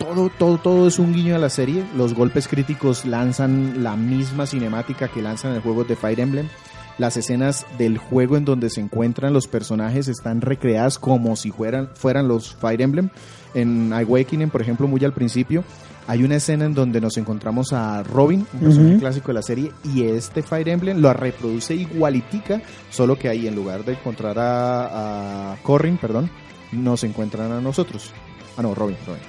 Todo, 0.00 0.30
todo, 0.30 0.58
todo 0.58 0.88
es 0.88 0.98
un 0.98 1.12
guiño 1.12 1.36
a 1.36 1.38
la 1.38 1.50
serie. 1.50 1.84
Los 1.94 2.14
golpes 2.14 2.48
críticos 2.48 3.04
lanzan 3.04 3.84
la 3.84 3.96
misma 3.96 4.46
cinemática 4.46 5.08
que 5.08 5.20
lanzan 5.20 5.54
el 5.54 5.60
juego 5.60 5.84
de 5.84 5.94
Fire 5.94 6.18
Emblem. 6.18 6.48
Las 6.96 7.18
escenas 7.18 7.66
del 7.78 7.98
juego 7.98 8.36
en 8.36 8.46
donde 8.46 8.70
se 8.70 8.80
encuentran 8.80 9.32
los 9.32 9.46
personajes 9.46 10.08
están 10.08 10.40
recreadas 10.40 10.98
como 10.98 11.36
si 11.36 11.50
fueran, 11.50 11.90
fueran 11.94 12.28
los 12.28 12.54
Fire 12.54 12.80
Emblem. 12.80 13.10
En 13.54 13.92
Awakening, 13.92 14.50
por 14.50 14.62
ejemplo, 14.62 14.88
muy 14.88 15.04
al 15.04 15.12
principio, 15.12 15.64
hay 16.06 16.24
una 16.24 16.36
escena 16.36 16.64
en 16.64 16.74
donde 16.74 17.00
nos 17.00 17.16
encontramos 17.18 17.72
a 17.72 18.02
Robin, 18.02 18.46
un 18.54 18.60
personaje 18.60 18.98
clásico 18.98 19.28
de 19.28 19.34
la 19.34 19.42
serie, 19.42 19.72
y 19.84 20.02
este 20.02 20.42
Fire 20.42 20.68
Emblem 20.68 20.98
lo 21.00 21.12
reproduce 21.12 21.74
igualitica, 21.74 22.60
solo 22.90 23.16
que 23.16 23.28
ahí 23.28 23.46
en 23.46 23.54
lugar 23.54 23.84
de 23.84 23.92
encontrar 23.92 24.38
a, 24.38 25.52
a 25.52 25.56
Corrin, 25.62 25.98
perdón, 25.98 26.30
nos 26.72 27.04
encuentran 27.04 27.52
a 27.52 27.60
nosotros. 27.60 28.12
Ah, 28.56 28.62
no, 28.62 28.74
Robin, 28.74 28.96
Robin. 29.06 29.22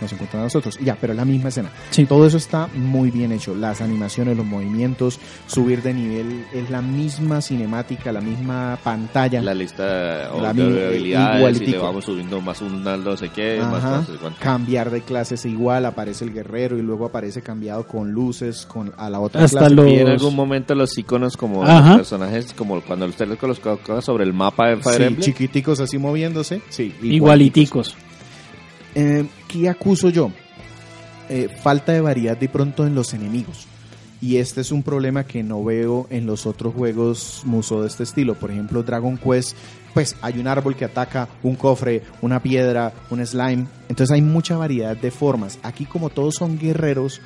Nos 0.00 0.12
encuentran 0.12 0.40
a 0.42 0.44
nosotros. 0.44 0.78
Y 0.80 0.84
Ya, 0.84 0.96
pero 1.00 1.12
es 1.12 1.16
la 1.16 1.24
misma 1.24 1.48
escena. 1.48 1.70
Sí. 1.90 2.06
Todo 2.06 2.26
eso 2.26 2.36
está 2.36 2.68
muy 2.74 3.10
bien 3.10 3.32
hecho. 3.32 3.54
Las 3.54 3.80
animaciones, 3.80 4.36
los 4.36 4.46
movimientos, 4.46 5.18
subir 5.46 5.82
de 5.82 5.94
nivel, 5.94 6.44
es 6.54 6.70
la 6.70 6.80
misma 6.82 7.40
cinemática, 7.40 8.12
la 8.12 8.20
misma 8.20 8.78
pantalla. 8.82 9.42
La 9.42 9.54
lista 9.54 10.30
o 10.32 10.40
La 10.40 10.52
de 10.52 10.62
habilidades 10.86 11.34
y 11.34 11.38
igualitico. 11.38 11.70
le 11.70 11.78
vamos 11.78 12.04
subiendo 12.04 12.40
más 12.40 12.60
un 12.62 12.82
no 12.84 13.16
sé 13.16 13.28
qué, 13.30 13.60
más 13.60 13.82
no 13.82 14.04
sé. 14.04 14.12
Cambiar 14.40 14.90
de 14.90 15.02
clases 15.02 15.44
igual, 15.44 15.84
aparece 15.86 16.24
el 16.24 16.32
guerrero 16.32 16.78
y 16.78 16.82
luego 16.82 17.06
aparece 17.06 17.42
cambiado 17.42 17.86
con 17.86 18.12
luces 18.12 18.66
con 18.66 18.92
a 18.96 19.10
la 19.10 19.20
otra 19.20 19.44
Hasta 19.44 19.66
clase. 19.66 19.90
Y 19.90 19.98
en 19.98 20.08
algún 20.08 20.34
momento 20.34 20.74
los 20.74 20.96
iconos 20.96 21.36
como 21.36 21.64
Ajá. 21.64 21.88
los 21.90 21.96
personajes, 21.98 22.52
como 22.54 22.80
cuando 22.80 23.06
usted 23.06 23.26
los 23.28 23.38
coloca 23.38 24.00
sobre 24.00 24.24
el 24.24 24.32
mapa 24.32 24.68
de 24.68 24.76
Fire 24.78 24.96
Sí, 24.96 25.02
Emblem, 25.02 25.20
chiquiticos 25.22 25.80
así 25.80 25.98
moviéndose. 25.98 26.60
Sí, 26.68 26.94
Igualiticos. 27.02 27.96
Eh, 29.00 29.24
¿Qué 29.46 29.68
acuso 29.68 30.10
yo? 30.10 30.32
Eh, 31.28 31.48
falta 31.62 31.92
de 31.92 32.00
variedad 32.00 32.36
de 32.36 32.48
pronto 32.48 32.84
en 32.84 32.96
los 32.96 33.14
enemigos. 33.14 33.68
Y 34.20 34.38
este 34.38 34.60
es 34.60 34.72
un 34.72 34.82
problema 34.82 35.22
que 35.22 35.44
no 35.44 35.62
veo 35.62 36.08
en 36.10 36.26
los 36.26 36.46
otros 36.46 36.74
juegos 36.74 37.42
muso 37.44 37.80
de 37.80 37.86
este 37.86 38.02
estilo. 38.02 38.34
Por 38.34 38.50
ejemplo, 38.50 38.82
Dragon 38.82 39.16
Quest, 39.16 39.56
pues 39.94 40.16
hay 40.20 40.40
un 40.40 40.48
árbol 40.48 40.74
que 40.74 40.84
ataca, 40.84 41.28
un 41.44 41.54
cofre, 41.54 42.02
una 42.22 42.42
piedra, 42.42 42.92
un 43.10 43.24
slime. 43.24 43.68
Entonces 43.88 44.12
hay 44.12 44.20
mucha 44.20 44.56
variedad 44.56 44.96
de 44.96 45.12
formas. 45.12 45.60
Aquí 45.62 45.84
como 45.84 46.10
todos 46.10 46.34
son 46.34 46.58
guerreros, 46.58 47.20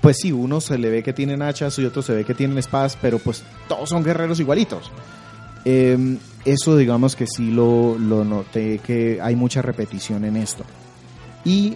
pues 0.00 0.16
sí, 0.20 0.32
uno 0.32 0.60
se 0.60 0.78
le 0.78 0.90
ve 0.90 1.04
que 1.04 1.12
tienen 1.12 1.42
hachas 1.42 1.78
y 1.78 1.84
otro 1.84 2.02
se 2.02 2.12
ve 2.12 2.24
que 2.24 2.34
tienen 2.34 2.58
espadas, 2.58 2.98
pero 3.00 3.20
pues 3.20 3.44
todos 3.68 3.88
son 3.88 4.02
guerreros 4.02 4.40
igualitos. 4.40 4.90
Eh, 5.64 6.18
eso 6.44 6.76
digamos 6.76 7.14
que 7.14 7.28
sí 7.28 7.52
lo, 7.52 7.96
lo 7.96 8.24
noté 8.24 8.78
que 8.78 9.20
hay 9.22 9.36
mucha 9.36 9.62
repetición 9.62 10.24
en 10.24 10.38
esto. 10.38 10.64
Y 11.48 11.74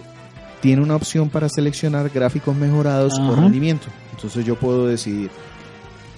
tiene 0.61 0.81
una 0.81 0.95
opción 0.95 1.29
para 1.29 1.49
seleccionar 1.49 2.09
gráficos 2.09 2.55
mejorados 2.55 3.13
por 3.19 3.33
Ajá. 3.33 3.41
rendimiento. 3.41 3.87
Entonces 4.15 4.45
yo 4.45 4.55
puedo 4.55 4.87
decidir 4.87 5.29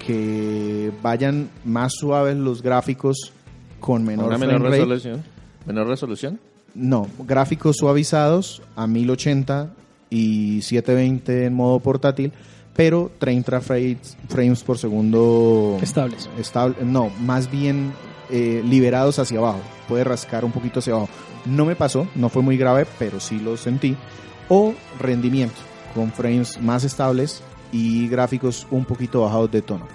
que 0.05 0.91
vayan 1.01 1.49
más 1.63 1.93
suaves 1.97 2.35
los 2.37 2.61
gráficos 2.61 3.31
con 3.79 4.03
menor, 4.03 4.27
una 4.27 4.37
menor 4.37 4.61
rate. 4.61 4.77
resolución. 4.77 5.23
Menor 5.65 5.87
resolución. 5.87 6.39
No, 6.75 7.07
gráficos 7.19 7.77
suavizados 7.77 8.61
a 8.75 8.85
1080 8.85 9.69
y 10.09 10.61
720 10.61 11.45
en 11.45 11.53
modo 11.53 11.79
portátil, 11.79 12.33
pero 12.75 13.11
30 13.17 13.61
frames, 13.61 14.17
frames 14.27 14.63
por 14.63 14.77
segundo 14.77 15.77
Estables. 15.81 16.29
estable, 16.37 16.75
no, 16.83 17.09
más 17.21 17.49
bien 17.49 17.93
eh, 18.29 18.61
liberados 18.65 19.17
hacia 19.19 19.39
abajo. 19.39 19.61
Puede 19.87 20.03
rascar 20.03 20.43
un 20.45 20.51
poquito 20.51 20.79
hacia 20.79 20.93
abajo. 20.93 21.09
No 21.45 21.65
me 21.65 21.75
pasó, 21.75 22.07
no 22.15 22.29
fue 22.29 22.41
muy 22.41 22.57
grave, 22.57 22.85
pero 22.99 23.19
sí 23.19 23.39
lo 23.39 23.57
sentí. 23.57 23.95
O 24.49 24.73
rendimiento, 24.99 25.55
con 25.93 26.11
frames 26.11 26.61
más 26.61 26.83
estables 26.83 27.41
y 27.71 28.07
gráficos 28.07 28.67
un 28.71 28.85
poquito 28.85 29.21
bajados 29.21 29.51
de 29.51 29.61
tono. 29.61 29.87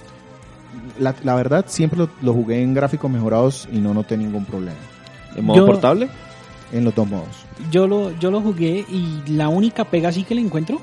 La, 0.98 1.14
la 1.22 1.34
verdad, 1.34 1.64
siempre 1.68 1.98
lo, 1.98 2.10
lo 2.22 2.32
jugué 2.32 2.62
en 2.62 2.74
gráficos 2.74 3.10
mejorados 3.10 3.68
y 3.72 3.78
no 3.78 3.94
noté 3.94 4.16
ningún 4.16 4.44
problema. 4.44 4.78
En 5.36 5.44
modo 5.44 5.58
Yo- 5.58 5.66
portable. 5.66 6.08
En 6.72 6.84
los 6.84 6.94
dos 6.94 7.08
modos. 7.08 7.26
Yo 7.72 7.88
lo, 7.88 8.16
yo 8.20 8.30
lo 8.30 8.40
jugué 8.40 8.84
y 8.88 9.22
la 9.32 9.48
única 9.48 9.84
pega 9.84 10.12
sí 10.12 10.22
que 10.22 10.36
le 10.36 10.40
encuentro 10.40 10.80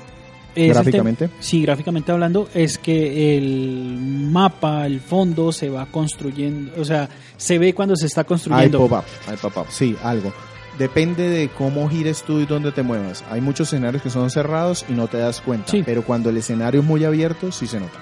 es 0.54 0.68
Gráficamente. 0.74 1.30
sí, 1.40 1.62
gráficamente 1.62 2.12
hablando, 2.12 2.46
es 2.52 2.76
que 2.76 3.38
el 3.38 3.96
mapa, 4.30 4.84
el 4.84 5.00
fondo 5.00 5.50
se 5.50 5.70
va 5.70 5.86
construyendo, 5.86 6.72
o 6.78 6.84
sea, 6.84 7.08
se 7.38 7.58
ve 7.58 7.72
cuando 7.74 7.96
se 7.96 8.04
está 8.06 8.20
Hay 8.20 8.26
construyendo. 8.26 8.78
pop-up. 8.80 9.04
Ay, 9.26 9.36
papá. 9.40 9.64
Sí, 9.70 9.96
algo. 10.02 10.30
Depende 10.78 11.28
de 11.28 11.48
cómo 11.48 11.88
gires 11.88 12.22
tú 12.22 12.38
y 12.38 12.46
dónde 12.46 12.72
te 12.72 12.82
muevas. 12.82 13.24
Hay 13.30 13.40
muchos 13.40 13.68
escenarios 13.68 14.02
que 14.02 14.10
son 14.10 14.30
cerrados 14.30 14.84
y 14.88 14.92
no 14.92 15.08
te 15.08 15.18
das 15.18 15.40
cuenta. 15.40 15.70
Sí. 15.70 15.82
Pero 15.84 16.04
cuando 16.04 16.30
el 16.30 16.36
escenario 16.36 16.80
es 16.80 16.86
muy 16.86 17.04
abierto, 17.04 17.50
sí 17.50 17.66
se 17.66 17.80
nota. 17.80 17.98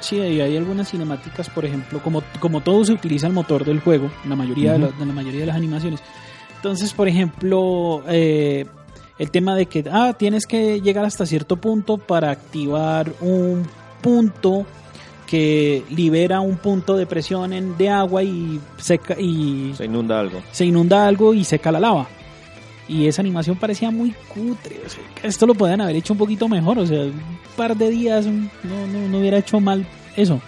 Sí, 0.00 0.16
y 0.16 0.40
hay 0.40 0.56
algunas 0.56 0.90
cinemáticas, 0.90 1.48
por 1.48 1.64
ejemplo, 1.64 2.02
como, 2.02 2.22
como 2.38 2.60
todo 2.60 2.84
se 2.84 2.92
utiliza 2.92 3.26
el 3.26 3.32
motor 3.32 3.64
del 3.64 3.80
juego, 3.80 4.10
en 4.24 4.30
la 4.30 4.36
mayoría, 4.36 4.74
de, 4.74 4.78
la, 4.78 4.88
de 4.88 5.06
la 5.06 5.12
mayoría 5.12 5.40
de 5.40 5.46
las 5.46 5.56
animaciones. 5.56 6.00
Entonces, 6.56 6.92
por 6.92 7.08
ejemplo, 7.08 8.02
eh, 8.08 8.66
el 9.18 9.30
tema 9.30 9.56
de 9.56 9.66
que 9.66 9.84
ah, 9.90 10.14
tienes 10.18 10.46
que 10.46 10.80
llegar 10.80 11.04
hasta 11.04 11.24
cierto 11.24 11.56
punto 11.56 11.96
para 11.96 12.30
activar 12.30 13.12
un 13.20 13.66
punto 14.02 14.66
que 15.26 15.82
libera 15.90 16.40
un 16.40 16.56
punto 16.56 16.96
de 16.96 17.06
presión 17.06 17.52
en- 17.52 17.76
de 17.76 17.88
agua 17.90 18.22
y 18.22 18.60
seca 18.78 19.16
y 19.18 19.72
Se 19.76 19.84
inunda 19.84 20.20
algo. 20.20 20.40
se 20.52 20.64
inunda 20.64 21.06
algo 21.06 21.34
y 21.34 21.42
seca 21.44 21.72
la 21.72 21.80
lava. 21.80 22.06
Y 22.88 23.08
esa 23.08 23.20
animación 23.22 23.56
parecía 23.56 23.90
muy 23.90 24.14
cutre. 24.28 24.76
o 24.86 24.88
sea, 24.88 25.02
esto 25.24 25.44
lo 25.46 25.54
podían 25.54 25.80
haber 25.80 25.96
hecho 25.96 26.12
un 26.12 26.18
poquito 26.20 26.46
mejor. 26.48 26.78
O 26.78 26.86
sea, 26.86 27.00
un 27.02 27.20
par 27.56 27.76
de 27.76 27.90
días 27.90 28.24
no, 28.26 28.48
no, 28.86 29.08
no 29.08 29.18
hubiera 29.18 29.38
hecho 29.38 29.58
mal 29.58 29.84
eso. 30.16 30.40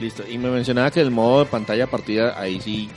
Listo. 0.00 0.22
Y 0.26 0.38
me 0.38 0.50
mencionaba 0.50 0.90
que 0.90 1.00
el 1.02 1.10
modo 1.10 1.40
de 1.40 1.46
pantalla 1.46 1.86
partida, 1.86 2.40
ahí 2.40 2.60
sí. 2.60 2.88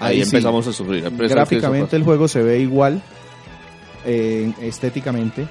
Ahí, 0.00 0.16
Ahí 0.18 0.24
sí. 0.24 0.36
empezamos 0.36 0.66
a 0.66 0.72
sufrir. 0.72 1.10
Gráficamente 1.10 1.96
el 1.96 2.04
juego 2.04 2.26
se 2.28 2.42
ve 2.42 2.58
igual, 2.60 3.02
eh, 4.04 4.52
estéticamente, 4.62 5.46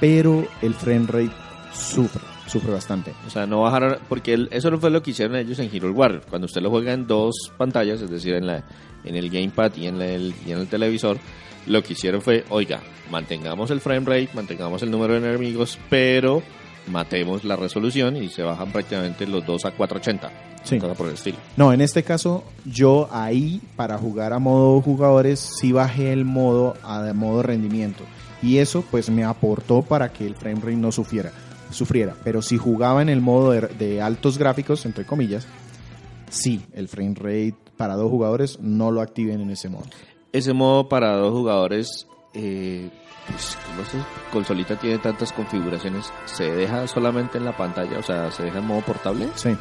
pero 0.00 0.46
el 0.62 0.74
frame 0.74 1.06
rate 1.06 1.30
sufre, 1.74 2.22
sufre 2.46 2.72
bastante. 2.72 3.12
O 3.26 3.30
sea, 3.30 3.46
no 3.46 3.62
bajar, 3.62 4.00
porque 4.08 4.34
el- 4.34 4.48
eso 4.52 4.70
no 4.70 4.78
fue 4.78 4.90
lo 4.90 5.02
que 5.02 5.10
hicieron 5.10 5.36
ellos 5.36 5.58
en 5.58 5.70
Hero 5.74 5.90
Warrior. 5.92 6.22
Cuando 6.28 6.46
usted 6.46 6.60
lo 6.62 6.70
juega 6.70 6.92
en 6.92 7.06
dos 7.06 7.34
pantallas, 7.56 8.00
es 8.02 8.10
decir, 8.10 8.34
en, 8.34 8.46
la, 8.46 8.64
en 9.04 9.16
el 9.16 9.30
gamepad 9.30 9.72
y 9.76 9.86
en, 9.86 9.98
la- 9.98 10.06
el, 10.06 10.34
y 10.46 10.52
en 10.52 10.58
el 10.58 10.66
televisor, 10.68 11.18
lo 11.66 11.82
que 11.82 11.94
hicieron 11.94 12.22
fue, 12.22 12.44
oiga, 12.50 12.80
mantengamos 13.10 13.70
el 13.70 13.80
frame 13.80 14.06
rate, 14.06 14.28
mantengamos 14.34 14.82
el 14.82 14.90
número 14.90 15.14
de 15.14 15.28
enemigos, 15.28 15.78
pero 15.90 16.42
matemos 16.88 17.42
la 17.44 17.56
resolución 17.56 18.16
y 18.16 18.28
se 18.28 18.42
bajan 18.42 18.70
prácticamente 18.70 19.26
los 19.26 19.44
dos 19.44 19.64
a 19.64 19.72
480. 19.72 20.30
Sí. 20.62 20.78
Cosa 20.78 20.94
por 20.94 21.08
el 21.08 21.14
estilo. 21.14 21.38
No, 21.56 21.72
en 21.72 21.80
este 21.80 22.02
caso, 22.02 22.44
yo 22.64 23.08
ahí 23.12 23.60
para 23.76 23.98
jugar 23.98 24.32
a 24.32 24.38
modo 24.38 24.80
jugadores 24.80 25.38
sí 25.60 25.70
bajé 25.72 26.12
el 26.12 26.24
modo 26.24 26.74
a 26.82 27.12
modo 27.12 27.42
rendimiento. 27.42 28.04
Y 28.42 28.58
eso 28.58 28.84
pues 28.90 29.08
me 29.10 29.24
aportó 29.24 29.82
para 29.82 30.12
que 30.12 30.26
el 30.26 30.34
frame 30.34 30.60
rate 30.60 30.76
no 30.76 30.92
sufriera. 30.92 31.32
Sufriera. 31.70 32.14
Pero 32.24 32.42
si 32.42 32.56
jugaba 32.58 33.02
en 33.02 33.08
el 33.08 33.20
modo 33.20 33.50
de, 33.52 33.60
de 33.62 34.00
altos 34.02 34.38
gráficos, 34.38 34.84
entre 34.86 35.04
comillas, 35.04 35.46
sí, 36.30 36.64
el 36.72 36.88
frame 36.88 37.14
rate 37.16 37.54
para 37.76 37.94
dos 37.94 38.10
jugadores 38.10 38.58
no 38.60 38.90
lo 38.90 39.00
activen 39.02 39.40
en 39.40 39.50
ese 39.50 39.68
modo. 39.68 39.84
Ese 40.32 40.52
modo 40.52 40.88
para 40.88 41.16
dos 41.16 41.32
jugadores 41.32 42.06
eh, 42.34 42.90
pues 43.28 43.56
como 43.66 43.82
esta 43.82 44.06
consolita 44.32 44.78
tiene 44.78 44.98
tantas 44.98 45.32
configuraciones, 45.32 46.12
¿se 46.26 46.50
deja 46.50 46.86
solamente 46.86 47.38
en 47.38 47.44
la 47.44 47.56
pantalla? 47.56 47.98
O 47.98 48.02
sea, 48.02 48.30
¿se 48.30 48.44
deja 48.44 48.58
en 48.58 48.66
modo 48.66 48.82
portable? 48.82 49.28
Sí, 49.34 49.56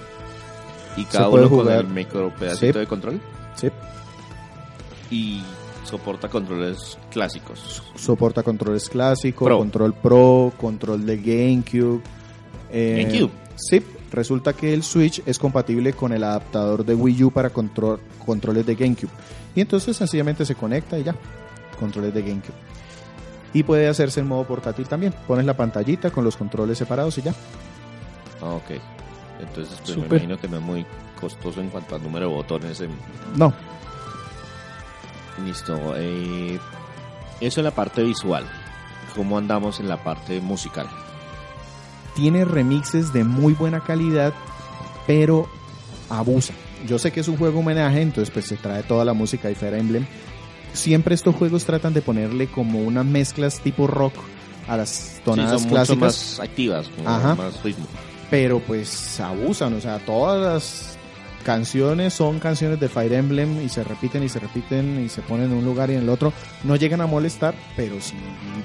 Y 0.97 1.05
cada 1.05 1.29
uno 1.29 1.49
con 1.49 1.59
jugar. 1.59 1.79
el 1.79 1.87
micro 1.87 2.33
pedacito 2.37 2.73
Sí. 2.73 2.79
de 2.79 2.87
control. 2.87 3.21
sí. 3.55 3.69
Y 5.09 5.43
soporta 5.85 6.27
controles 6.29 6.97
clásicos. 7.11 7.81
Soporta 7.95 8.43
controles 8.43 8.89
clásicos, 8.89 9.45
Pro. 9.45 9.57
control 9.59 9.93
Pro, 9.93 10.51
control 10.57 11.05
de 11.05 11.17
GameCube. 11.17 12.01
Eh, 12.71 13.05
GameCube. 13.07 13.31
Sí, 13.55 13.81
resulta 14.11 14.53
que 14.53 14.73
el 14.73 14.83
Switch 14.83 15.21
es 15.25 15.39
compatible 15.39 15.93
con 15.93 16.11
el 16.13 16.23
adaptador 16.23 16.83
de 16.85 16.93
Wii 16.95 17.23
U 17.25 17.31
para 17.31 17.49
control, 17.49 17.99
controles 18.25 18.65
de 18.65 18.75
GameCube. 18.75 19.11
Y 19.55 19.61
entonces 19.61 19.95
sencillamente 19.95 20.45
se 20.45 20.55
conecta 20.55 20.97
y 20.99 21.03
ya, 21.03 21.15
controles 21.79 22.13
de 22.13 22.21
GameCube. 22.21 22.55
Y 23.53 23.63
puede 23.63 23.87
hacerse 23.87 24.19
en 24.19 24.27
modo 24.27 24.43
portátil 24.43 24.85
también. 24.87 25.13
Pones 25.27 25.45
la 25.45 25.55
pantallita 25.55 26.11
con 26.11 26.25
los 26.25 26.35
controles 26.35 26.77
separados 26.77 27.17
y 27.19 27.21
ya. 27.21 27.33
Ah, 28.41 28.49
ok. 28.49 28.71
Entonces, 29.39 29.77
pues 29.79 29.89
me 29.97 30.03
Súper. 30.03 30.11
imagino 30.21 30.37
que 30.37 30.47
no 30.49 30.57
es 30.57 30.63
muy 30.63 30.85
costoso 31.21 31.61
en 31.61 31.69
cuanto 31.69 31.95
al 31.95 32.03
número 32.03 32.27
de 32.27 32.33
botones. 32.35 32.81
en- 32.81 32.91
No, 33.37 33.53
Listo. 35.43 35.93
eh, 35.97 36.59
eso 37.41 37.59
en 37.59 37.63
la 37.65 37.71
parte 37.71 38.03
visual. 38.03 38.45
¿Cómo 39.15 39.37
andamos 39.37 39.79
en 39.79 39.87
la 39.89 40.03
parte 40.03 40.39
musical? 40.41 40.87
tiene 42.15 42.45
remixes 42.45 43.11
de 43.11 43.25
muy 43.25 43.51
buena 43.53 43.81
calidad, 43.81 44.33
pero 45.05 45.49
abusa. 46.09 46.53
Yo 46.87 46.97
sé 46.97 47.11
que 47.11 47.19
es 47.19 47.27
un 47.27 47.35
juego 47.35 47.59
homenaje, 47.59 48.01
entonces 48.01 48.31
pues 48.33 48.45
se 48.45 48.55
trae 48.55 48.83
toda 48.83 49.03
la 49.03 49.11
música 49.13 49.49
de 49.49 49.55
Fire 49.55 49.73
Emblem. 49.73 50.05
Siempre 50.71 51.13
estos 51.13 51.35
juegos 51.35 51.65
tratan 51.65 51.93
de 51.93 52.01
ponerle 52.01 52.47
como 52.47 52.79
unas 52.79 53.05
mezclas 53.05 53.59
tipo 53.59 53.85
rock 53.87 54.13
a 54.69 54.77
las 54.77 54.89
Sí, 54.89 55.21
tonadas 55.25 55.61
son 55.61 55.69
clásicas, 55.69 55.89
mucho 55.97 56.05
más 56.05 56.39
activas, 56.39 56.89
Ajá. 57.05 57.35
más 57.35 57.61
ritmo. 57.63 57.85
pero 58.31 58.59
pues 58.59 59.19
abusan, 59.19 59.73
o 59.73 59.81
sea, 59.81 59.99
todas 59.99 60.41
las 60.41 60.97
canciones 61.45 62.13
son 62.13 62.39
canciones 62.39 62.79
de 62.79 62.89
Fire 62.89 63.13
Emblem 63.13 63.61
y 63.61 63.69
se 63.69 63.83
repiten 63.83 64.23
y 64.23 64.29
se 64.29 64.39
repiten 64.39 65.01
y 65.05 65.07
se 65.09 65.21
ponen 65.21 65.51
en 65.51 65.57
un 65.59 65.63
lugar 65.63 65.89
y 65.89 65.93
en 65.93 66.01
el 66.01 66.09
otro. 66.09 66.33
No 66.63 66.75
llegan 66.75 66.99
a 67.01 67.05
molestar, 67.05 67.53
pero 67.77 68.01
sí, 68.01 68.15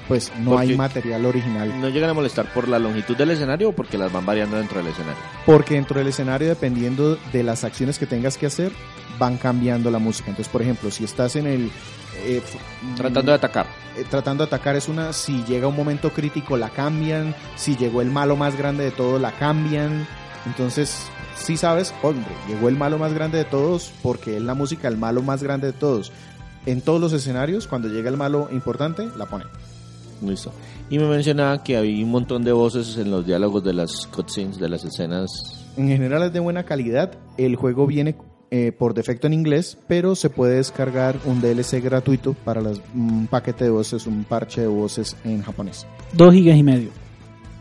pues 0.07 0.31
no 0.39 0.51
Porque- 0.51 0.71
hay 0.71 0.75
material 0.77 1.25
original. 1.25 1.79
¿No 1.79 1.87
llegan 1.89 2.09
a 2.09 2.13
molestar 2.13 2.51
por 2.53 2.67
la 2.67 2.79
longitud 2.79 3.15
del 3.15 3.31
escenario 3.31 3.69
o 3.69 3.71
porque 3.71 3.97
las 3.97 4.11
van 4.11 4.25
variando 4.25 4.57
dentro 4.57 4.79
del 4.79 4.87
escenario? 4.87 5.21
Porque 5.45 5.75
dentro 5.75 5.99
del 5.99 6.07
escenario, 6.07 6.49
dependiendo 6.49 7.17
de 7.31 7.43
las 7.43 7.63
acciones 7.63 7.97
que 7.99 8.05
tengas 8.07 8.37
que 8.37 8.47
hacer, 8.47 8.71
van 9.19 9.37
cambiando 9.37 9.91
la 9.91 9.99
música. 9.99 10.29
Entonces, 10.31 10.51
por 10.51 10.61
ejemplo, 10.63 10.89
si 10.89 11.03
estás 11.03 11.35
en 11.35 11.45
el... 11.45 11.71
eh, 12.25 12.41
Tratando 12.97 13.31
de 13.31 13.35
atacar. 13.35 13.67
eh, 13.95 14.03
tratando 14.09 14.43
de 14.43 14.47
atacar 14.47 14.75
es 14.75 14.87
una, 14.89 15.13
si 15.13 15.43
llega 15.43 15.67
un 15.67 15.75
momento 15.75 16.09
crítico 16.11 16.57
la 16.57 16.69
cambian, 16.69 17.35
si 17.55 17.75
llegó 17.77 18.01
el 18.01 18.09
malo 18.09 18.35
más 18.35 18.57
grande 18.57 18.83
de 18.83 18.91
todos 18.91 19.21
la 19.21 19.31
cambian. 19.33 20.07
Entonces, 20.47 21.03
sí 21.41 21.57
sabes, 21.57 21.93
hombre, 22.03 22.31
llegó 22.47 22.69
el 22.69 22.77
malo 22.77 22.97
más 22.97 23.13
grande 23.13 23.37
de 23.39 23.45
todos 23.45 23.91
porque 24.01 24.37
es 24.37 24.41
la 24.43 24.53
música 24.53 24.87
el 24.87 24.97
malo 24.97 25.21
más 25.21 25.43
grande 25.43 25.67
de 25.67 25.73
todos. 25.73 26.11
En 26.65 26.81
todos 26.81 27.01
los 27.01 27.11
escenarios, 27.13 27.67
cuando 27.67 27.87
llega 27.87 28.09
el 28.09 28.17
malo 28.17 28.47
importante, 28.51 29.07
la 29.17 29.25
ponen. 29.25 29.47
Listo. 30.21 30.53
Y 30.89 30.99
me 30.99 31.07
mencionaba 31.07 31.63
que 31.63 31.77
había 31.77 32.03
un 32.05 32.11
montón 32.11 32.43
de 32.43 32.51
voces 32.51 32.97
en 32.97 33.09
los 33.09 33.25
diálogos 33.25 33.63
de 33.63 33.73
las 33.73 34.05
cutscenes, 34.07 34.59
de 34.59 34.69
las 34.69 34.83
escenas. 34.83 35.29
En 35.77 35.87
general 35.87 36.23
es 36.23 36.33
de 36.33 36.39
buena 36.39 36.63
calidad. 36.63 37.13
El 37.37 37.55
juego 37.55 37.87
viene 37.87 38.15
eh, 38.51 38.71
por 38.71 38.93
defecto 38.93 39.25
en 39.27 39.33
inglés, 39.33 39.77
pero 39.87 40.13
se 40.15 40.29
puede 40.29 40.55
descargar 40.57 41.15
un 41.25 41.41
DLC 41.41 41.81
gratuito 41.81 42.33
para 42.33 42.61
las- 42.61 42.81
un 42.93 43.25
paquete 43.27 43.63
de 43.63 43.69
voces, 43.71 44.05
un 44.05 44.23
parche 44.25 44.61
de 44.61 44.67
voces 44.67 45.15
en 45.23 45.41
japonés. 45.41 45.87
Dos 46.13 46.33
gigas 46.33 46.57
y 46.57 46.63
medio. 46.63 46.89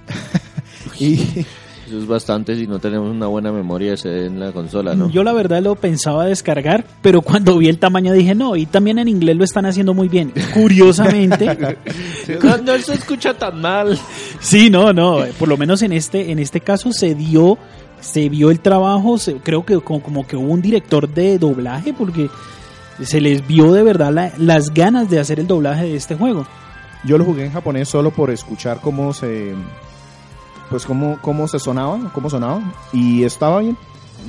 Y 0.99 1.47
Eso 1.91 1.99
es 1.99 2.07
bastante 2.07 2.55
si 2.55 2.69
no 2.69 2.79
tenemos 2.79 3.11
una 3.11 3.27
buena 3.27 3.51
memoria 3.51 3.95
en 4.05 4.39
la 4.39 4.53
consola, 4.53 4.95
¿no? 4.95 5.11
Yo 5.11 5.25
la 5.25 5.33
verdad 5.33 5.61
lo 5.61 5.75
pensaba 5.75 6.25
descargar, 6.25 6.85
pero 7.03 7.21
cuando 7.21 7.59
vi 7.59 7.69
el 7.69 7.79
tamaño 7.81 8.13
dije, 8.13 8.33
no, 8.37 8.55
y 8.55 8.67
también 8.67 9.01
en 9.01 9.09
inglés 9.09 9.37
lo 9.37 9.43
están 9.43 9.67
haciendo 9.67 9.93
muy 9.93 10.07
bien. 10.09 10.33
Curiosamente, 10.55 11.47
No, 12.45 12.57
no 12.59 12.79
se 12.79 12.95
escucha 12.95 13.35
tan 13.35 13.61
mal. 13.61 13.99
sí, 14.39 14.71
no, 14.71 14.93
no, 14.93 15.19
por 15.37 15.49
lo 15.49 15.57
menos 15.57 15.83
en 15.83 15.93
este, 15.93 16.31
en 16.31 16.39
este 16.39 16.61
caso 16.61 16.93
se 16.93 17.17
dio, 17.17 17.59
se 18.01 18.29
vio 18.29 18.53
el 18.53 18.61
trabajo, 18.61 19.19
se- 19.19 19.35
creo 19.39 19.67
que 19.67 19.81
como, 19.81 20.01
como 20.01 20.25
que 20.29 20.37
hubo 20.37 20.53
un 20.53 20.63
director 20.63 21.09
de 21.13 21.41
doblaje, 21.41 21.93
porque 21.93 22.31
se 23.03 23.21
les 23.21 23.45
vio 23.49 23.73
de 23.73 23.83
verdad 23.83 24.13
la- 24.13 24.33
las 24.39 24.73
ganas 24.73 25.11
de 25.11 25.19
hacer 25.19 25.41
el 25.41 25.49
doblaje 25.49 25.87
de 25.87 25.97
este 25.97 26.15
juego. 26.15 26.47
yo 27.05 27.19
lo 27.19 27.25
jugué 27.25 27.47
en 27.47 27.53
japonés 27.53 27.89
solo 27.89 28.11
por 28.13 28.31
escuchar 28.31 28.79
cómo 28.81 29.13
se 29.13 29.55
pues 30.71 30.87
cómo, 30.87 31.19
cómo 31.21 31.47
se 31.49 31.59
sonaba, 31.59 32.11
cómo 32.15 32.31
sonaba 32.31 32.63
y 32.93 33.25
estaba 33.25 33.59
bien, 33.61 33.77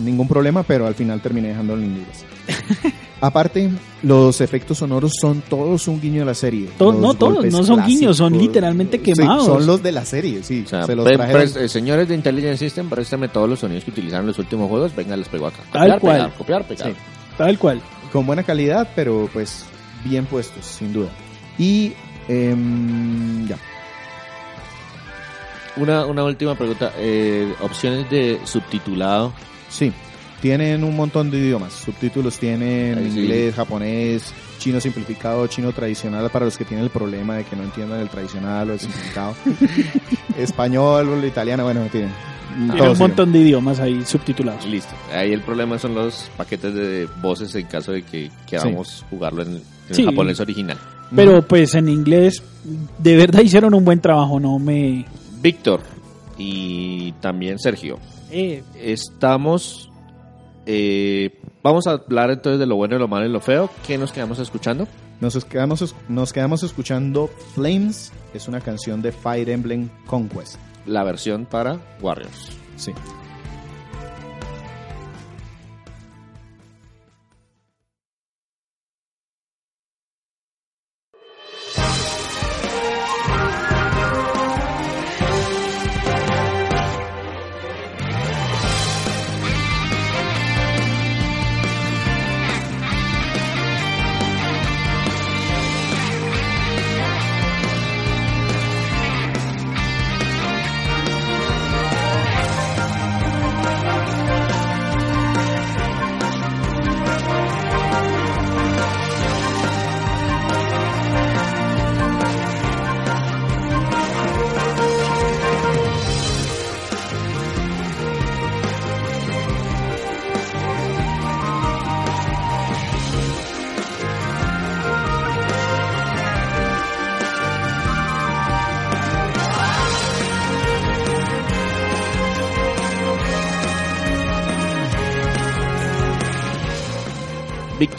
ningún 0.04 0.28
problema, 0.28 0.64
pero 0.64 0.88
al 0.88 0.96
final 0.96 1.22
terminé 1.22 1.50
dejándolo 1.50 1.82
en 1.82 1.90
inglés. 1.92 2.26
Aparte, 3.24 3.70
los 4.02 4.42
efectos 4.42 4.80
sonoros 4.80 5.12
son 5.22 5.42
todos 5.48 5.88
un 5.88 6.02
guiño 6.02 6.22
de 6.22 6.26
la 6.26 6.34
serie. 6.34 6.70
To- 6.80 6.92
Los 6.92 7.00
no 7.02 7.14
todos, 7.14 7.46
no 7.46 7.64
son 7.64 7.86
guiños, 7.86 8.18
son 8.18 8.36
literalmente 8.36 8.98
Sí, 8.98 9.04
quemados. 9.04 9.46
son 9.46 9.68
los 9.68 9.84
de 9.84 9.92
la 9.92 10.04
serie, 10.06 10.42
sí. 10.42 10.64
O 10.66 10.68
sea, 10.70 10.88
se 10.88 10.96
los 10.96 11.06
trajeron. 11.06 11.52
pre- 11.54 11.66
eh, 11.66 11.70
señores 11.70 12.08
de 12.10 12.16
Intelligent 12.16 12.58
System, 12.58 12.90
préstame 12.90 13.28
todos 13.28 13.48
los 13.48 13.60
sonidos 13.60 13.84
que 13.84 13.92
utilizaron 13.92 14.22
en 14.24 14.28
los 14.30 14.40
últimos 14.40 14.68
juegos. 14.68 14.96
Venga, 14.96 15.16
les 15.16 15.28
pego 15.30 15.46
acá. 15.46 15.60
Tal 15.72 16.00
cual. 16.00 16.16
Pegar, 16.16 16.34
copiar, 16.34 16.68
pegar. 16.68 16.88
Sí. 16.90 16.96
Tal 17.38 17.60
cual. 17.60 17.80
con 18.12 18.26
buena 18.26 18.42
calidad, 18.42 18.90
pero 18.96 19.30
pues 19.32 19.66
bien 20.04 20.26
puestos, 20.26 20.66
sin 20.66 20.92
duda. 20.92 21.10
Y 21.60 21.94
em, 22.28 23.48
ya. 23.48 23.58
Una, 25.78 26.06
una 26.06 26.24
última 26.24 26.56
pregunta. 26.56 26.92
eh, 26.98 27.54
opciones 27.62 28.10
de 28.10 28.40
subtitulado. 28.44 29.34
Sí, 29.70 29.92
tienen 30.42 30.84
un 30.84 30.96
montón 30.96 31.32
de 31.32 31.38
idiomas. 31.38 31.74
Subtítulos 31.74 32.38
tienen 32.40 32.98
Ahí 32.98 33.12
sí. 33.12 33.20
inglés, 33.22 33.56
japonés, 33.56 34.34
chino 34.60 34.80
simplificado, 34.82 35.48
chino 35.48 35.72
tradicional 35.72 36.30
para 36.30 36.46
los 36.46 36.58
que 36.58 36.66
tienen 36.66 36.84
el 36.86 36.92
problema 36.92 37.36
de 37.38 37.44
que 37.46 37.56
no 37.56 37.64
entiendan 37.64 38.00
el 38.02 38.10
tradicional 38.10 38.70
o 38.70 38.74
el 38.74 38.80
simplificado. 38.80 39.34
Español 40.38 41.24
italiano, 41.26 41.64
bueno, 41.64 41.82
tienen. 41.92 42.12
Tiene 42.74 42.90
un 42.90 42.98
montón 42.98 43.32
de 43.32 43.40
idiomas 43.40 43.80
ahí 43.80 44.04
subtitulados. 44.06 44.66
Listo. 44.66 44.94
Ahí 45.14 45.32
el 45.32 45.42
problema 45.42 45.80
son 45.80 45.96
los 45.96 46.30
paquetes 46.36 46.74
de 46.74 47.08
voces 47.22 47.56
en 47.56 47.66
caso 47.68 47.94
de 47.94 48.04
que 48.04 48.30
queramos 48.46 49.06
jugarlo 49.10 49.44
en, 49.44 49.54
en 49.88 49.96
Sí. 49.96 50.04
japonés 50.04 50.40
original. 50.42 50.78
Pero 51.16 51.42
pues 51.48 51.76
en 51.76 51.88
inglés, 51.88 52.44
de 52.98 53.16
verdad 53.16 53.42
hicieron 53.42 53.74
un 53.74 53.86
buen 53.86 54.00
trabajo, 54.02 54.40
no 54.40 54.60
me... 54.60 55.06
Víctor 55.42 55.82
y 56.38 57.12
también 57.14 57.60
Sergio. 57.60 58.00
Eh, 58.32 58.64
Estamos. 58.76 59.90
eh, 60.66 61.40
vamos 61.64 61.88
a 61.88 61.92
hablar 61.92 62.32
entonces 62.32 62.60
de 62.60 62.66
lo 62.66 62.76
bueno, 62.76 62.98
lo 62.98 63.08
malo 63.08 63.26
y 63.26 63.30
lo 63.30 63.42
feo. 63.42 63.70
¿Qué 63.86 63.98
nos 63.98 64.12
quedamos 64.12 64.40
escuchando? 64.40 64.88
Nos 65.20 65.44
quedamos, 65.46 65.96
nos 66.10 66.34
quedamos 66.34 66.64
escuchando 66.64 67.30
Flames, 67.54 68.12
es 68.34 68.48
una 68.48 68.60
canción 68.62 69.02
de 69.02 69.12
Fire 69.12 69.50
Emblem 69.50 69.90
Conquest. 70.08 70.56
La 70.88 71.04
versión 71.04 71.46
para 71.46 71.78
Warriors. 72.02 72.50
Sí. 72.76 72.92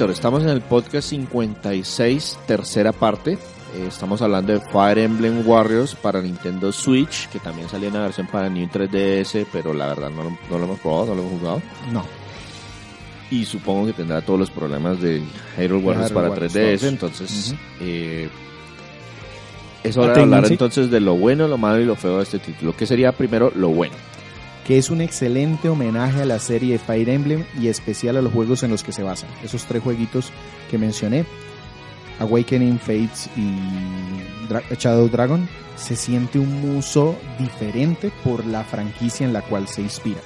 Víctor, 0.02 0.10
estamos 0.16 0.42
en 0.42 0.48
el 0.48 0.62
podcast 0.62 1.10
56, 1.10 2.38
tercera 2.44 2.90
parte. 2.90 3.34
Eh, 3.34 3.86
estamos 3.86 4.20
hablando 4.20 4.52
de 4.52 4.60
Fire 4.60 4.98
Emblem 4.98 5.46
Warriors 5.46 5.94
para 5.94 6.20
Nintendo 6.20 6.72
Switch, 6.72 7.28
que 7.28 7.38
también 7.38 7.68
salió 7.68 7.86
en 7.86 7.94
la 7.94 8.00
versión 8.00 8.26
para 8.26 8.48
New 8.48 8.66
3DS, 8.68 9.46
pero 9.52 9.72
la 9.72 9.86
verdad 9.86 10.10
no, 10.10 10.24
lo- 10.24 10.30
no 10.50 10.58
lo 10.58 10.64
hemos 10.64 10.80
probado, 10.80 11.06
no 11.06 11.14
lo 11.14 11.22
hemos 11.22 11.38
jugado. 11.40 11.62
No. 11.92 12.04
Y 13.30 13.44
supongo 13.44 13.86
que 13.86 13.92
tendrá 13.92 14.20
todos 14.22 14.40
los 14.40 14.50
problemas 14.50 15.00
de 15.00 15.22
Hyrule 15.56 15.84
Warriors 15.84 16.10
para 16.10 16.30
Warriors 16.30 16.52
3DS, 16.56 16.72
2. 16.80 16.82
entonces 16.84 17.54
eh, 17.80 18.28
es 19.84 19.96
hora 19.96 20.14
de 20.14 20.22
hablar 20.22 20.46
entonces 20.50 20.90
de 20.90 20.98
lo 20.98 21.14
bueno, 21.14 21.46
lo 21.46 21.58
malo 21.58 21.80
y 21.80 21.84
lo 21.84 21.94
feo 21.94 22.16
de 22.16 22.24
este 22.24 22.40
título. 22.40 22.74
¿Qué 22.76 22.86
sería 22.86 23.12
primero 23.12 23.52
lo 23.54 23.68
bueno? 23.68 23.94
Que 24.66 24.78
es 24.78 24.90
un 24.90 25.00
excelente 25.00 25.68
homenaje 25.68 26.22
a 26.22 26.24
la 26.24 26.38
serie 26.38 26.78
Fire 26.78 27.08
Emblem 27.08 27.44
y 27.58 27.68
especial 27.68 28.16
a 28.16 28.22
los 28.22 28.32
juegos 28.32 28.62
en 28.62 28.70
los 28.70 28.82
que 28.82 28.92
se 28.92 29.02
basan. 29.02 29.30
Esos 29.42 29.64
tres 29.66 29.82
jueguitos 29.82 30.30
que 30.70 30.78
mencioné, 30.78 31.24
Awakening, 32.20 32.78
Fates 32.78 33.28
y 33.36 33.56
Shadow 34.76 35.08
Dragon, 35.08 35.48
se 35.76 35.96
siente 35.96 36.38
un 36.38 36.60
muso 36.60 37.16
diferente 37.38 38.12
por 38.22 38.46
la 38.46 38.62
franquicia 38.62 39.26
en 39.26 39.32
la 39.32 39.42
cual 39.42 39.66
se 39.66 39.82
inspira. 39.82 40.20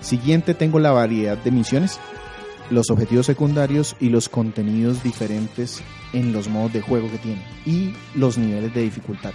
Siguiente 0.00 0.54
tengo 0.54 0.78
la 0.80 0.90
variedad 0.90 1.38
de 1.38 1.50
misiones, 1.50 1.98
los 2.70 2.90
objetivos 2.90 3.26
secundarios 3.26 3.96
y 4.00 4.08
los 4.08 4.28
contenidos 4.28 5.02
diferentes 5.02 5.82
en 6.12 6.32
los 6.32 6.48
modos 6.48 6.72
de 6.72 6.82
juego 6.82 7.10
que 7.10 7.18
tiene 7.18 7.42
y 7.64 7.94
los 8.14 8.36
niveles 8.36 8.74
de 8.74 8.82
dificultad 8.82 9.32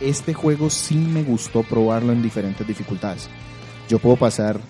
este 0.00 0.34
juego 0.34 0.70
sí 0.70 0.96
me 0.96 1.22
gustó 1.22 1.62
probarlo 1.62 2.12
en 2.12 2.22
diferentes 2.22 2.66
dificultades. 2.66 3.28
Yo 3.88 3.98
puedo 3.98 4.16
pasar 4.16 4.60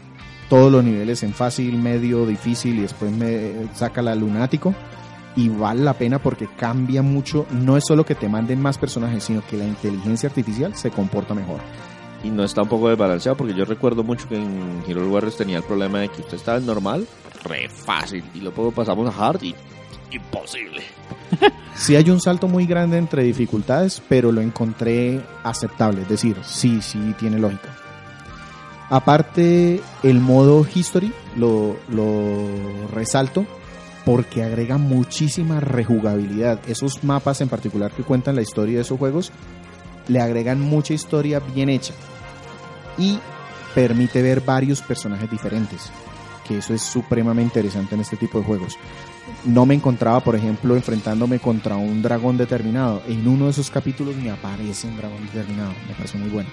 todos 0.49 0.71
los 0.71 0.85
niveles 0.85 1.23
en 1.23 1.33
fácil, 1.33 1.77
medio, 1.79 2.27
difícil 2.27 2.79
y 2.79 2.83
después 2.83 3.13
me 3.13 3.69
saca 3.75 4.03
la 4.03 4.15
lunático 4.15 4.75
y 5.37 5.49
vale 5.49 5.83
la 5.83 5.95
pena 5.95 6.19
porque 6.19 6.49
cambia 6.57 7.03
mucho. 7.03 7.47
No 7.51 7.77
es 7.77 7.85
solo 7.87 8.05
que 8.05 8.15
te 8.15 8.29
manden 8.29 8.61
más 8.61 8.79
personajes, 8.79 9.25
sino 9.25 9.43
que 9.47 9.57
la 9.57 9.65
inteligencia 9.65 10.29
artificial 10.29 10.75
se 10.75 10.91
comporta 10.91 11.35
mejor. 11.35 11.61
Y 12.23 12.31
no 12.31 12.43
está 12.43 12.63
un 12.63 12.69
poco 12.69 12.89
desbalanceado 12.89 13.37
porque 13.37 13.55
yo 13.55 13.65
recuerdo 13.65 14.03
mucho 14.03 14.29
que 14.29 14.37
en 14.37 14.83
Hyrule 14.87 15.09
Warriors 15.09 15.37
tenía 15.37 15.59
el 15.59 15.65
problema 15.65 15.99
de 16.01 16.09
que 16.09 16.23
usted 16.23 16.37
estaba 16.37 16.59
en 16.59 16.67
normal, 16.67 17.07
re 17.45 17.69
fácil, 17.69 18.25
y 18.35 18.41
luego 18.41 18.71
pasamos 18.71 19.15
a 19.15 19.29
hard 19.29 19.43
y 19.43 19.55
imposible. 20.15 20.83
Sí 21.77 21.97
hay 21.97 22.09
un 22.09 22.21
salto 22.21 22.47
muy 22.47 22.67
grande 22.67 22.99
entre 22.99 23.25
dificultades, 23.25 24.01
pero 24.09 24.31
lo 24.31 24.41
encontré 24.41 25.21
aceptable. 25.43 26.03
Es 26.03 26.09
decir, 26.09 26.37
sí, 26.45 26.81
sí 26.81 27.15
tiene 27.19 27.39
lógica. 27.39 27.77
Aparte, 28.91 29.81
el 30.05 30.21
modo 30.21 30.65
History 30.73 31.13
lo, 31.37 31.77
lo 31.89 32.47
resalto 32.93 33.45
porque 34.05 34.45
agrega 34.45 34.79
muchísima 34.79 35.59
rejugabilidad. 35.59 36.61
Esos 36.69 37.03
mapas 37.03 37.41
en 37.41 37.49
particular 37.49 37.91
que 37.91 38.05
cuentan 38.05 38.37
la 38.37 38.43
historia 38.43 38.77
de 38.77 38.83
esos 38.83 38.99
juegos 38.99 39.33
le 40.07 40.21
agregan 40.21 40.61
mucha 40.61 40.95
historia 40.95 41.41
bien 41.41 41.71
hecha 41.71 41.95
y 42.99 43.19
permite 43.75 44.23
ver 44.23 44.43
varios 44.43 44.81
personajes 44.83 45.31
diferentes, 45.31 45.91
que 46.47 46.59
eso 46.59 46.73
es 46.73 46.83
supremamente 46.83 47.59
interesante 47.59 47.95
en 47.95 48.03
este 48.03 48.17
tipo 48.17 48.39
de 48.39 48.45
juegos 48.45 48.79
no 49.45 49.67
me 49.67 49.75
encontraba, 49.75 50.21
por 50.21 50.37
ejemplo, 50.37 50.75
enfrentándome 50.77 51.39
contra 51.39 51.77
un 51.77 52.03
dragón 52.03 52.37
determinado. 52.37 53.03
En 53.09 53.27
uno 53.27 53.47
de 53.47 53.51
esos 53.53 53.71
capítulos 53.71 54.15
me 54.17 54.31
aparece 54.31 54.87
un 54.87 54.97
dragón 54.97 55.23
determinado. 55.27 55.73
Me 55.89 55.95
parece 55.95 56.19
muy 56.19 56.29
bueno. 56.31 56.49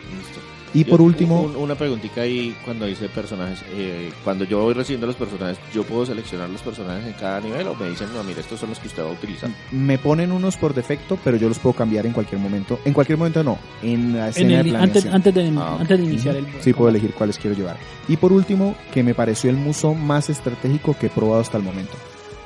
Y 0.74 0.86
por 0.86 1.02
último, 1.02 1.42
un- 1.42 1.56
una 1.58 1.76
preguntita 1.76 2.22
ahí 2.22 2.56
cuando 2.64 2.86
dice 2.86 3.10
personajes. 3.10 3.62
eh, 3.74 4.10
cuando 4.24 4.46
yo 4.46 4.62
voy 4.62 4.74
recibiendo 4.74 5.06
los 5.06 5.18
personajes, 5.18 5.58
¿yo 5.74 5.84
puedo 5.84 6.06
seleccionar 6.06 6.50
los 6.50 6.62
personajes 6.62 7.06
en 7.08 7.12
cada 7.14 7.42
nivel 7.42 7.68
o 7.68 7.76
me 7.76 7.90
dicen, 7.90 8.08
no, 8.16 8.24
mire, 8.24 8.40
estos 8.40 8.58
son 8.58 8.70
los 8.70 8.80
que 8.80 8.88
usted 8.88 9.04
va 9.04 9.10
a 9.10 9.12
utilizar? 9.12 9.50
me 9.72 9.98
ponen 9.98 10.32
unos 10.32 10.56
por 10.56 10.74
defecto, 10.74 11.18
pero 11.26 11.36
yo 11.36 11.50
los 11.50 11.60
puedo 11.60 11.74
cambiar 11.76 12.06
en 12.06 12.14
cualquier 12.14 12.40
momento. 12.40 12.80
En 12.86 12.94
cualquier 12.94 13.18
momento 13.18 13.44
no, 13.44 13.58
en 13.84 14.16
la 14.16 14.30
En 14.30 14.50
el- 14.50 14.72
de 14.72 14.78
antes, 14.78 15.04
planeación. 15.04 15.14
antes, 15.14 15.34
de, 15.36 15.54
Ah, 15.58 15.78
antes 15.82 15.98
de 16.00 16.06
iniciar 16.06 16.36
el 16.38 16.46
Sí, 16.62 16.72
puedo 16.72 16.90
elegir 16.90 17.12
cuáles 17.16 17.38
quiero 17.38 17.56
llevar. 17.58 17.76
Y 18.08 18.16
por 18.16 18.32
último, 18.32 18.76
que 18.94 19.04
me 19.04 19.14
pareció 19.14 19.50
el 19.50 19.58
muso 19.58 19.94
más 19.94 20.30
estratégico 20.30 20.96
que 20.98 21.08
he 21.08 21.10
probado 21.10 21.42
hasta 21.42 21.58
el 21.58 21.64
momento. 21.64 21.98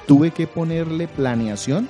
Tuve 0.08 0.32
que 0.32 0.47
ponerle 0.47 1.08
planeación 1.08 1.88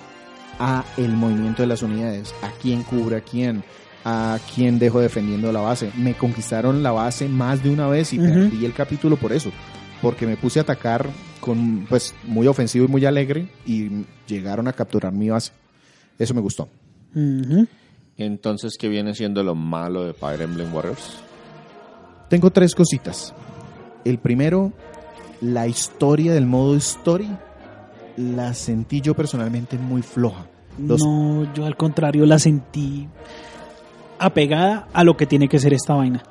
a 0.59 0.86
el 0.97 1.13
movimiento 1.13 1.63
de 1.63 1.68
las 1.68 1.82
unidades, 1.82 2.34
a 2.41 2.51
quién 2.61 2.84
cubre 2.84 3.18
a 3.18 3.22
quién, 3.22 3.63
a 4.03 4.39
quién 4.53 4.80
dejo 4.80 4.99
defendiendo 4.99 5.51
la 5.51 5.59
base. 5.59 5.91
Me 5.97 6.13
conquistaron 6.13 6.82
la 6.84 6.91
base 6.91 7.28
más 7.28 7.63
de 7.63 7.72
una 7.72 7.88
vez 7.88 8.13
y 8.13 8.20
perdí 8.20 8.66
el 8.66 8.74
capítulo 8.74 9.18
por 9.18 9.34
eso, 9.34 9.51
porque 10.01 10.26
me 10.26 10.38
puse 10.38 10.59
a 10.59 10.63
atacar 10.63 11.09
con 11.39 11.86
pues 11.89 12.16
muy 12.24 12.47
ofensivo 12.47 12.86
y 12.86 12.88
muy 12.88 13.05
alegre 13.05 13.49
y 13.66 14.05
llegaron 14.28 14.68
a 14.68 14.74
capturar 14.74 15.11
mi 15.11 15.30
base. 15.30 15.51
Eso 16.18 16.34
me 16.34 16.41
gustó. 16.41 16.70
Entonces, 18.18 18.78
¿qué 18.80 18.88
viene 18.88 19.13
siendo 19.13 19.43
lo 19.43 19.55
malo 19.55 20.05
de 20.05 20.13
Fire 20.13 20.41
Emblem 20.41 20.74
Warriors? 20.74 21.18
Tengo 22.30 22.51
tres 22.51 22.74
cositas. 22.74 23.34
El 24.05 24.20
primero, 24.20 24.72
la 25.41 25.68
historia 25.68 26.34
del 26.34 26.45
modo 26.45 26.76
story 26.76 27.30
la 28.18 28.53
sentí 28.53 29.01
yo 29.01 29.13
personalmente 29.16 29.78
muy 29.78 30.01
floja. 30.01 30.45
Los- 30.78 31.01
No, 31.03 31.51
yo 31.53 31.66
al 31.66 31.76
contrario 31.78 32.26
la 32.26 32.39
sentí 32.39 33.07
apegada 34.20 34.88
a 34.93 35.03
lo 35.03 35.18
que 35.18 35.26
tiene 35.26 35.47
que 35.47 35.59
ser 35.59 35.74
esta 35.74 35.93
vaina. 35.95 36.24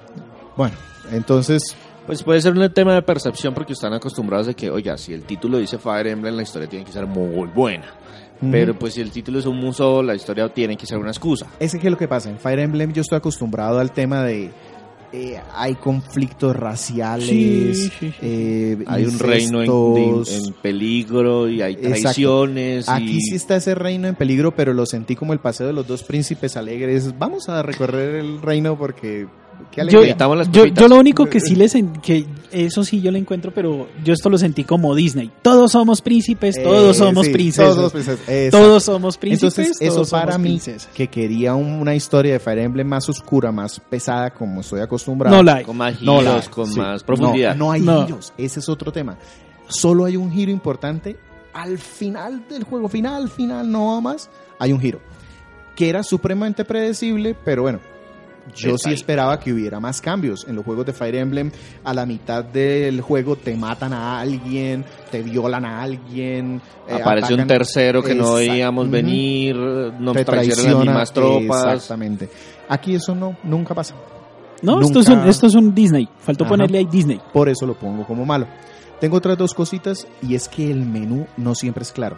Bueno, 0.56 0.74
entonces, 1.12 1.76
Pues 2.06 2.22
puede 2.22 2.38
ser 2.42 2.52
un 2.52 2.70
tema 2.74 2.92
de 2.92 3.00
percepción 3.00 3.54
porque 3.54 3.72
están 3.72 3.94
acostumbrados 3.94 4.46
de 4.46 4.54
que, 4.54 4.70
oiga, 4.70 4.98
si 4.98 5.14
el 5.14 5.22
título 5.22 5.56
dice 5.56 5.78
Fire 5.78 6.06
Emblem, 6.06 6.36
la 6.36 6.42
historia 6.42 6.68
tiene 6.68 6.84
que 6.84 6.92
ser 6.92 7.06
muy 7.06 7.46
buena. 7.48 7.86
Pero 8.50 8.78
pues 8.78 8.92
si 8.92 9.00
el 9.00 9.10
título 9.10 9.38
es 9.38 9.46
un 9.46 9.56
muso, 9.56 10.02
la 10.02 10.14
historia 10.14 10.52
tiene 10.52 10.76
que 10.76 10.84
ser 10.84 10.98
una 10.98 11.08
excusa. 11.10 11.46
ese 11.58 11.78
que 11.78 11.86
es 11.86 11.90
lo 11.90 11.96
que 11.96 12.06
pasa. 12.06 12.28
En 12.28 12.38
Fire 12.38 12.58
Emblem 12.58 12.92
yo 12.92 13.00
estoy 13.00 13.16
acostumbrado 13.16 13.78
al 13.78 13.90
tema 13.92 14.22
de 14.22 14.50
eh, 15.16 15.40
hay 15.54 15.76
conflictos 15.76 16.56
raciales, 16.56 17.28
Sí, 17.28 17.74
sí, 17.74 17.90
sí. 18.00 18.14
eh, 18.20 18.84
Hay 18.86 19.04
un 19.04 19.18
reino 19.18 19.62
en, 19.62 19.70
incestos. 19.70 20.26
de- 20.28 20.36
en 20.48 20.52
peligro 20.54 21.48
y 21.48 21.62
hay 21.62 21.76
traiciones. 21.76 22.88
Aquí 22.88 23.20
sí 23.20 23.36
está 23.36 23.56
ese 23.56 23.74
reino 23.76 24.08
en 24.08 24.16
peligro, 24.16 24.54
pero 24.56 24.72
lo 24.74 24.86
sentí 24.86 25.14
como 25.14 25.32
el 25.32 25.38
paseo 25.38 25.66
de 25.68 25.72
los 25.72 25.86
dos 25.86 26.02
príncipes 26.02 26.56
alegres. 26.56 27.16
Vamos 27.18 27.48
a 27.48 27.62
recorrer 27.62 28.16
el 28.16 28.42
reino 28.42 28.76
porque 28.76 29.26
qué 29.70 29.86
Yo, 29.88 30.00
las 30.02 30.88
lo 30.90 30.96
único 30.96 31.26
que 31.26 31.40
sí 31.40 31.54
les 31.54 31.74
en- 31.74 31.92
que 32.00 32.26
eso 32.52 32.84
sí 32.84 33.00
yo 33.00 33.10
lo 33.10 33.18
encuentro, 33.18 33.52
pero 33.52 33.88
yo 34.04 34.12
esto 34.12 34.30
lo 34.30 34.38
sentí 34.38 34.62
como 34.64 34.94
Disney. 34.94 35.30
Todos 35.42 35.72
somos 35.72 36.00
príncipes, 36.02 36.62
todos 36.62 36.96
Eh, 36.96 36.98
somos 36.98 37.26
sí, 37.26 37.32
princesas. 37.32 37.74
Todos 37.74 37.76
somos 37.76 37.92
princesas. 37.92 38.28
Exacto. 38.28 38.58
Todos 38.66 38.82
somos 38.84 39.18
príncipes. 39.18 39.58
Entonces, 39.58 39.80
eso 39.82 39.94
todos 39.96 40.10
para 40.10 40.32
somos 40.32 40.40
mí, 40.42 40.48
princesas. 40.50 40.88
que 40.94 41.08
quería 41.08 41.54
un- 41.54 41.72
una 41.80 41.94
historia 41.94 42.32
de 42.34 42.38
Fire 42.38 42.58
Emblem 42.60 42.86
más 42.86 43.08
oscura, 43.08 43.50
más 43.50 43.80
pesada, 43.80 44.30
como 44.30 44.60
estoy 44.60 44.80
acostumbrado. 44.80 45.36
No 45.36 45.42
la 45.42 45.56
hay. 45.56 45.64
Con 45.64 45.76
más 45.76 45.94
No 46.00 46.18
giros, 46.18 46.24
la 46.24 46.34
hay, 46.36 46.48
con 46.48 46.66
sí. 46.66 46.78
más 46.78 47.02
profundidad. 47.02 47.56
No, 47.56 47.66
no 47.66 47.72
hay 47.72 47.80
No. 47.80 48.06
giros, 48.06 48.32
ese 48.38 48.60
es 48.60 48.68
otro 48.68 48.92
tema. 48.92 49.16
Solo 49.68 50.04
hay 50.04 50.16
un 50.16 50.30
giro 50.30 50.50
importante 50.52 51.16
al 51.52 51.78
final 51.78 52.44
del 52.48 52.64
juego, 52.64 52.88
final, 52.88 53.28
final, 53.30 53.70
no 53.70 54.00
más, 54.00 54.28
hay 54.58 54.72
un 54.72 54.80
giro. 54.80 55.00
Que 55.74 55.88
era 55.88 56.02
supremamente 56.04 56.64
predecible, 56.64 57.34
pero 57.44 57.62
bueno, 57.62 57.80
yo 58.54 58.76
sí 58.78 58.92
esperaba 58.92 59.38
que 59.40 59.52
hubiera 59.52 59.80
más 59.80 60.00
cambios. 60.00 60.44
En 60.48 60.56
los 60.56 60.64
juegos 60.64 60.84
de 60.86 60.92
Fire 60.92 61.14
Emblem, 61.16 61.50
a 61.84 61.94
la 61.94 62.04
mitad 62.06 62.44
del 62.44 63.00
juego 63.00 63.36
te 63.36 63.54
matan 63.56 63.92
a 63.92 64.20
alguien, 64.20 64.84
te 65.10 65.22
violan 65.22 65.64
a 65.64 65.82
alguien. 65.82 66.60
eh, 66.88 66.94
Aparece 66.94 67.34
un 67.34 67.46
tercero 67.46 68.02
que 68.02 68.14
no 68.14 68.34
veíamos 68.34 68.90
venir, 68.90 69.56
nos 69.56 70.14
te 70.14 70.24
traicionan 70.24 70.26
las 70.26 70.56
traiciona, 70.56 70.84
mismas 70.84 71.12
tropas. 71.12 71.74
Exactamente. 71.74 72.28
Aquí 72.68 72.94
eso 72.94 73.14
no, 73.14 73.36
nunca 73.44 73.74
pasa. 73.74 73.94
No, 74.62 74.74
Nunca- 74.80 74.86
esto, 74.86 75.00
es 75.00 75.08
un, 75.08 75.28
esto 75.28 75.46
es 75.46 75.54
un 75.54 75.74
Disney. 75.74 76.08
Faltó 76.20 76.44
Ajá. 76.44 76.52
ponerle 76.52 76.78
ahí 76.78 76.86
Disney. 76.90 77.20
Por 77.32 77.48
eso 77.48 77.66
lo 77.66 77.74
pongo 77.74 78.06
como 78.06 78.24
malo. 78.24 78.46
Tengo 79.00 79.16
otras 79.18 79.36
dos 79.36 79.52
cositas 79.52 80.06
y 80.22 80.34
es 80.34 80.48
que 80.48 80.70
el 80.70 80.86
menú 80.86 81.26
no 81.36 81.54
siempre 81.54 81.82
es 81.82 81.92
claro. 81.92 82.16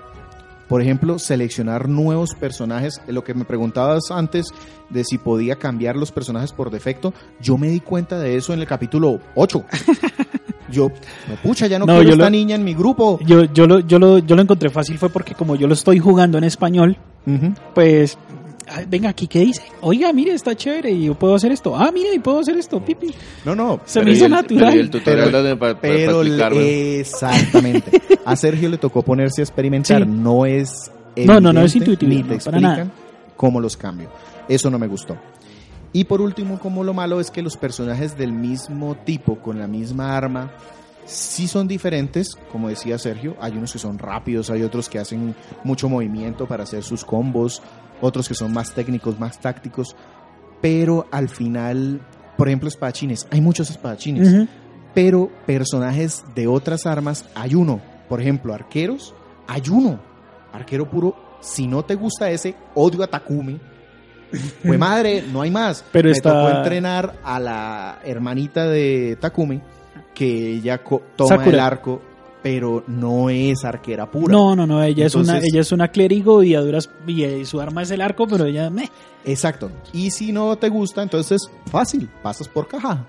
Por 0.68 0.82
ejemplo, 0.82 1.18
seleccionar 1.18 1.88
nuevos 1.88 2.34
personajes. 2.34 3.00
Lo 3.06 3.22
que 3.24 3.34
me 3.34 3.44
preguntabas 3.44 4.10
antes 4.10 4.46
de 4.90 5.04
si 5.04 5.18
podía 5.18 5.56
cambiar 5.56 5.96
los 5.96 6.10
personajes 6.12 6.52
por 6.52 6.70
defecto, 6.70 7.14
yo 7.40 7.56
me 7.56 7.68
di 7.68 7.80
cuenta 7.80 8.18
de 8.18 8.36
eso 8.36 8.52
en 8.52 8.60
el 8.60 8.66
capítulo 8.66 9.20
8. 9.34 9.64
Yo, 10.68 10.90
pucha, 11.44 11.68
ya 11.68 11.78
no, 11.78 11.86
No, 11.86 11.92
quiero 11.94 12.08
yo 12.08 12.12
esta 12.14 12.24
lo- 12.24 12.30
niña 12.30 12.56
en 12.56 12.64
mi 12.64 12.74
grupo. 12.74 13.20
Yo, 13.24 13.44
yo, 13.44 13.68
lo, 13.68 13.78
yo, 13.80 14.00
lo, 14.00 14.18
yo 14.18 14.34
lo 14.34 14.42
encontré 14.42 14.68
fácil 14.68 14.98
fue 14.98 15.08
porque 15.10 15.34
como 15.36 15.54
yo 15.54 15.68
lo 15.68 15.74
estoy 15.74 16.00
jugando 16.00 16.38
en 16.38 16.44
español, 16.44 16.96
pues, 17.72 18.18
venga, 18.88 19.10
aquí, 19.10 19.26
¿qué 19.26 19.40
dice? 19.40 19.62
Oiga, 19.80 20.12
mire, 20.12 20.32
está 20.32 20.54
chévere 20.54 20.90
y 20.90 21.04
yo 21.06 21.14
puedo 21.14 21.34
hacer 21.34 21.52
esto. 21.52 21.76
Ah, 21.76 21.90
mire, 21.92 22.14
y 22.14 22.18
puedo 22.18 22.40
hacer 22.40 22.56
esto, 22.56 22.80
pipi. 22.84 23.14
No, 23.44 23.54
no, 23.54 23.80
Se 23.84 24.00
Pero 24.00 24.06
me 24.06 24.16
hizo 24.16 24.24
el- 24.26 24.30
natural. 24.32 24.64
pero 24.70 24.76
y 24.76 24.80
el 24.80 24.90
tutorial 24.90 25.30
Pero- 25.30 25.42
Pero 25.42 25.58
para 25.58 25.72
explicarme. 26.22 26.98
exactamente. 27.00 28.02
A 28.24 28.34
Sergio 28.36 28.68
le 28.68 28.78
tocó 28.78 29.02
ponerse 29.02 29.40
a 29.42 29.44
experimentar. 29.44 30.02
Sí. 30.02 30.08
No 30.08 30.44
es 30.46 30.90
No, 31.16 31.40
no, 31.40 31.52
no 31.52 31.62
es 31.62 31.76
evidente, 31.76 31.92
intuitivo, 32.04 32.08
Ni 32.10 32.16
no, 32.16 32.22
te 32.38 32.44
para 32.44 32.58
explican 32.58 32.92
cómo 33.36 33.60
los 33.60 33.76
cambio. 33.76 34.10
Eso 34.48 34.70
no 34.70 34.78
me 34.78 34.86
gustó. 34.88 35.16
Y 35.92 36.04
por 36.04 36.20
último, 36.20 36.58
como 36.58 36.82
lo 36.84 36.92
malo 36.92 37.20
es 37.20 37.30
que 37.30 37.40
los 37.42 37.56
personajes 37.56 38.18
del 38.18 38.32
mismo 38.32 38.96
tipo, 39.04 39.36
con 39.38 39.58
la 39.58 39.66
misma 39.68 40.16
arma, 40.16 40.50
Sí 41.08 41.46
son 41.46 41.68
diferentes, 41.68 42.36
como 42.50 42.68
decía 42.68 42.98
Sergio, 42.98 43.36
hay 43.40 43.52
unos 43.52 43.72
que 43.72 43.78
son 43.78 43.96
rápidos, 43.96 44.50
hay 44.50 44.62
otros 44.64 44.88
que 44.88 44.98
hacen 44.98 45.36
mucho 45.62 45.88
movimiento 45.88 46.46
para 46.48 46.64
hacer 46.64 46.82
sus 46.82 47.04
combos, 47.04 47.62
otros 48.00 48.28
que 48.28 48.34
son 48.34 48.52
más 48.52 48.72
técnicos, 48.72 49.18
más 49.18 49.38
tácticos, 49.40 49.96
pero 50.60 51.06
al 51.10 51.28
final, 51.28 52.00
por 52.36 52.48
ejemplo, 52.48 52.68
espadachines, 52.68 53.26
hay 53.30 53.40
muchos 53.40 53.70
espadachines, 53.70 54.48
pero 54.94 55.30
personajes 55.46 56.24
de 56.34 56.46
otras 56.46 56.86
armas 56.86 57.24
hay 57.34 57.54
uno. 57.54 57.80
Por 58.08 58.20
ejemplo, 58.20 58.54
arqueros, 58.54 59.14
hay 59.46 59.62
uno. 59.70 59.98
Arquero 60.52 60.88
puro, 60.88 61.14
si 61.40 61.66
no 61.66 61.84
te 61.84 61.94
gusta 61.96 62.30
ese, 62.30 62.54
odio 62.74 63.02
a 63.02 63.06
Takumi. 63.06 63.58
Pues 64.64 64.78
madre, 64.78 65.22
no 65.32 65.42
hay 65.42 65.50
más. 65.50 65.84
Pero 65.92 66.06
Me 66.06 66.12
está- 66.12 66.32
tocó 66.32 66.56
entrenar 66.56 67.14
a 67.22 67.38
la 67.38 67.98
hermanita 68.04 68.66
de 68.66 69.16
Takumi, 69.20 69.60
que 70.14 70.54
ella 70.54 70.80
toma 71.16 71.28
Sakura. 71.28 71.50
el 71.50 71.60
arco, 71.60 72.02
pero 72.46 72.84
no 72.86 73.28
es 73.28 73.64
arquera 73.64 74.08
pura. 74.08 74.30
No, 74.32 74.54
no, 74.54 74.68
no, 74.68 74.80
ella 74.80 75.06
es 75.06 75.16
una, 75.16 75.38
ella 75.38 75.60
es 75.62 75.72
una 75.72 75.88
clérigo 75.88 76.44
y 76.44 76.54
a 76.54 76.60
duras 76.60 76.88
y 77.04 77.24
eh, 77.24 77.44
su 77.44 77.60
arma 77.60 77.82
es 77.82 77.90
el 77.90 78.00
arco, 78.00 78.28
pero 78.28 78.44
ella 78.44 78.70
meh. 78.70 78.88
Exacto. 79.24 79.68
Y 79.92 80.12
si 80.12 80.30
no 80.30 80.54
te 80.56 80.68
gusta, 80.68 81.02
entonces 81.02 81.40
fácil, 81.72 82.08
pasas 82.22 82.46
por 82.46 82.68
caja. 82.68 83.04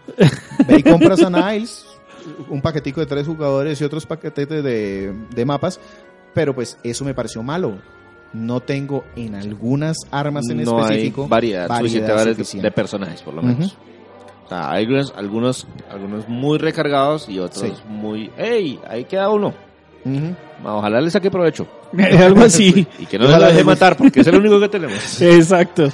Ve 0.67 0.77
y 0.79 0.83
compras 0.83 1.21
a 1.21 1.29
Niles, 1.29 1.85
un 2.49 2.63
paquetico 2.63 2.99
de 2.99 3.05
tres 3.05 3.27
jugadores 3.27 3.79
y 3.79 3.83
otros 3.83 4.07
paquetes 4.07 4.47
de, 4.49 5.13
de 5.35 5.45
mapas, 5.45 5.79
pero 6.33 6.55
pues 6.55 6.79
eso 6.83 7.05
me 7.05 7.13
pareció 7.13 7.43
malo. 7.43 7.77
No 8.33 8.59
tengo 8.61 9.03
en 9.15 9.35
algunas 9.35 9.97
armas 10.09 10.49
en 10.49 10.63
no 10.63 10.79
específico 10.81 11.23
hay 11.25 11.29
variedad, 11.29 11.67
variedad 11.67 11.79
suficiente 12.07 12.11
de- 12.25 12.33
suficiente. 12.35 12.67
de 12.69 12.71
personajes, 12.71 13.21
por 13.21 13.35
lo 13.35 13.43
menos. 13.43 13.77
O 14.47 14.49
sea, 14.49 14.71
hay 14.71 14.85
algunos, 14.85 15.13
algunos, 15.15 15.67
algunos 15.91 16.27
muy 16.29 16.57
recargados 16.57 17.27
y 17.29 17.37
otros 17.37 17.61
Sí. 17.65 17.73
muy... 17.87 18.31
¡Ey! 18.37 18.79
Ahí 18.89 19.03
queda 19.03 19.29
uno. 19.29 19.53
Ujú. 20.05 20.35
Ojalá 20.63 21.01
le 21.01 21.11
saque 21.11 21.29
provecho. 21.29 21.67
algo 22.19 22.41
así. 22.41 22.87
Y 22.99 23.05
que 23.05 23.19
no 23.19 23.27
se 23.27 23.37
la 23.37 23.47
deje 23.49 23.63
matar, 23.65 23.97
porque 23.97 24.21
es 24.21 24.27
el 24.27 24.37
único 24.37 24.57
que 24.59 24.69
tenemos. 24.69 25.21
Exacto. 25.21 25.89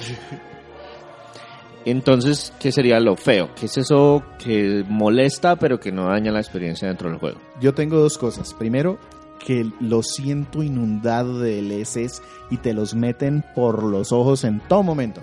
Entonces, 1.85 2.53
¿qué 2.59 2.71
sería 2.71 2.99
lo 2.99 3.15
feo? 3.17 3.49
¿Qué 3.59 3.65
es 3.65 3.77
eso 3.77 4.23
que 4.41 4.85
molesta 4.87 5.57
pero 5.57 5.79
que 5.79 5.91
no 5.91 6.05
daña 6.05 6.31
la 6.31 6.39
experiencia 6.39 6.87
dentro 6.87 7.09
del 7.09 7.19
juego? 7.19 7.39
Yo 7.59 7.73
tengo 7.73 7.97
dos 7.97 8.17
cosas. 8.17 8.53
Primero, 8.53 8.97
que 9.45 9.69
lo 9.81 10.01
siento 10.01 10.63
inundado 10.63 11.39
de 11.39 11.61
DLCs 11.61 12.21
y 12.51 12.57
te 12.57 12.73
los 12.73 12.95
meten 12.95 13.43
por 13.53 13.83
los 13.83 14.13
ojos 14.13 14.45
en 14.45 14.61
todo 14.61 14.81
momento. 14.83 15.21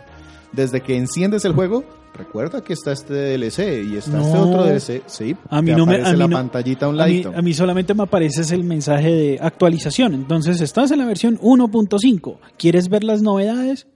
Desde 0.52 0.80
que 0.80 0.96
enciendes 0.96 1.44
el 1.44 1.52
juego, 1.52 1.84
recuerda 2.16 2.62
que 2.62 2.72
está 2.72 2.92
este 2.92 3.14
DLC 3.38 3.84
y 3.84 3.96
está 3.96 4.20
este 4.20 4.32
No. 4.34 4.48
otro 4.48 4.64
DLC. 4.64 5.02
Sí, 5.06 5.36
A 5.48 5.62
mí 5.62 5.70
te 5.70 5.76
no 5.76 5.86
me- 5.86 5.96
a 6.02 6.12
mí 6.12 6.18
la 6.18 6.26
no- 6.28 6.36
pantallita 6.36 6.86
a 6.86 6.88
un 6.88 7.00
A 7.00 7.06
mí, 7.06 7.22
a 7.34 7.40
mí 7.42 7.54
solamente 7.54 7.94
me 7.94 8.02
aparece 8.02 8.54
el 8.54 8.64
mensaje 8.64 9.10
de 9.12 9.38
actualización. 9.40 10.14
Entonces, 10.14 10.60
estás 10.60 10.90
en 10.90 10.98
la 10.98 11.06
versión 11.06 11.38
1.5. 11.40 12.38
¿Quieres 12.58 12.88
ver 12.88 13.04
las 13.04 13.22
novedades? 13.22 13.86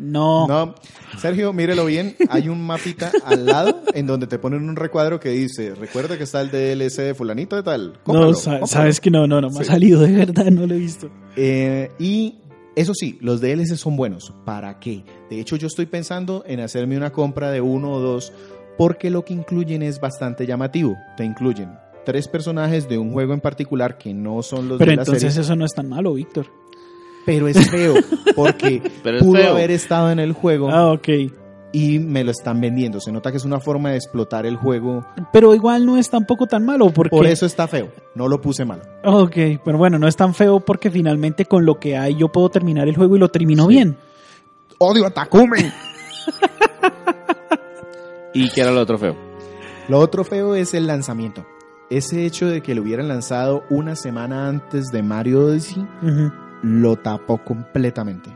No. 0.00 0.46
No, 0.46 0.76
Sergio, 1.18 1.52
mírelo 1.52 1.84
bien. 1.84 2.14
Hay 2.30 2.48
un 2.48 2.64
mapita 2.64 3.10
al 3.24 3.44
lado 3.46 3.82
en 3.94 4.06
donde 4.06 4.28
te 4.28 4.38
ponen 4.38 4.68
un 4.68 4.76
recuadro 4.76 5.18
que 5.18 5.30
dice, 5.30 5.74
recuerda 5.74 6.16
que 6.16 6.22
está 6.22 6.40
el 6.40 6.50
DLC 6.52 7.02
de 7.02 7.14
fulanito 7.14 7.56
de 7.56 7.64
tal. 7.64 7.92
No, 7.94 7.98
Cómpralo, 8.04 8.34
sa- 8.34 8.42
cómpralo". 8.44 8.66
sabes 8.68 9.00
que 9.00 9.10
no, 9.10 9.26
no, 9.26 9.40
no 9.40 9.50
me 9.50 9.58
ha 9.58 9.64
Sí. 9.64 9.70
salido 9.70 10.00
de 10.00 10.12
verdad, 10.12 10.46
no 10.52 10.66
lo 10.68 10.74
he 10.74 10.78
visto. 10.78 11.10
Eh, 11.34 11.90
y 11.98 12.36
eso 12.80 12.92
sí, 12.94 13.18
los 13.20 13.40
DLC 13.40 13.76
son 13.76 13.96
buenos. 13.96 14.32
¿Para 14.44 14.78
qué? 14.78 15.04
De 15.30 15.40
hecho, 15.40 15.56
yo 15.56 15.66
estoy 15.66 15.86
pensando 15.86 16.44
en 16.46 16.60
hacerme 16.60 16.96
una 16.96 17.10
compra 17.12 17.50
de 17.50 17.60
uno 17.60 17.92
o 17.92 18.00
dos 18.00 18.32
porque 18.76 19.10
lo 19.10 19.24
que 19.24 19.34
incluyen 19.34 19.82
es 19.82 20.00
bastante 20.00 20.46
llamativo. 20.46 20.96
Te 21.16 21.24
incluyen 21.24 21.70
tres 22.04 22.28
personajes 22.28 22.88
de 22.88 22.96
un 22.98 23.12
juego 23.12 23.34
en 23.34 23.40
particular 23.40 23.98
que 23.98 24.14
no 24.14 24.42
son 24.42 24.68
los 24.68 24.78
Pero 24.78 24.90
de 24.92 24.96
la 24.96 25.02
entonces 25.02 25.34
serie. 25.34 25.44
eso 25.44 25.56
no 25.56 25.64
es 25.64 25.72
tan 25.72 25.88
malo, 25.88 26.14
Víctor. 26.14 26.46
Pero 27.26 27.48
es 27.48 27.70
feo 27.70 27.94
porque 28.34 28.80
Pero 29.02 29.18
es 29.18 29.22
pudo 29.24 29.38
feo. 29.40 29.50
haber 29.50 29.70
estado 29.70 30.10
en 30.10 30.18
el 30.18 30.32
juego 30.32 30.70
Ah, 30.70 30.92
ok. 30.92 31.08
Y 31.72 31.98
me 31.98 32.24
lo 32.24 32.30
están 32.30 32.60
vendiendo. 32.60 33.00
Se 33.00 33.12
nota 33.12 33.30
que 33.30 33.36
es 33.36 33.44
una 33.44 33.60
forma 33.60 33.90
de 33.90 33.96
explotar 33.96 34.46
el 34.46 34.56
juego. 34.56 35.04
Pero 35.32 35.54
igual 35.54 35.84
no 35.84 35.96
es 35.98 36.08
tampoco 36.10 36.46
tan 36.46 36.64
malo 36.64 36.90
porque... 36.90 37.10
Por 37.16 37.26
eso 37.26 37.44
está 37.46 37.68
feo. 37.68 37.90
No 38.14 38.26
lo 38.28 38.40
puse 38.40 38.64
mal. 38.64 38.80
Ok, 39.04 39.36
pero 39.64 39.76
bueno, 39.78 39.98
no 39.98 40.08
es 40.08 40.16
tan 40.16 40.34
feo 40.34 40.60
porque 40.60 40.90
finalmente 40.90 41.44
con 41.44 41.64
lo 41.66 41.78
que 41.78 41.96
hay 41.96 42.16
yo 42.16 42.28
puedo 42.28 42.48
terminar 42.48 42.88
el 42.88 42.96
juego 42.96 43.16
y 43.16 43.18
lo 43.18 43.28
termino 43.28 43.66
Sí. 43.66 43.74
bien. 43.74 43.96
Odio 44.78 45.06
a 45.06 45.10
Takumi. 45.10 45.58
¿Y 48.34 48.50
qué 48.50 48.60
era 48.60 48.70
lo 48.70 48.80
otro 48.80 48.98
feo? 48.98 49.16
Lo 49.88 49.98
otro 49.98 50.24
feo 50.24 50.54
es 50.54 50.74
el 50.74 50.86
lanzamiento. 50.86 51.46
Ese 51.90 52.26
hecho 52.26 52.46
de 52.46 52.60
que 52.62 52.74
lo 52.74 52.82
hubieran 52.82 53.08
lanzado 53.08 53.64
una 53.70 53.96
semana 53.96 54.48
antes 54.48 54.88
de 54.92 55.02
Mario 55.02 55.46
Odyssey 55.46 55.86
lo 56.62 56.96
tapó 56.96 57.38
completamente. 57.38 58.30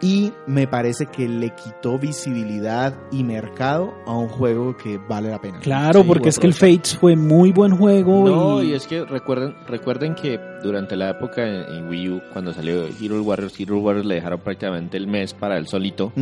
Y 0.00 0.32
me 0.46 0.66
parece 0.66 1.06
que 1.06 1.26
le 1.26 1.54
quitó 1.54 1.98
visibilidad 1.98 2.94
y 3.10 3.24
mercado 3.24 3.94
a 4.06 4.16
un 4.16 4.28
juego 4.28 4.76
que 4.76 4.98
vale 4.98 5.30
la 5.30 5.40
pena. 5.40 5.60
Claro, 5.60 6.02
Sí, 6.02 6.06
porque 6.06 6.28
es 6.28 6.38
que 6.38 6.46
el. 6.46 6.54
Fates 6.54 6.96
fue 6.96 7.16
muy 7.16 7.52
buen 7.52 7.76
juego 7.76 8.28
No, 8.28 8.62
y... 8.62 8.70
y 8.70 8.74
es 8.74 8.86
que 8.86 9.04
recuerden, 9.04 9.54
recuerden 9.66 10.14
que 10.14 10.38
durante 10.62 10.96
la 10.96 11.10
época 11.10 11.42
en, 11.42 11.74
en 11.74 11.88
Wii 11.88 12.10
U, 12.10 12.20
cuando 12.32 12.52
salió 12.52 12.84
Hero 13.00 13.22
Warriors, 13.22 13.58
Hero 13.58 13.78
Warriors 13.78 14.06
le 14.06 14.16
dejaron 14.16 14.40
prácticamente 14.40 14.96
el 14.96 15.06
mes 15.06 15.32
para 15.32 15.56
él 15.56 15.66
solito. 15.66 16.12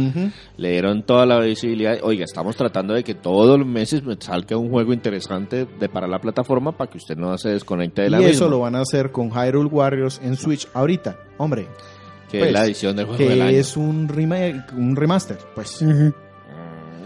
Le 0.57 0.71
dieron 0.71 1.03
toda 1.03 1.27
la 1.27 1.41
visibilidad. 1.41 1.99
Oiga, 2.03 2.25
estamos 2.25 2.57
tratando 2.57 2.95
de 2.95 3.03
que 3.03 3.15
todos 3.15 3.59
los 3.59 3.67
meses 3.67 4.05
me 4.05 4.17
salga 4.21 4.57
un 4.57 4.71
juego 4.71 4.93
interesante 4.93 5.67
de 5.67 5.89
para 5.89 6.07
la 6.07 6.19
plataforma 6.21 6.73
para 6.73 6.91
que 6.91 6.99
usted 6.99 7.17
no 7.17 7.37
se 7.39 7.51
desconecte 7.51 8.03
de 8.03 8.11
la 8.11 8.21
Y 8.21 8.25
eso 8.25 8.45
misma, 8.45 8.49
lo 8.49 8.59
van 8.61 8.77
a 8.77 8.81
hacer 8.81 9.11
con 9.11 9.31
Hyrule 9.31 9.69
Warriors 9.69 10.21
en 10.23 10.37
Switch 10.37 10.69
ahorita. 10.75 11.17
Hombre, 11.39 11.67
que 12.35 12.39
pues, 12.41 12.49
es 12.49 12.53
la 12.55 12.65
edición 12.67 12.97
del 12.97 13.07
juego 13.07 13.25
del 13.29 13.43
año. 13.43 13.51
que 13.51 13.59
es 13.61 13.77
un 13.77 14.09
remake, 14.09 14.73
un 14.77 14.97
remaster, 14.97 15.39
pues. 15.55 15.83
Ujú. 15.83 15.93
Mm, 15.93 16.13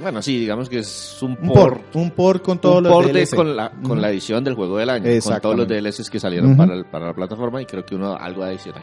Bueno, 0.02 0.22
sí, 0.22 0.38
digamos 0.38 0.68
que 0.68 0.78
es 0.78 1.18
un, 1.22 1.32
Un 1.42 1.48
por, 1.48 1.54
port, 1.54 1.96
un 1.96 2.10
port 2.12 2.42
con 2.44 2.58
todos 2.60 2.76
un 2.78 2.84
los 2.84 2.92
port 2.92 3.06
de- 3.08 3.12
DLC. 3.14 3.34
con 3.36 3.56
la 3.56 3.70
con 3.70 3.92
Ujú. 3.92 3.94
la 3.96 4.10
edición 4.10 4.44
del 4.44 4.54
juego 4.54 4.76
del 4.78 4.90
año, 4.90 5.04
con 5.22 5.40
todos 5.40 5.56
los. 5.56 5.66
DLCs 5.68 6.08
que 6.10 6.20
salieron 6.20 6.50
Ujú. 6.50 6.56
para, 6.58 6.74
el- 6.74 6.84
para 6.84 7.06
la 7.06 7.14
plataforma 7.14 7.60
y 7.62 7.66
creo 7.66 7.84
que 7.84 7.94
uno 7.96 8.14
algo 8.16 8.42
adicional. 8.44 8.82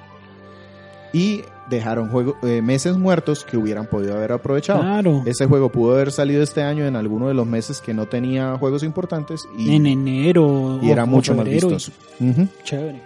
Y 1.13 1.43
dejaron 1.69 2.09
juego, 2.09 2.35
eh, 2.43 2.61
meses 2.61 2.97
muertos 2.97 3.45
que 3.45 3.55
hubieran 3.55 3.85
podido 3.85 4.17
haber 4.17 4.33
aprovechado. 4.33 4.81
Claro. 4.81 5.23
Ese 5.25 5.45
juego 5.45 5.69
pudo 5.71 5.93
haber 5.95 6.11
salido 6.11 6.43
este 6.43 6.61
año 6.61 6.85
en 6.85 6.97
alguno 6.97 7.29
de 7.29 7.33
los 7.33 7.47
meses 7.47 7.79
que 7.79 7.93
no 7.93 8.05
tenía 8.07 8.57
juegos 8.57 8.83
importantes 8.83 9.47
y, 9.57 9.73
En 9.73 9.85
enero. 9.85 10.77
y 10.81 10.89
era 10.89 11.05
mucho 11.05 11.33
más 11.33 11.45
vistoso. 11.45 11.93
Ujú. 12.19 12.47
Chévere. 12.65 13.01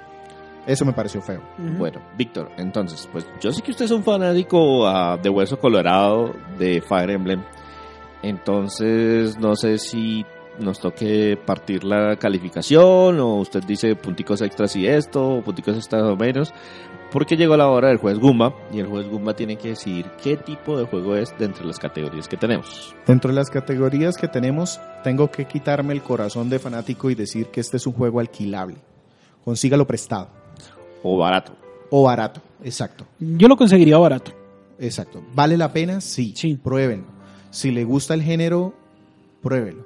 Eso 0.70 0.86
me 0.86 0.93
pareció 0.93 1.20
feo. 1.20 1.41
Bueno, 1.57 1.99
Víctor, 2.15 2.51
entonces, 2.55 3.09
pues 3.11 3.28
yo 3.41 3.51
sé 3.51 3.63
que 3.63 3.72
usted 3.72 3.86
es 3.86 3.91
un 3.91 4.03
fanático 4.03 4.88
ah, 4.88 5.17
de 5.17 5.28
hueso 5.28 5.59
colorado 5.59 6.36
de 6.59 6.80
Fire 6.80 7.09
Emblem. 7.09 7.43
Entonces, 8.22 9.36
no 9.39 9.55
sé 9.55 9.80
si 9.80 10.24
nos 10.59 10.80
toque 10.80 11.39
partir 11.43 11.84
la 11.84 12.17
calificación 12.17 13.20
o 13.20 13.38
usted 13.38 13.63
dice 13.63 13.95
punticos 13.95 14.41
extras 14.41 14.76
y 14.76 14.86
esto, 14.86 15.38
o 15.38 15.41
punticos 15.41 15.76
extras 15.76 16.03
o 16.03 16.15
menos. 16.15 16.53
Porque 17.11 17.36
llegó 17.36 17.57
la 17.57 17.67
hora 17.67 17.88
del 17.88 17.97
juez 17.97 18.20
Gumba 18.20 18.53
y 18.72 18.78
el 18.78 18.86
juez 18.86 19.07
Gumba 19.09 19.36
tiene 19.36 19.55
que 19.55 19.70
decidir 19.70 20.05
qué 20.22 20.38
tipo 20.38 20.78
de 20.78 20.86
juego 20.86 21.15
es 21.15 21.36
de 21.39 21.45
entre 21.45 21.65
las 21.65 21.80
categorías 21.80 22.28
que 22.28 22.38
tenemos. 22.38 22.95
Dentro 23.07 23.32
de 23.32 23.36
las 23.36 23.49
categorías 23.49 24.17
que 24.17 24.28
tenemos, 24.28 24.80
tengo 25.03 25.32
que 25.32 25.45
quitarme 25.45 25.93
el 25.93 26.03
corazón 26.03 26.47
de 26.47 26.59
fanático 26.59 27.09
y 27.09 27.15
decir 27.15 27.47
que 27.47 27.59
este 27.59 27.78
es 27.78 27.88
un 27.88 27.93
juego 27.93 28.20
alquilable. 28.20 28.78
Consígalo 29.43 29.88
prestado. 29.88 30.39
O 31.04 31.18
barato. 31.18 31.54
O 31.89 32.04
barato. 32.04 32.41
Exacto. 32.64 33.06
Yo 33.20 33.47
lo 33.47 33.56
conseguiría 33.58 33.97
barato. 33.97 34.32
Exacto. 34.80 35.22
¿Vale 35.34 35.58
la 35.58 35.72
pena? 35.72 36.02
Sí. 36.02 36.34
Sí. 36.36 36.56
Pruébenlo. 36.62 37.06
Si 37.52 37.72
le 37.72 37.84
gusta 37.84 38.14
el 38.14 38.22
género, 38.22 38.74
pruébelo. 39.41 39.86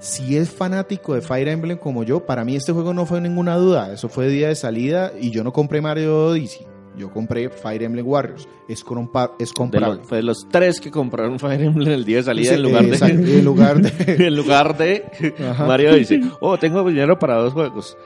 Si 0.00 0.36
es 0.36 0.50
fanático 0.50 1.14
de 1.14 1.22
Fire 1.22 1.48
Emblem 1.48 1.76
como 1.78 2.04
yo, 2.04 2.24
para 2.24 2.44
mí 2.44 2.54
este 2.54 2.72
juego 2.72 2.94
no 2.94 3.04
fue 3.06 3.20
ninguna 3.20 3.56
duda. 3.56 3.92
Eso 3.92 4.08
fue 4.08 4.28
día 4.28 4.48
de 4.48 4.54
salida 4.54 5.12
y 5.20 5.30
yo 5.30 5.42
no 5.42 5.52
compré 5.52 5.80
Mario 5.80 6.26
Odyssey. 6.26 6.66
Yo 6.96 7.10
compré 7.12 7.48
Fire 7.48 7.82
Emblem 7.84 8.06
Warriors. 8.06 8.48
Es, 8.68 8.84
compa- 8.84 9.32
es 9.38 9.48
De 9.50 9.54
comprable. 9.54 9.98
los, 9.98 10.06
fue 10.08 10.18
de 10.18 10.22
los 10.24 10.46
tres 10.50 10.80
que 10.80 10.90
compraron 10.90 11.38
Fire 11.40 11.60
Emblem 11.62 11.92
el 11.92 12.04
día 12.04 12.18
de 12.18 12.22
salida 12.24 12.48
Sí, 12.50 12.54
en 12.56 12.62
lugar 12.62 12.84
exacto, 12.84 13.16
de... 13.22 13.38
en 13.38 13.44
lugar 13.44 13.80
de... 13.80 14.26
en 14.26 14.36
lugar 14.36 14.76
de. 14.76 15.34
Mario 15.66 15.94
dice, 15.94 16.20
oh, 16.40 16.58
tengo 16.58 16.86
dinero 16.88 17.18
para 17.18 17.36
dos 17.36 17.52
juegos. 17.52 17.96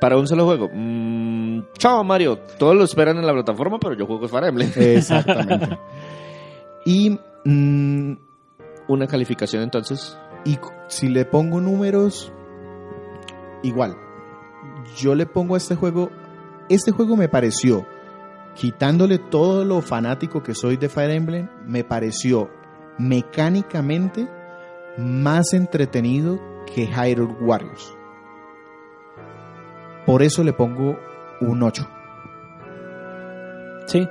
Para 0.00 0.16
un 0.18 0.26
solo 0.26 0.44
juego. 0.44 0.70
Mm, 0.72 1.60
chao, 1.78 2.04
Mario. 2.04 2.38
Todos 2.58 2.76
lo 2.76 2.84
esperan 2.84 3.16
en 3.18 3.26
la 3.26 3.32
plataforma, 3.32 3.78
pero 3.78 3.94
yo 3.94 4.06
juego 4.06 4.28
Fire 4.28 4.44
Emblem. 4.44 4.70
Exactamente. 4.76 5.78
Y, 6.88 7.18
mm, 7.44 8.12
Una 8.86 9.08
calificación 9.08 9.64
entonces. 9.64 10.16
y 10.44 10.56
si 10.86 11.08
le 11.08 11.24
pongo 11.24 11.60
números, 11.60 12.32
igual. 13.64 13.96
Yo 14.96 15.16
le 15.16 15.26
pongo 15.26 15.54
a 15.54 15.58
este 15.58 15.74
juego, 15.74 16.10
este 16.68 16.92
juego 16.92 17.16
me 17.16 17.28
pareció, 17.28 17.84
quitándole 18.54 19.18
todo 19.18 19.64
lo 19.64 19.82
fanático 19.82 20.44
que 20.44 20.54
soy 20.54 20.76
de 20.76 20.88
Fire 20.88 21.10
Emblem, 21.10 21.48
me 21.66 21.82
pareció 21.82 22.48
mecánicamente 22.98 24.28
más 24.96 25.52
entretenido 25.54 26.38
que 26.72 26.86
Hyrule 26.86 27.34
Warriors. 27.40 27.95
Por 30.06 30.22
eso 30.22 30.44
le 30.44 30.52
pongo 30.52 30.98
un 31.40 31.62
8. 31.62 31.88
Sí. 33.86 34.08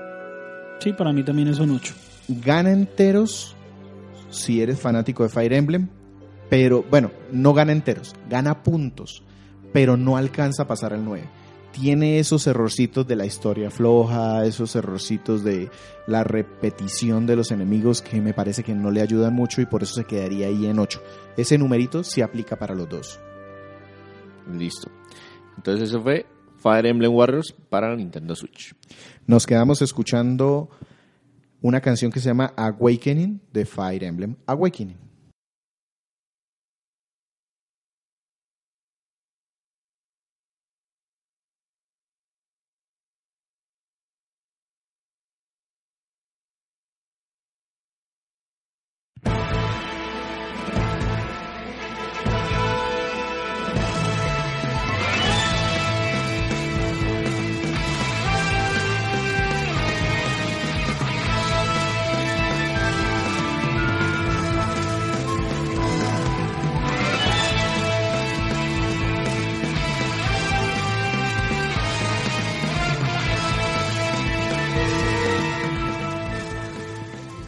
Sí, 0.80 0.94
para 0.94 1.14
mí 1.14 1.24
también 1.24 1.48
es 1.48 1.60
un 1.60 1.72
8. 1.72 1.94
Gana 2.28 2.72
enteros 2.72 3.56
si 4.30 4.62
eres 4.62 4.80
fanático 4.80 5.24
de 5.24 5.30
Fire 5.30 5.54
Emblem, 5.54 5.88
pero 6.50 6.84
bueno, 6.84 7.12
no 7.32 7.54
gana 7.54 7.72
enteros, 7.72 8.14
gana 8.30 8.62
puntos, 8.62 9.24
pero 9.72 9.98
no 9.98 10.18
alcanza 10.18 10.64
a 10.64 10.68
pasar 10.68 10.94
al 10.94 11.06
9. 11.06 11.24
Tiene 11.72 12.20
esos 12.20 12.48
errorcitos 12.48 13.06
de 13.08 13.16
la 13.16 13.26
historia 13.26 13.70
floja, 13.70 14.46
esos 14.46 14.76
errorcitos 14.76 15.44
de 15.44 15.70
la 16.08 16.24
repetición 16.24 17.26
de 17.26 17.36
los 17.36 17.52
enemigos 17.52 18.02
que 18.02 18.22
me 18.22 18.34
parece 18.34 18.64
que 18.64 18.74
no 18.74 18.92
le 18.92 19.02
ayudan 19.02 19.34
mucho 19.34 19.62
y 19.62 19.66
por 19.66 19.84
eso 19.84 19.96
se 19.96 20.06
quedaría 20.06 20.48
ahí 20.48 20.66
en 20.68 20.80
8. 20.80 21.02
Ese 21.36 21.58
numerito 21.58 22.04
sí 22.04 22.22
aplica 22.22 22.58
para 22.58 22.76
los 22.76 22.88
dos. 22.88 23.20
Listo. 24.54 24.90
Entonces 25.58 25.90
eso 25.90 26.02
fue 26.02 26.26
Fire 26.58 26.86
Emblem 26.86 27.14
Warriors 27.14 27.54
para 27.70 27.96
Nintendo 27.96 28.36
Switch. 28.36 28.74
Nos 29.28 29.46
quedamos 29.46 29.82
escuchando 29.82 30.70
una 31.62 31.82
canción 31.82 32.12
que 32.12 32.20
se 32.20 32.28
llama 32.28 32.54
Awakening 32.56 33.42
de 33.52 33.66
Fire 33.66 34.04
Emblem 34.04 34.36
Awakening. 34.46 35.05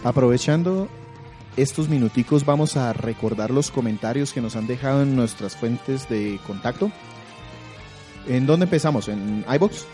Aprovechando 0.07 0.87
estos 1.57 1.89
minuticos 1.89 2.45
vamos 2.45 2.77
a 2.77 2.93
recordar 2.93 3.51
los 3.51 3.71
comentarios 3.71 4.31
que 4.31 4.39
nos 4.39 4.55
han 4.55 4.65
dejado 4.65 5.01
en 5.01 5.17
nuestras 5.17 5.57
fuentes 5.57 6.07
de 6.07 6.39
contacto. 6.47 6.89
¿En 8.25 8.45
dónde 8.45 8.63
empezamos? 8.63 9.09
¿En 9.09 9.43
iBox? 9.53 9.85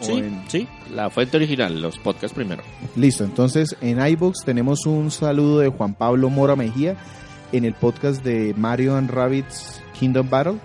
Sí, 0.00 0.24
sí, 0.48 0.68
la 0.92 1.10
fuente 1.10 1.36
original, 1.36 1.80
los 1.80 1.96
podcasts 1.96 2.34
primero. 2.34 2.64
Listo, 2.96 3.22
entonces 3.22 3.76
en 3.80 4.04
iBox 4.04 4.44
tenemos 4.44 4.84
un 4.84 5.12
saludo 5.12 5.60
de 5.60 5.68
Juan 5.68 5.94
Pablo 5.94 6.28
Mora 6.28 6.56
Mejía 6.56 6.96
en 7.52 7.64
el 7.64 7.74
podcast 7.74 8.24
de 8.24 8.52
Mario 8.56 8.96
and 8.96 9.10
Rabbits 9.10 9.80
Kingdom 9.96 10.28
Battle. 10.28 10.56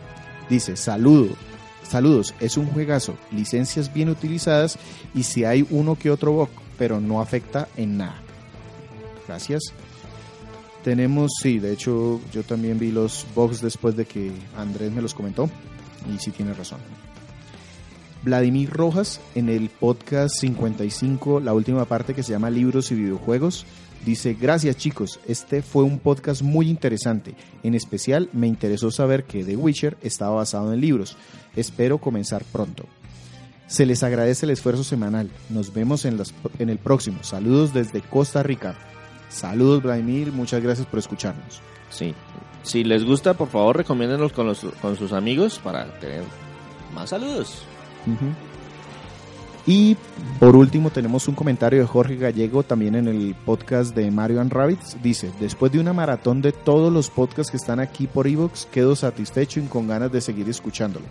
Dice, 0.49 0.75
saludo, 0.75 1.35
saludos, 1.83 2.33
es 2.39 2.57
un 2.57 2.65
juegazo, 2.65 3.15
licencias 3.31 3.93
bien 3.93 4.09
utilizadas 4.09 4.79
y 5.13 5.21
si 5.21 5.45
hay 5.45 5.67
uno 5.69 5.95
que 5.99 6.09
otro 6.09 6.31
bug, 6.31 6.49
pero 6.79 6.99
no 6.99 7.21
afecta 7.21 7.67
en 7.77 7.97
nada. 7.97 8.22
Gracias. 9.33 9.73
Tenemos, 10.83 11.31
sí, 11.41 11.57
de 11.57 11.73
hecho 11.73 12.21
yo 12.31 12.43
también 12.43 12.77
vi 12.77 12.91
los 12.91 13.25
bugs 13.33 13.61
después 13.61 13.95
de 13.95 14.05
que 14.05 14.31
Andrés 14.55 14.91
me 14.91 15.01
los 15.01 15.15
comentó 15.15 15.49
y 16.13 16.19
sí 16.19 16.29
tiene 16.29 16.53
razón. 16.53 16.77
Vladimir 18.21 18.69
Rojas 18.69 19.19
en 19.33 19.49
el 19.49 19.69
podcast 19.71 20.35
55, 20.39 21.39
la 21.39 21.55
última 21.55 21.85
parte 21.85 22.13
que 22.13 22.21
se 22.21 22.31
llama 22.31 22.51
Libros 22.51 22.91
y 22.91 22.95
Videojuegos, 22.95 23.65
dice, 24.05 24.35
gracias 24.39 24.77
chicos, 24.77 25.19
este 25.27 25.63
fue 25.63 25.83
un 25.83 25.97
podcast 25.97 26.43
muy 26.43 26.69
interesante. 26.69 27.33
En 27.63 27.73
especial 27.73 28.29
me 28.33 28.45
interesó 28.45 28.91
saber 28.91 29.23
que 29.23 29.43
The 29.43 29.55
Witcher 29.55 29.97
estaba 30.03 30.35
basado 30.35 30.71
en 30.73 30.79
libros. 30.79 31.17
Espero 31.55 31.97
comenzar 31.97 32.43
pronto. 32.43 32.85
Se 33.65 33.87
les 33.87 34.03
agradece 34.03 34.45
el 34.45 34.51
esfuerzo 34.51 34.83
semanal. 34.83 35.31
Nos 35.49 35.73
vemos 35.73 36.05
en, 36.05 36.17
las- 36.19 36.35
en 36.59 36.69
el 36.69 36.77
próximo. 36.77 37.23
Saludos 37.23 37.73
desde 37.73 38.01
Costa 38.01 38.43
Rica. 38.43 38.75
Saludos 39.33 39.81
Vladimir, 39.81 40.31
muchas 40.31 40.61
gracias 40.61 40.85
por 40.85 40.99
escucharnos. 40.99 41.59
Sí. 41.89 42.13
Si 42.61 42.83
les 42.83 43.03
gusta, 43.03 43.33
por 43.33 43.49
favor, 43.49 43.75
recomiéndenlos 43.75 44.31
con, 44.31 44.45
los, 44.45 44.59
con 44.79 44.95
sus 44.95 45.11
amigos 45.11 45.59
para 45.61 45.87
tener 45.99 46.23
más 46.93 47.09
saludos. 47.09 47.63
Y 49.65 49.97
por 50.39 50.55
último 50.55 50.91
tenemos 50.91 51.27
un 51.27 51.33
comentario 51.33 51.79
de 51.79 51.87
Jorge 51.87 52.15
Gallego 52.15 52.61
también 52.61 52.95
en 52.95 53.07
el 53.07 53.33
podcast 53.33 53.95
de 53.95 54.11
Mario 54.11 54.39
and 54.39 54.53
Rabbits. 54.53 54.97
Dice, 55.01 55.31
después 55.39 55.71
de 55.71 55.79
una 55.79 55.93
maratón 55.93 56.41
de 56.43 56.51
todos 56.51 56.93
los 56.93 57.09
podcasts 57.09 57.49
que 57.49 57.57
están 57.57 57.79
aquí 57.79 58.05
por 58.05 58.27
Evox, 58.27 58.67
quedo 58.67 58.95
satisfecho 58.95 59.59
y 59.59 59.63
con 59.63 59.87
ganas 59.87 60.11
de 60.11 60.21
seguir 60.21 60.47
escuchándolo. 60.47 61.05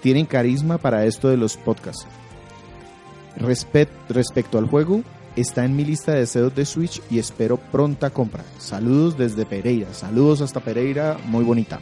Tienen 0.00 0.24
carisma 0.24 0.78
para 0.78 1.04
esto 1.04 1.28
de 1.28 1.36
los 1.36 1.58
podcasts. 1.58 2.06
Respecto 3.36 4.58
al 4.58 4.66
juego, 4.66 5.02
está 5.36 5.64
en 5.64 5.76
mi 5.76 5.84
lista 5.84 6.12
de 6.12 6.20
deseos 6.20 6.54
de 6.54 6.64
Switch 6.64 7.00
y 7.10 7.18
espero 7.18 7.56
pronta 7.56 8.10
compra. 8.10 8.44
Saludos 8.58 9.16
desde 9.16 9.46
Pereira. 9.46 9.92
Saludos 9.94 10.40
hasta 10.40 10.60
Pereira, 10.60 11.18
muy 11.26 11.44
bonita. 11.44 11.80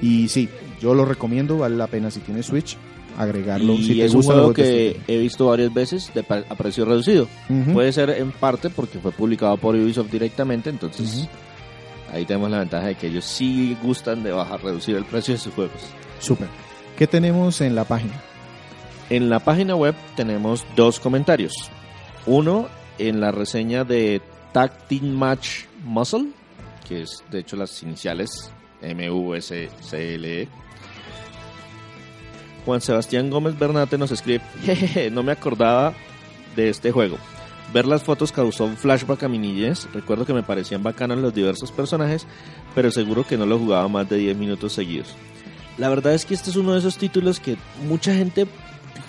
Y 0.00 0.28
sí, 0.28 0.48
yo 0.80 0.94
lo 0.94 1.04
recomiendo, 1.04 1.58
vale 1.58 1.76
la 1.76 1.86
pena 1.86 2.10
si 2.10 2.20
tienes 2.20 2.46
Switch 2.46 2.76
agregarlo. 3.18 3.74
Y 3.74 3.82
si 3.84 3.94
te 3.94 4.04
es 4.04 4.14
un 4.14 4.22
juego 4.22 4.54
que 4.54 5.00
he 5.06 5.18
visto 5.18 5.46
varias 5.46 5.74
veces 5.74 6.10
de 6.14 6.20
a 6.20 6.54
precio 6.54 6.84
reducido. 6.84 7.26
Puede 7.72 7.92
ser 7.92 8.10
en 8.10 8.30
parte 8.30 8.70
porque 8.70 8.98
fue 8.98 9.10
publicado 9.10 9.56
por 9.56 9.74
Ubisoft 9.74 10.10
directamente, 10.10 10.70
entonces 10.70 11.28
ahí 12.12 12.24
tenemos 12.24 12.50
la 12.50 12.60
ventaja 12.60 12.86
de 12.86 12.94
que 12.94 13.08
ellos 13.08 13.24
sí 13.24 13.76
gustan 13.82 14.22
de 14.22 14.32
bajar, 14.32 14.62
reducir 14.62 14.96
el 14.96 15.04
precio 15.04 15.34
de 15.34 15.38
sus 15.38 15.52
juegos. 15.52 15.82
Súper. 16.20 16.48
¿Qué 16.96 17.06
tenemos 17.06 17.60
en 17.60 17.74
la 17.74 17.84
página? 17.84 18.14
En 19.10 19.28
la 19.28 19.40
página 19.40 19.74
web 19.74 19.94
tenemos 20.16 20.64
dos 20.76 21.00
comentarios. 21.00 21.52
Uno 22.28 22.68
en 22.98 23.22
la 23.22 23.30
reseña 23.30 23.84
de 23.84 24.20
Tag 24.52 24.86
Team 24.86 25.06
Match 25.16 25.64
Muscle, 25.82 26.26
que 26.86 27.00
es 27.00 27.24
de 27.30 27.38
hecho 27.38 27.56
las 27.56 27.82
iniciales 27.82 28.50
M-U-S-C-L-E. 28.82 30.46
Juan 32.66 32.82
Sebastián 32.82 33.30
Gómez 33.30 33.58
Bernate 33.58 33.96
nos 33.96 34.10
escribe, 34.10 34.42
jejeje, 34.62 35.10
no 35.10 35.22
me 35.22 35.32
acordaba 35.32 35.94
de 36.54 36.68
este 36.68 36.92
juego. 36.92 37.16
Ver 37.72 37.86
las 37.86 38.02
fotos 38.02 38.30
causó 38.30 38.66
un 38.66 38.76
flashback 38.76 39.22
a 39.22 39.28
mi 39.28 39.38
niñez. 39.38 39.88
Recuerdo 39.94 40.26
que 40.26 40.34
me 40.34 40.42
parecían 40.42 40.82
bacanos 40.82 41.16
los 41.16 41.32
diversos 41.32 41.72
personajes, 41.72 42.26
pero 42.74 42.90
seguro 42.90 43.26
que 43.26 43.38
no 43.38 43.46
lo 43.46 43.58
jugaba 43.58 43.88
más 43.88 44.06
de 44.06 44.18
10 44.18 44.36
minutos 44.36 44.74
seguidos. 44.74 45.14
La 45.78 45.88
verdad 45.88 46.12
es 46.12 46.26
que 46.26 46.34
este 46.34 46.50
es 46.50 46.56
uno 46.56 46.74
de 46.74 46.80
esos 46.80 46.98
títulos 46.98 47.40
que 47.40 47.56
mucha 47.86 48.14
gente 48.14 48.46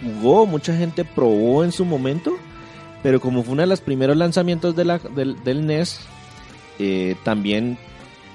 jugó, 0.01 0.45
mucha 0.45 0.74
gente 0.74 1.03
probó 1.03 1.65
en 1.65 1.74
su 1.74 1.84
momento, 1.84 2.38
pero 3.04 3.20
como 3.20 3.43
fue 3.43 3.54
uno 3.54 3.62
de 3.62 3.68
los 3.68 3.82
primeros 3.82 4.18
lanzamientos 4.18 4.76
de 4.76 4.86
la- 4.86 4.97
del, 5.00 5.43
del 5.43 5.66
NES, 5.66 6.00
eh, 6.80 7.16
también 7.24 7.78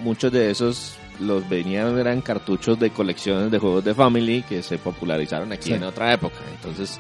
muchos 0.01 0.33
de 0.33 0.51
esos 0.51 0.97
los 1.21 1.49
venían, 1.49 1.97
eran 1.99 2.21
cartuchos 2.21 2.79
de 2.81 2.91
colecciones 2.91 3.51
de 3.51 3.59
juegos 3.59 3.85
de 3.85 3.95
Family 3.95 4.43
que 4.43 4.63
se 4.63 4.79
popularizaron 4.79 5.53
aquí 5.53 5.69
Sí. 5.69 5.75
en 5.75 5.85
otra 5.85 6.13
época. 6.13 6.37
Entonces, 6.57 6.99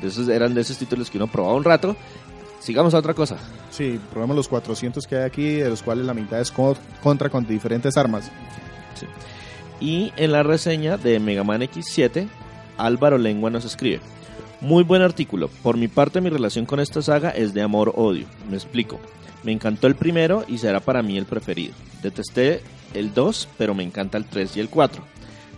de 0.00 0.08
esos, 0.08 0.28
eran 0.28 0.52
de 0.54 0.60
esos 0.60 0.76
títulos 0.76 1.10
que 1.10 1.16
uno 1.18 1.26
probaba 1.26 1.54
un 1.54 1.64
rato. 1.64 1.96
Sigamos 2.60 2.92
a 2.92 2.98
otra 2.98 3.14
cosa. 3.14 3.38
Sí, 3.70 3.98
probamos 4.12 4.36
los 4.36 4.46
400 4.48 5.06
que 5.06 5.16
hay 5.16 5.22
aquí, 5.24 5.54
de 5.54 5.70
los 5.70 5.82
cuales 5.82 6.04
la 6.04 6.12
mitad 6.12 6.38
es 6.40 6.50
co- 6.50 6.76
contra 7.02 7.30
con 7.30 7.46
diferentes 7.46 7.96
armas. 7.96 8.30
Y 9.80 10.12
en 10.16 10.32
la 10.32 10.42
reseña 10.42 10.98
de 10.98 11.18
Mega 11.20 11.42
Man 11.44 11.62
X7, 11.62 12.28
Álvaro 12.76 13.16
Lengua 13.16 13.48
nos 13.50 13.64
escribe. 13.64 14.00
Muy 14.60 14.84
buen 14.84 15.00
artículo. 15.00 15.48
Por 15.62 15.78
mi 15.78 15.88
parte, 15.88 16.20
mi 16.20 16.28
relación 16.28 16.66
con 16.66 16.80
esta 16.80 17.00
saga 17.00 17.30
es 17.30 17.54
de 17.54 17.62
amor-odio. 17.62 18.26
Me 18.50 18.56
explico. 18.56 19.00
Me 19.42 19.52
encantó 19.52 19.86
el 19.86 19.94
primero 19.94 20.44
y 20.46 20.58
será 20.58 20.80
para 20.80 21.02
mí 21.02 21.16
el 21.16 21.24
preferido. 21.24 21.72
Detesté 22.02 22.60
el 22.92 23.14
2, 23.14 23.48
pero 23.56 23.74
me 23.74 23.82
encanta 23.82 24.18
el 24.18 24.26
3 24.26 24.58
y 24.58 24.60
el 24.60 24.68
4. 24.68 25.02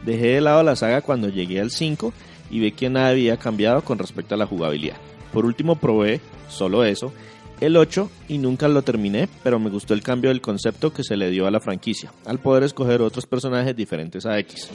Dejé 0.04 0.34
de 0.34 0.40
lado 0.40 0.62
la 0.62 0.76
saga 0.76 1.02
cuando 1.02 1.28
llegué 1.28 1.60
al 1.60 1.72
5 1.72 2.12
y 2.50 2.60
vi 2.60 2.70
que 2.70 2.90
nada 2.90 3.08
había 3.08 3.36
cambiado 3.38 3.82
con 3.82 3.98
respecto 3.98 4.36
a 4.36 4.38
la 4.38 4.46
jugabilidad. 4.46 4.96
Por 5.32 5.46
último 5.46 5.74
probé, 5.74 6.20
solo 6.48 6.84
eso, 6.84 7.12
el 7.60 7.76
8 7.76 8.08
y 8.28 8.38
nunca 8.38 8.68
lo 8.68 8.82
terminé, 8.82 9.28
pero 9.42 9.58
me 9.58 9.70
gustó 9.70 9.94
el 9.94 10.02
cambio 10.02 10.30
del 10.30 10.40
concepto 10.40 10.92
que 10.92 11.02
se 11.02 11.16
le 11.16 11.30
dio 11.30 11.46
a 11.46 11.50
la 11.50 11.60
franquicia, 11.60 12.12
al 12.24 12.38
poder 12.38 12.62
escoger 12.62 13.02
otros 13.02 13.26
personajes 13.26 13.74
diferentes 13.74 14.26
a 14.26 14.38
X. 14.38 14.68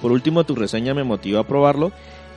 Por 0.00 0.12
último, 0.12 0.44
tu 0.44 0.54
reseña 0.54 0.94
me 0.94 1.04
motiva 1.04 1.40
a 1.40 1.46
probarlo 1.46 1.92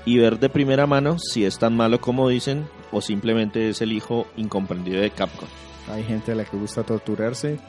y 0.06 0.18
ver 0.18 0.40
de 0.40 0.50
primera 0.50 0.88
mano 0.88 1.18
si 1.20 1.46
es 1.46 1.58
tan 1.60 1.76
malo 1.76 2.02
como 2.02 2.28
dicen 2.30 2.68
o 2.92 3.02
simplemente 3.02 3.70
es 3.70 3.82
el 3.82 3.92
hijo 3.92 4.28
incomprendido 4.38 5.02
de 5.02 5.12
Capcom. 5.12 5.48
Hay 5.92 6.04
gente 6.04 6.32
a 6.32 6.36
la 6.36 6.46
que 6.46 6.58
gusta 6.58 6.84
torturarse. 6.84 7.60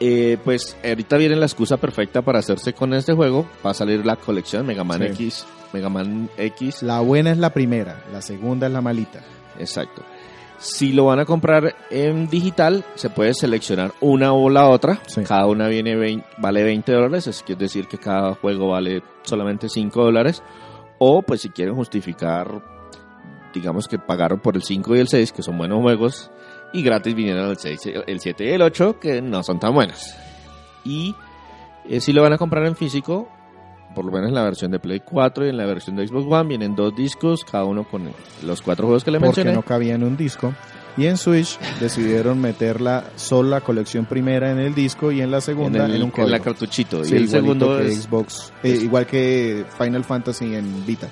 Eh, 0.00 0.36
pues 0.44 0.76
ahorita 0.84 1.16
viene 1.16 1.36
la 1.36 1.46
excusa 1.46 1.76
perfecta 1.76 2.22
para 2.22 2.40
hacerse 2.40 2.72
con 2.72 2.92
este 2.94 3.12
juego. 3.12 3.46
Va 3.64 3.70
a 3.70 3.74
salir 3.74 4.04
la 4.04 4.16
colección 4.16 4.66
Mega 4.66 4.82
Man 4.84 4.98
Sí. 5.00 5.06
X. 5.24 5.46
Mega 5.72 5.88
Man 5.88 6.28
X. 6.36 6.82
La 6.82 7.00
buena 7.00 7.30
es 7.30 7.38
la 7.38 7.50
primera, 7.50 8.02
la 8.12 8.20
segunda 8.20 8.66
es 8.66 8.72
la 8.72 8.80
malita. 8.80 9.20
Exacto. 9.58 10.02
Si 10.58 10.92
lo 10.92 11.06
van 11.06 11.18
a 11.20 11.24
comprar 11.24 11.74
en 11.90 12.28
digital, 12.28 12.84
se 12.94 13.10
puede 13.10 13.34
seleccionar 13.34 13.92
una 14.00 14.32
o 14.32 14.48
la 14.48 14.68
otra. 14.68 15.00
Sí. 15.06 15.22
Cada 15.22 15.46
una 15.46 15.66
viene 15.68 15.96
vein- 15.96 16.24
vale 16.38 16.62
20 16.62 16.92
dólares, 16.92 17.26
es 17.26 17.44
decir 17.58 17.86
que 17.88 17.98
cada 17.98 18.34
juego 18.34 18.68
vale 18.68 19.02
solamente 19.22 19.68
5 19.68 20.04
dólares. 20.04 20.42
O 21.04 21.20
pues 21.22 21.40
si 21.40 21.48
quieren 21.50 21.74
justificar, 21.74 22.62
digamos 23.52 23.88
que 23.88 23.98
pagaron 23.98 24.38
por 24.38 24.54
el 24.54 24.62
5 24.62 24.94
y 24.94 25.00
el 25.00 25.08
6, 25.08 25.32
que 25.32 25.42
son 25.42 25.58
buenos 25.58 25.80
juegos, 25.80 26.30
y 26.72 26.80
gratis 26.84 27.12
vinieron 27.16 27.50
el 27.50 27.56
6, 27.56 27.80
el 28.06 28.20
7 28.20 28.44
y 28.44 28.48
el 28.50 28.62
8, 28.62 29.00
que 29.00 29.20
no 29.20 29.42
son 29.42 29.58
tan 29.58 29.74
buenos. 29.74 30.14
Y 30.84 31.16
eh, 31.88 32.00
si 32.00 32.12
lo 32.12 32.22
van 32.22 32.34
a 32.34 32.38
comprar 32.38 32.64
en 32.66 32.76
físico, 32.76 33.28
por 33.96 34.04
lo 34.04 34.12
menos 34.12 34.28
en 34.28 34.34
la 34.36 34.44
versión 34.44 34.70
de 34.70 34.78
Play 34.78 35.00
4 35.00 35.46
y 35.46 35.48
en 35.48 35.56
la 35.56 35.66
versión 35.66 35.96
de 35.96 36.06
Xbox 36.06 36.24
One, 36.30 36.48
vienen 36.48 36.76
dos 36.76 36.94
discos, 36.94 37.44
cada 37.44 37.64
uno 37.64 37.82
con 37.82 38.08
los 38.44 38.62
cuatro 38.62 38.86
juegos 38.86 39.02
que 39.02 39.10
le 39.10 39.18
Porque 39.18 39.40
mencioné. 39.42 39.54
no 39.54 39.62
cabía 39.62 39.96
en 39.96 40.04
un 40.04 40.16
disco. 40.16 40.54
Y 40.96 41.06
en 41.06 41.16
Switch 41.16 41.58
decidieron 41.80 42.38
meterla 42.40 43.04
solo 43.16 43.48
la 43.48 43.60
colección 43.62 44.04
primera 44.04 44.50
en 44.52 44.58
el 44.58 44.74
disco 44.74 45.10
y 45.10 45.22
en 45.22 45.30
la 45.30 45.40
segunda 45.40 45.86
en, 45.86 45.92
el, 45.92 46.02
un 46.02 46.12
en 46.16 46.30
la 46.30 46.38
cartuchito. 46.40 47.02
Sí, 47.04 47.14
y 47.14 47.16
el 47.16 47.28
segundo 47.30 47.78
que 47.78 47.86
es, 47.88 48.02
Xbox, 48.02 48.52
eh, 48.62 48.72
es- 48.74 48.82
igual 48.82 49.06
que 49.06 49.64
Final 49.78 50.04
Fantasy 50.04 50.54
en 50.54 50.84
Vita. 50.84 51.08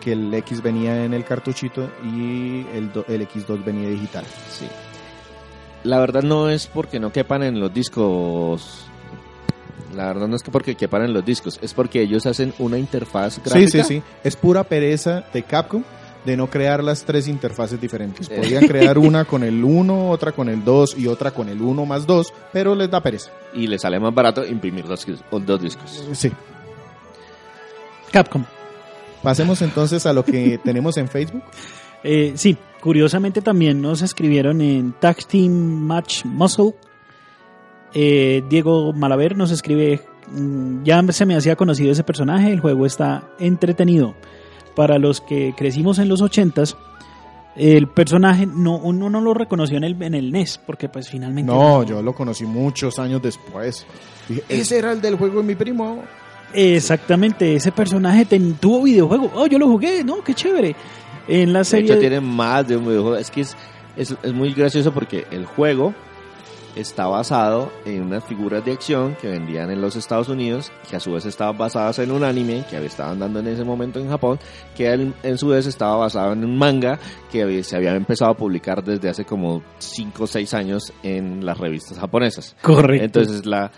Que 0.00 0.12
el 0.12 0.32
X 0.32 0.62
venía 0.62 1.04
en 1.04 1.12
el 1.12 1.24
cartuchito 1.24 1.90
y 2.04 2.66
el, 2.72 2.92
do- 2.92 3.04
el 3.08 3.26
X2 3.28 3.64
venía 3.64 3.88
digital. 3.88 4.24
sí. 4.50 4.66
La 5.84 6.00
verdad 6.00 6.22
no 6.24 6.48
es 6.50 6.66
porque 6.66 6.98
no 6.98 7.12
quepan 7.12 7.44
en 7.44 7.60
los 7.60 7.72
discos. 7.72 8.84
La 9.94 10.06
verdad 10.08 10.26
no 10.28 10.34
es 10.36 10.42
que 10.42 10.50
porque 10.50 10.74
quepan 10.74 11.02
en 11.04 11.14
los 11.14 11.24
discos, 11.24 11.58
es 11.62 11.72
porque 11.72 12.02
ellos 12.02 12.26
hacen 12.26 12.52
una 12.58 12.78
interfaz 12.78 13.38
gráfica. 13.44 13.58
Sí, 13.70 13.82
sí, 13.82 13.82
sí. 13.84 14.02
Es 14.24 14.34
pura 14.36 14.64
pereza 14.64 15.24
de 15.32 15.42
Capcom 15.44 15.82
de 16.28 16.36
no 16.36 16.48
crear 16.48 16.84
las 16.84 17.04
tres 17.04 17.26
interfaces 17.26 17.80
diferentes. 17.80 18.30
Eh. 18.30 18.36
Podían 18.36 18.66
crear 18.66 18.98
una 18.98 19.24
con 19.24 19.42
el 19.42 19.64
1, 19.64 20.10
otra 20.10 20.32
con 20.32 20.50
el 20.50 20.62
2 20.62 20.98
y 20.98 21.06
otra 21.06 21.30
con 21.30 21.48
el 21.48 21.62
1 21.62 21.86
más 21.86 22.06
2, 22.06 22.34
pero 22.52 22.74
les 22.74 22.90
da 22.90 23.02
pereza. 23.02 23.30
Y 23.54 23.66
les 23.66 23.80
sale 23.80 23.98
más 23.98 24.14
barato 24.14 24.44
imprimir 24.44 24.84
dos, 24.86 25.06
dos 25.30 25.62
discos. 25.62 26.06
Sí. 26.12 26.30
Capcom. 28.12 28.44
Pasemos 29.22 29.62
entonces 29.62 30.04
a 30.04 30.12
lo 30.12 30.22
que 30.22 30.58
tenemos 30.64 30.98
en 30.98 31.08
Facebook. 31.08 31.42
Eh, 32.04 32.34
sí, 32.36 32.58
curiosamente 32.80 33.40
también 33.40 33.80
nos 33.80 34.02
escribieron 34.02 34.60
en 34.60 34.92
Tag 34.92 35.24
Team 35.26 35.50
Match 35.50 36.26
Muscle. 36.26 36.74
Eh, 37.94 38.44
Diego 38.50 38.92
Malaver 38.92 39.34
nos 39.34 39.50
escribe, 39.50 40.02
mm, 40.30 40.84
ya 40.84 41.02
se 41.10 41.24
me 41.24 41.36
hacía 41.36 41.56
conocido 41.56 41.90
ese 41.90 42.04
personaje, 42.04 42.52
el 42.52 42.60
juego 42.60 42.84
está 42.84 43.30
entretenido. 43.38 44.14
Para 44.78 44.96
los 44.98 45.20
que 45.20 45.54
crecimos 45.56 45.98
en 45.98 46.08
los 46.08 46.22
ochentas, 46.22 46.76
el 47.56 47.88
personaje 47.88 48.46
no, 48.46 48.76
uno 48.76 49.10
no 49.10 49.20
lo 49.20 49.34
reconoció 49.34 49.76
en 49.76 49.82
el, 49.82 50.00
en 50.00 50.14
el 50.14 50.30
NES, 50.30 50.60
porque 50.64 50.88
pues 50.88 51.08
finalmente... 51.08 51.50
No, 51.52 51.82
yo 51.82 52.00
lo 52.00 52.14
conocí 52.14 52.44
muchos 52.46 52.96
años 53.00 53.20
después. 53.20 53.84
Dije, 54.28 54.44
ese 54.48 54.78
era 54.78 54.92
el 54.92 55.00
del 55.00 55.16
juego 55.16 55.40
de 55.40 55.46
mi 55.48 55.54
primo. 55.56 56.04
Exactamente, 56.54 57.56
ese 57.56 57.72
personaje 57.72 58.24
ten- 58.24 58.54
tuvo 58.54 58.84
videojuego. 58.84 59.32
Oh, 59.34 59.46
yo 59.48 59.58
lo 59.58 59.66
jugué, 59.66 60.04
¿no? 60.04 60.22
Qué 60.22 60.32
chévere. 60.34 60.76
En 61.26 61.52
la 61.52 61.58
De 61.60 61.64
serie... 61.64 61.90
hecho, 61.90 61.98
tiene 62.00 62.20
más 62.20 62.66
de 62.68 62.76
un 62.76 62.84
videojuego. 62.86 63.16
Es 63.16 63.30
que 63.32 63.40
es, 63.40 63.56
es, 63.96 64.14
es 64.22 64.32
muy 64.32 64.52
gracioso 64.54 64.92
porque 64.94 65.26
el 65.32 65.44
juego 65.44 65.92
está 66.78 67.06
basado 67.06 67.72
en 67.84 68.02
unas 68.02 68.24
figuras 68.24 68.64
de 68.64 68.72
acción 68.72 69.16
que 69.20 69.28
vendían 69.28 69.70
en 69.70 69.80
los 69.80 69.96
Estados 69.96 70.28
Unidos, 70.28 70.70
que 70.88 70.96
a 70.96 71.00
su 71.00 71.12
vez 71.12 71.26
estaban 71.26 71.58
basadas 71.58 71.98
en 71.98 72.12
un 72.12 72.22
anime 72.22 72.64
que 72.70 72.84
estaban 72.84 73.18
dando 73.18 73.40
en 73.40 73.48
ese 73.48 73.64
momento 73.64 73.98
en 73.98 74.08
Japón, 74.08 74.38
que 74.76 74.92
en, 74.92 75.38
su 75.38 75.48
vez 75.48 75.66
estaba 75.66 75.96
basado 75.96 76.32
en 76.32 76.44
un 76.44 76.56
manga 76.56 76.98
que 77.30 77.62
se 77.64 77.76
había 77.76 77.94
empezado 77.94 78.30
a 78.30 78.36
publicar 78.36 78.84
desde 78.84 79.08
hace 79.08 79.24
como 79.24 79.62
5 79.78 80.22
o 80.22 80.26
6 80.26 80.54
años 80.54 80.92
en 81.02 81.44
las 81.44 81.58
revistas 81.58 81.98
japonesas. 81.98 82.56
Correcto. 82.62 83.04
Entonces 83.04 83.44
la 83.44 83.72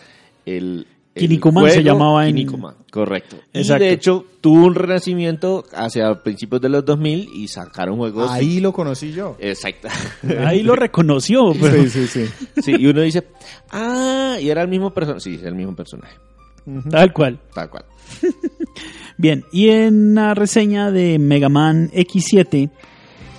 el 0.44 0.86
Kinnikuman 1.14 1.70
se 1.70 1.82
llamaba 1.82 2.26
en- 2.28 2.34
Kinnikuman, 2.36 2.74
correcto. 2.90 3.36
Exacto. 3.52 3.84
Y 3.84 3.86
de 3.88 3.92
hecho 3.94 4.24
tuvo 4.40 4.66
un 4.66 4.74
renacimiento 4.74 5.64
hacia 5.74 6.14
principios 6.22 6.60
de 6.62 6.68
los 6.68 6.84
2000 6.84 7.28
y 7.34 7.48
sacaron 7.48 7.96
juegos 7.96 8.30
Ahí 8.30 8.60
lo 8.60 8.72
conocí 8.72 9.12
yo. 9.12 9.36
Exacto. 9.40 9.88
Ahí 10.46 10.62
lo 10.62 10.76
reconoció, 10.76 11.52
pero... 11.60 11.82
Sí, 11.82 11.88
sí, 11.90 12.06
sí. 12.06 12.26
Sí, 12.62 12.74
y 12.78 12.86
uno 12.86 13.00
dice, 13.00 13.26
"Ah, 13.70 14.36
y 14.40 14.48
era 14.50 14.62
el 14.62 14.68
mismo 14.68 14.90
personaje." 14.94 15.20
Sí, 15.20 15.40
el 15.44 15.54
mismo 15.54 15.74
personaje. 15.74 16.16
Tal 16.90 17.12
cual. 17.12 17.40
tal 17.54 17.68
cual. 17.70 17.84
Bien, 19.16 19.44
y 19.52 19.68
en 19.70 20.14
la 20.14 20.34
reseña 20.34 20.90
de 20.90 21.18
Mega 21.18 21.48
Man 21.48 21.90
X7, 21.92 22.70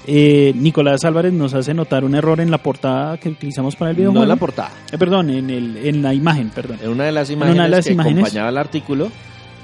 eh, 0.07 0.53
Nicolás 0.55 1.03
Álvarez 1.05 1.33
nos 1.33 1.53
hace 1.53 1.73
notar 1.73 2.03
un 2.03 2.15
error 2.15 2.39
en 2.41 2.49
la 2.51 2.57
portada 2.57 3.17
que 3.17 3.29
utilizamos 3.29 3.75
para 3.75 3.91
el 3.91 3.97
No 3.97 3.99
videojuego. 4.01 4.23
en 4.23 4.29
la 4.29 4.35
portada. 4.35 4.71
Eh, 4.91 4.97
perdón, 4.97 5.29
en, 5.29 5.49
el, 5.49 5.77
en 5.77 6.01
la 6.01 6.13
imagen, 6.13 6.49
perdón. 6.49 6.79
En 6.81 6.89
una 6.89 7.05
de 7.05 7.11
las 7.11 7.29
imágenes 7.29 7.55
una 7.55 7.63
de 7.65 7.69
las 7.69 7.85
que 7.85 7.93
imágenes. 7.93 8.19
acompañaba 8.23 8.49
el 8.49 8.57
artículo 8.57 9.11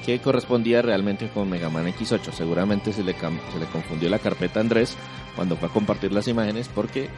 que 0.05 0.19
correspondía 0.19 0.81
realmente 0.81 1.27
con 1.33 1.49
Mega 1.49 1.69
Man 1.69 1.85
X8. 1.87 2.31
Seguramente 2.31 2.93
se 2.93 3.03
le, 3.03 3.13
se 3.13 3.59
le 3.59 3.65
confundió 3.71 4.09
la 4.09 4.19
carpeta 4.19 4.59
a 4.59 4.63
Andrés 4.63 4.95
cuando 5.35 5.57
fue 5.57 5.67
a 5.67 5.71
compartir 5.71 6.11
las 6.13 6.27
imágenes 6.27 6.69
porque 6.73 7.09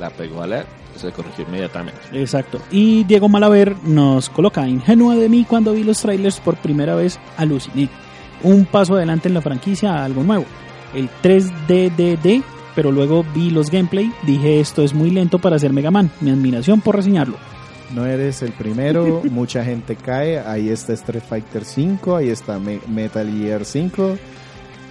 la 0.00 0.10
pegó 0.10 0.42
a 0.42 0.46
la... 0.46 0.64
se 0.96 1.10
corrigió 1.10 1.44
inmediatamente. 1.46 2.00
Exacto. 2.12 2.60
Y 2.70 3.04
Diego 3.04 3.28
Malaver 3.28 3.76
nos 3.84 4.30
coloca, 4.30 4.66
ingenua 4.66 5.16
de 5.16 5.28
mí 5.28 5.44
cuando 5.46 5.72
vi 5.74 5.82
los 5.82 6.00
trailers 6.00 6.38
por 6.40 6.56
primera 6.56 6.94
vez, 6.94 7.18
aluciné. 7.36 7.88
Un 8.44 8.64
paso 8.66 8.94
adelante 8.94 9.26
en 9.28 9.34
la 9.34 9.42
franquicia 9.42 9.92
a 9.96 10.04
algo 10.04 10.22
nuevo. 10.22 10.44
El 10.94 11.10
3DDD, 11.22 12.42
pero 12.78 12.92
luego 12.92 13.24
vi 13.34 13.50
los 13.50 13.72
gameplay, 13.72 14.12
dije 14.24 14.60
esto 14.60 14.84
es 14.84 14.94
muy 14.94 15.10
lento 15.10 15.40
para 15.40 15.56
hacer 15.56 15.72
Mega 15.72 15.90
Man. 15.90 16.12
Mi 16.20 16.30
admiración 16.30 16.80
por 16.80 16.94
reseñarlo. 16.94 17.36
No 17.92 18.06
eres 18.06 18.40
el 18.42 18.52
primero, 18.52 19.20
mucha 19.32 19.64
gente 19.64 19.96
cae. 19.96 20.38
Ahí 20.38 20.68
está 20.68 20.92
Street 20.92 21.24
Fighter 21.28 21.64
5, 21.64 22.14
ahí 22.14 22.28
está 22.28 22.60
Me- 22.60 22.78
Metal 22.86 23.28
Gear 23.36 23.64
5. 23.64 24.16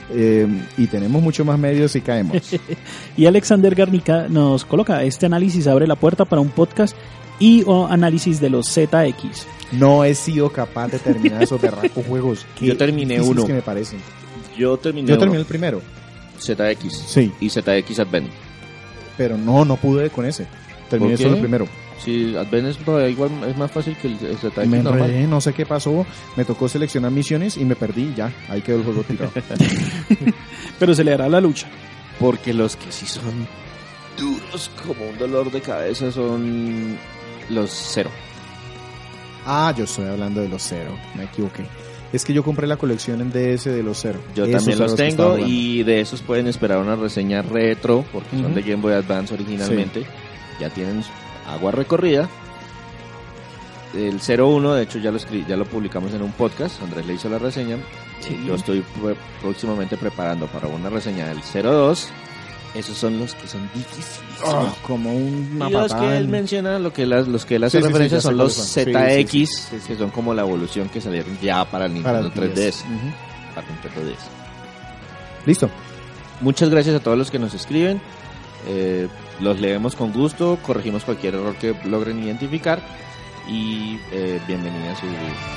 eh, 0.10 0.48
y 0.78 0.88
tenemos 0.88 1.22
mucho 1.22 1.46
más 1.46 1.58
medios 1.58 1.96
y 1.96 2.02
caemos. 2.02 2.42
Y 3.16 3.26
Alexander 3.26 3.74
Garnica 3.74 4.28
nos 4.28 4.66
coloca, 4.66 5.02
este 5.04 5.26
análisis 5.26 5.66
abre 5.66 5.88
la 5.88 5.96
puerta 5.96 6.26
para 6.26 6.42
un 6.42 6.50
podcast 6.50 6.94
y 7.40 7.64
o 7.68 7.88
análisis 7.88 8.42
de 8.42 8.50
los 8.50 8.68
ZX. 8.68 9.48
No 9.72 10.04
he 10.04 10.14
sido 10.14 10.50
capaz 10.52 10.90
de 10.90 11.00
terminar 11.00 11.42
esos 11.42 11.62
berracos 11.68 12.06
juegos. 12.06 12.46
Yo 12.60 12.76
terminé 12.76 13.22
uno. 13.22 13.46
que 13.46 13.54
me 13.54 13.62
parecen. 13.62 14.00
Yo 14.58 14.76
terminé, 14.76 15.08
Yo 15.08 15.18
terminé 15.18 15.40
el 15.40 15.46
primero. 15.46 15.82
ZX 16.40 16.94
Sí, 16.94 17.32
y 17.40 17.50
ZX 17.50 18.00
Advent. 18.00 18.30
pero 19.18 19.38
no, 19.38 19.66
no 19.66 19.78
pude 19.78 20.10
con 20.10 20.26
ese. 20.26 20.48
Terminé 20.90 21.18
solo 21.18 21.36
el 21.36 21.42
primero. 21.42 21.68
Sí, 22.04 22.36
Advent 22.38 22.68
es 22.70 22.78
igual, 23.10 23.32
es 23.48 23.58
más 23.58 23.72
fácil 23.72 23.98
que 23.98 24.08
el, 24.08 24.18
ZX 24.38 24.68
me 24.68 24.82
normal. 24.82 25.30
no 25.30 25.42
sé 25.42 25.54
qué 25.54 25.66
pasó. 25.66 26.06
Me 26.36 26.46
tocó 26.46 26.70
seleccionar 26.70 27.12
misiones 27.12 27.58
y 27.58 27.66
me 27.66 27.76
perdí. 27.76 28.14
Ya, 28.16 28.32
ahí 28.50 28.62
quedó 28.62 28.78
el 28.78 28.84
juego 28.84 29.04
tirado. 29.04 29.32
Pero 30.80 30.94
se 30.94 31.04
le 31.04 31.12
dará 31.12 31.28
la 31.28 31.42
lucha. 31.42 31.68
Porque 32.20 32.54
los 32.54 32.76
que 32.76 32.92
sí 32.92 33.06
son 33.06 33.48
duros 34.18 34.72
como 34.86 35.10
un 35.10 35.18
dolor 35.18 35.52
de 35.52 35.62
cabeza 35.62 36.12
son 36.12 36.98
los 37.50 37.70
cero. 37.72 38.10
ah, 39.46 39.74
yo 39.78 39.84
estoy 39.84 40.08
hablando 40.08 40.42
de 40.42 40.50
los 40.50 40.62
cero. 40.62 40.98
Me 41.16 41.24
equivoqué. 41.26 41.64
Es 42.14 42.24
que 42.24 42.34
yo 42.34 42.44
compré 42.44 42.68
la 42.68 42.78
colección 42.78 43.20
en 43.22 43.32
DS 43.32 43.66
de 43.66 43.84
los 43.84 44.00
cero. 44.00 44.20
Yo 44.36 44.46
Esos 44.46 44.58
también 44.64 44.80
los 44.80 44.96
tengo 44.96 45.38
y 45.48 45.84
de 45.84 46.00
esos 46.00 46.22
pueden 46.22 46.48
esperar 46.48 46.78
una 46.80 46.96
reseña 46.96 47.42
retro 47.42 48.06
porque 48.14 48.38
son 48.38 48.54
de 48.56 48.62
Game 48.62 48.82
Boy 48.82 48.94
Advance 48.94 49.34
originalmente. 49.34 50.06
Ya 50.60 50.70
tienen 50.70 51.04
agua 51.48 51.72
recorrida. 51.72 52.30
El 53.96 54.20
01, 54.20 54.74
de 54.76 54.84
hecho 54.84 55.00
ya 55.00 55.12
lo 55.12 55.18
escri- 55.18 55.46
ya 55.48 55.56
lo 55.58 55.66
publicamos 55.66 56.14
en 56.14 56.22
un 56.22 56.32
podcast, 56.34 56.82
Andrés 56.82 57.06
le 57.06 57.14
hizo 57.14 57.30
la 57.30 57.40
reseña. 57.40 57.78
Sí. 58.20 58.38
Yo 58.46 58.56
estoy 58.56 58.80
pr- 59.02 59.16
próximamente 59.42 59.98
preparando 59.98 60.46
para 60.48 60.68
una 60.68 60.90
reseña 60.90 61.28
del 61.28 61.40
02. 61.42 62.10
Esos 62.74 62.98
son 62.98 63.18
los 63.20 63.34
que 63.34 63.48
son 63.48 63.62
difíciles. 63.74 64.20
Ah, 64.46 64.74
como 64.84 65.12
una 65.16 65.70
y 65.70 65.72
los 65.72 65.94
que 65.94 66.18
él 66.18 66.26
en- 66.26 66.32
menciona, 66.32 66.78
lo 66.80 66.94
que 66.94 67.06
las, 67.06 67.28
los 67.28 67.46
que 67.46 67.56
él 67.56 67.64
hace 67.64 67.78
Sí, 67.78 67.82
sí, 67.82 67.84
sí, 67.84 67.88
referencia 67.88 68.18
ya 68.18 68.22
sé 68.22 68.28
son 68.28 68.38
los. 68.38 68.54
Sí, 68.54 68.82
ZX, 68.84 69.32
sí, 69.32 69.46
sí, 69.48 69.80
sí, 69.80 69.88
que 69.88 69.96
son 69.98 70.10
como 70.12 70.34
la 70.34 70.42
evolución 70.44 70.90
que 70.90 71.02
salieron 71.02 71.38
ya 71.42 71.66
para 71.66 71.86
el 71.86 72.02
para 72.04 72.22
Nintendo 72.22 72.44
el 72.46 72.54
3DS. 72.54 72.82
Ujú. 72.86 73.56
Para 73.56 73.68
Nintendo 73.68 74.02
DS. 74.12 74.26
Listo. 75.46 75.70
Muchas 76.42 76.70
gracias 76.70 76.96
a 76.96 77.00
todos 77.00 77.18
los 77.18 77.32
que 77.32 77.40
nos 77.40 77.54
escriben. 77.56 78.00
Eh, 78.68 79.08
los 79.40 79.60
leemos 79.60 79.96
con 79.96 80.12
gusto, 80.12 80.60
corregimos 80.62 81.04
cualquier 81.04 81.36
error 81.36 81.56
que 81.56 81.74
logren 81.86 82.22
identificar 82.24 82.80
y 83.48 83.98
eh, 84.12 84.40
bienvenidas 84.48 85.00
sus, 85.00 85.10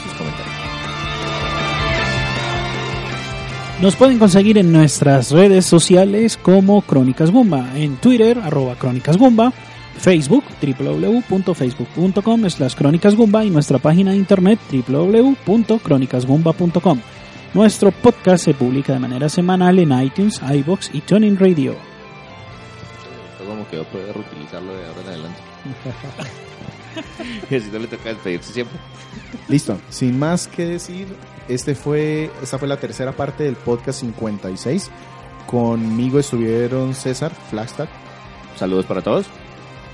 sus 0.04 0.12
comentarios. 0.14 0.89
Nos 3.82 3.96
pueden 3.96 4.18
conseguir 4.18 4.56
en 4.58 4.72
nuestras 4.72 5.30
redes 5.30 5.64
sociales 5.64 6.36
como 6.36 6.82
Crónicas 6.82 7.30
Gumba, 7.30 7.78
en 7.78 7.96
Twitter, 7.96 8.38
arroba 8.38 8.74
Crónicas 8.74 9.16
Gumba, 9.16 9.54
Facebook, 9.96 10.44
www.facebook.com 10.60 12.50
slash 12.50 12.74
crónicasgumba 12.74 13.42
y 13.42 13.48
nuestra 13.48 13.78
página 13.78 14.10
de 14.10 14.18
internet 14.18 14.60
www.crónicasgumba.com. 14.70 17.00
Nuestro 17.54 17.90
podcast 17.90 18.44
se 18.44 18.52
publica 18.52 18.92
de 18.92 18.98
manera 18.98 19.30
semanal 19.30 19.78
en 19.78 19.98
iTunes, 19.98 20.42
iBox 20.42 20.90
y 20.92 21.00
TuneIn 21.00 21.38
Radio. 21.38 21.74
Como 23.38 23.66
que 23.66 23.78
va 23.78 23.82
a 23.82 23.86
poder 23.86 24.14
reutilizarlo 24.14 24.76
de 24.76 24.84
ahora 24.84 25.00
en 25.00 25.08
adelante. 25.08 25.40
y 27.50 27.54
así 27.54 27.70
no 27.72 27.78
le 27.78 27.86
toca 27.86 28.10
despedirse 28.10 28.52
siempre. 28.52 28.78
Listo, 29.48 29.80
sin 29.88 30.18
más 30.18 30.46
que 30.46 30.66
decir, 30.66 31.06
este 31.54 31.74
fue, 31.74 32.30
esta 32.42 32.58
fue 32.58 32.68
la 32.68 32.78
tercera 32.78 33.12
parte 33.12 33.44
del 33.44 33.56
podcast 33.56 34.00
56. 34.00 34.90
Conmigo 35.46 36.18
estuvieron 36.18 36.94
César 36.94 37.32
Flagstaff, 37.50 37.88
Saludos 38.56 38.86
para 38.86 39.00
todos. 39.02 39.26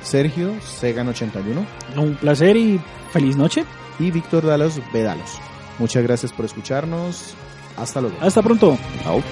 Sergio 0.03 0.53
Segan81 0.57 1.65
Un 1.97 2.15
placer 2.17 2.57
y 2.57 2.81
feliz 3.13 3.37
noche. 3.37 3.65
y 3.99 4.11
Víctor 4.11 4.45
Dalos 4.45 4.81
Vedalos. 4.93 5.39
Muchas 5.79 6.03
gracias 6.03 6.33
por 6.33 6.45
escucharnos. 6.45 7.35
Hasta 7.77 8.01
luego. 8.01 8.17
Hasta 8.21 8.43
pronto. 8.43 8.77
Chao. 9.03 9.23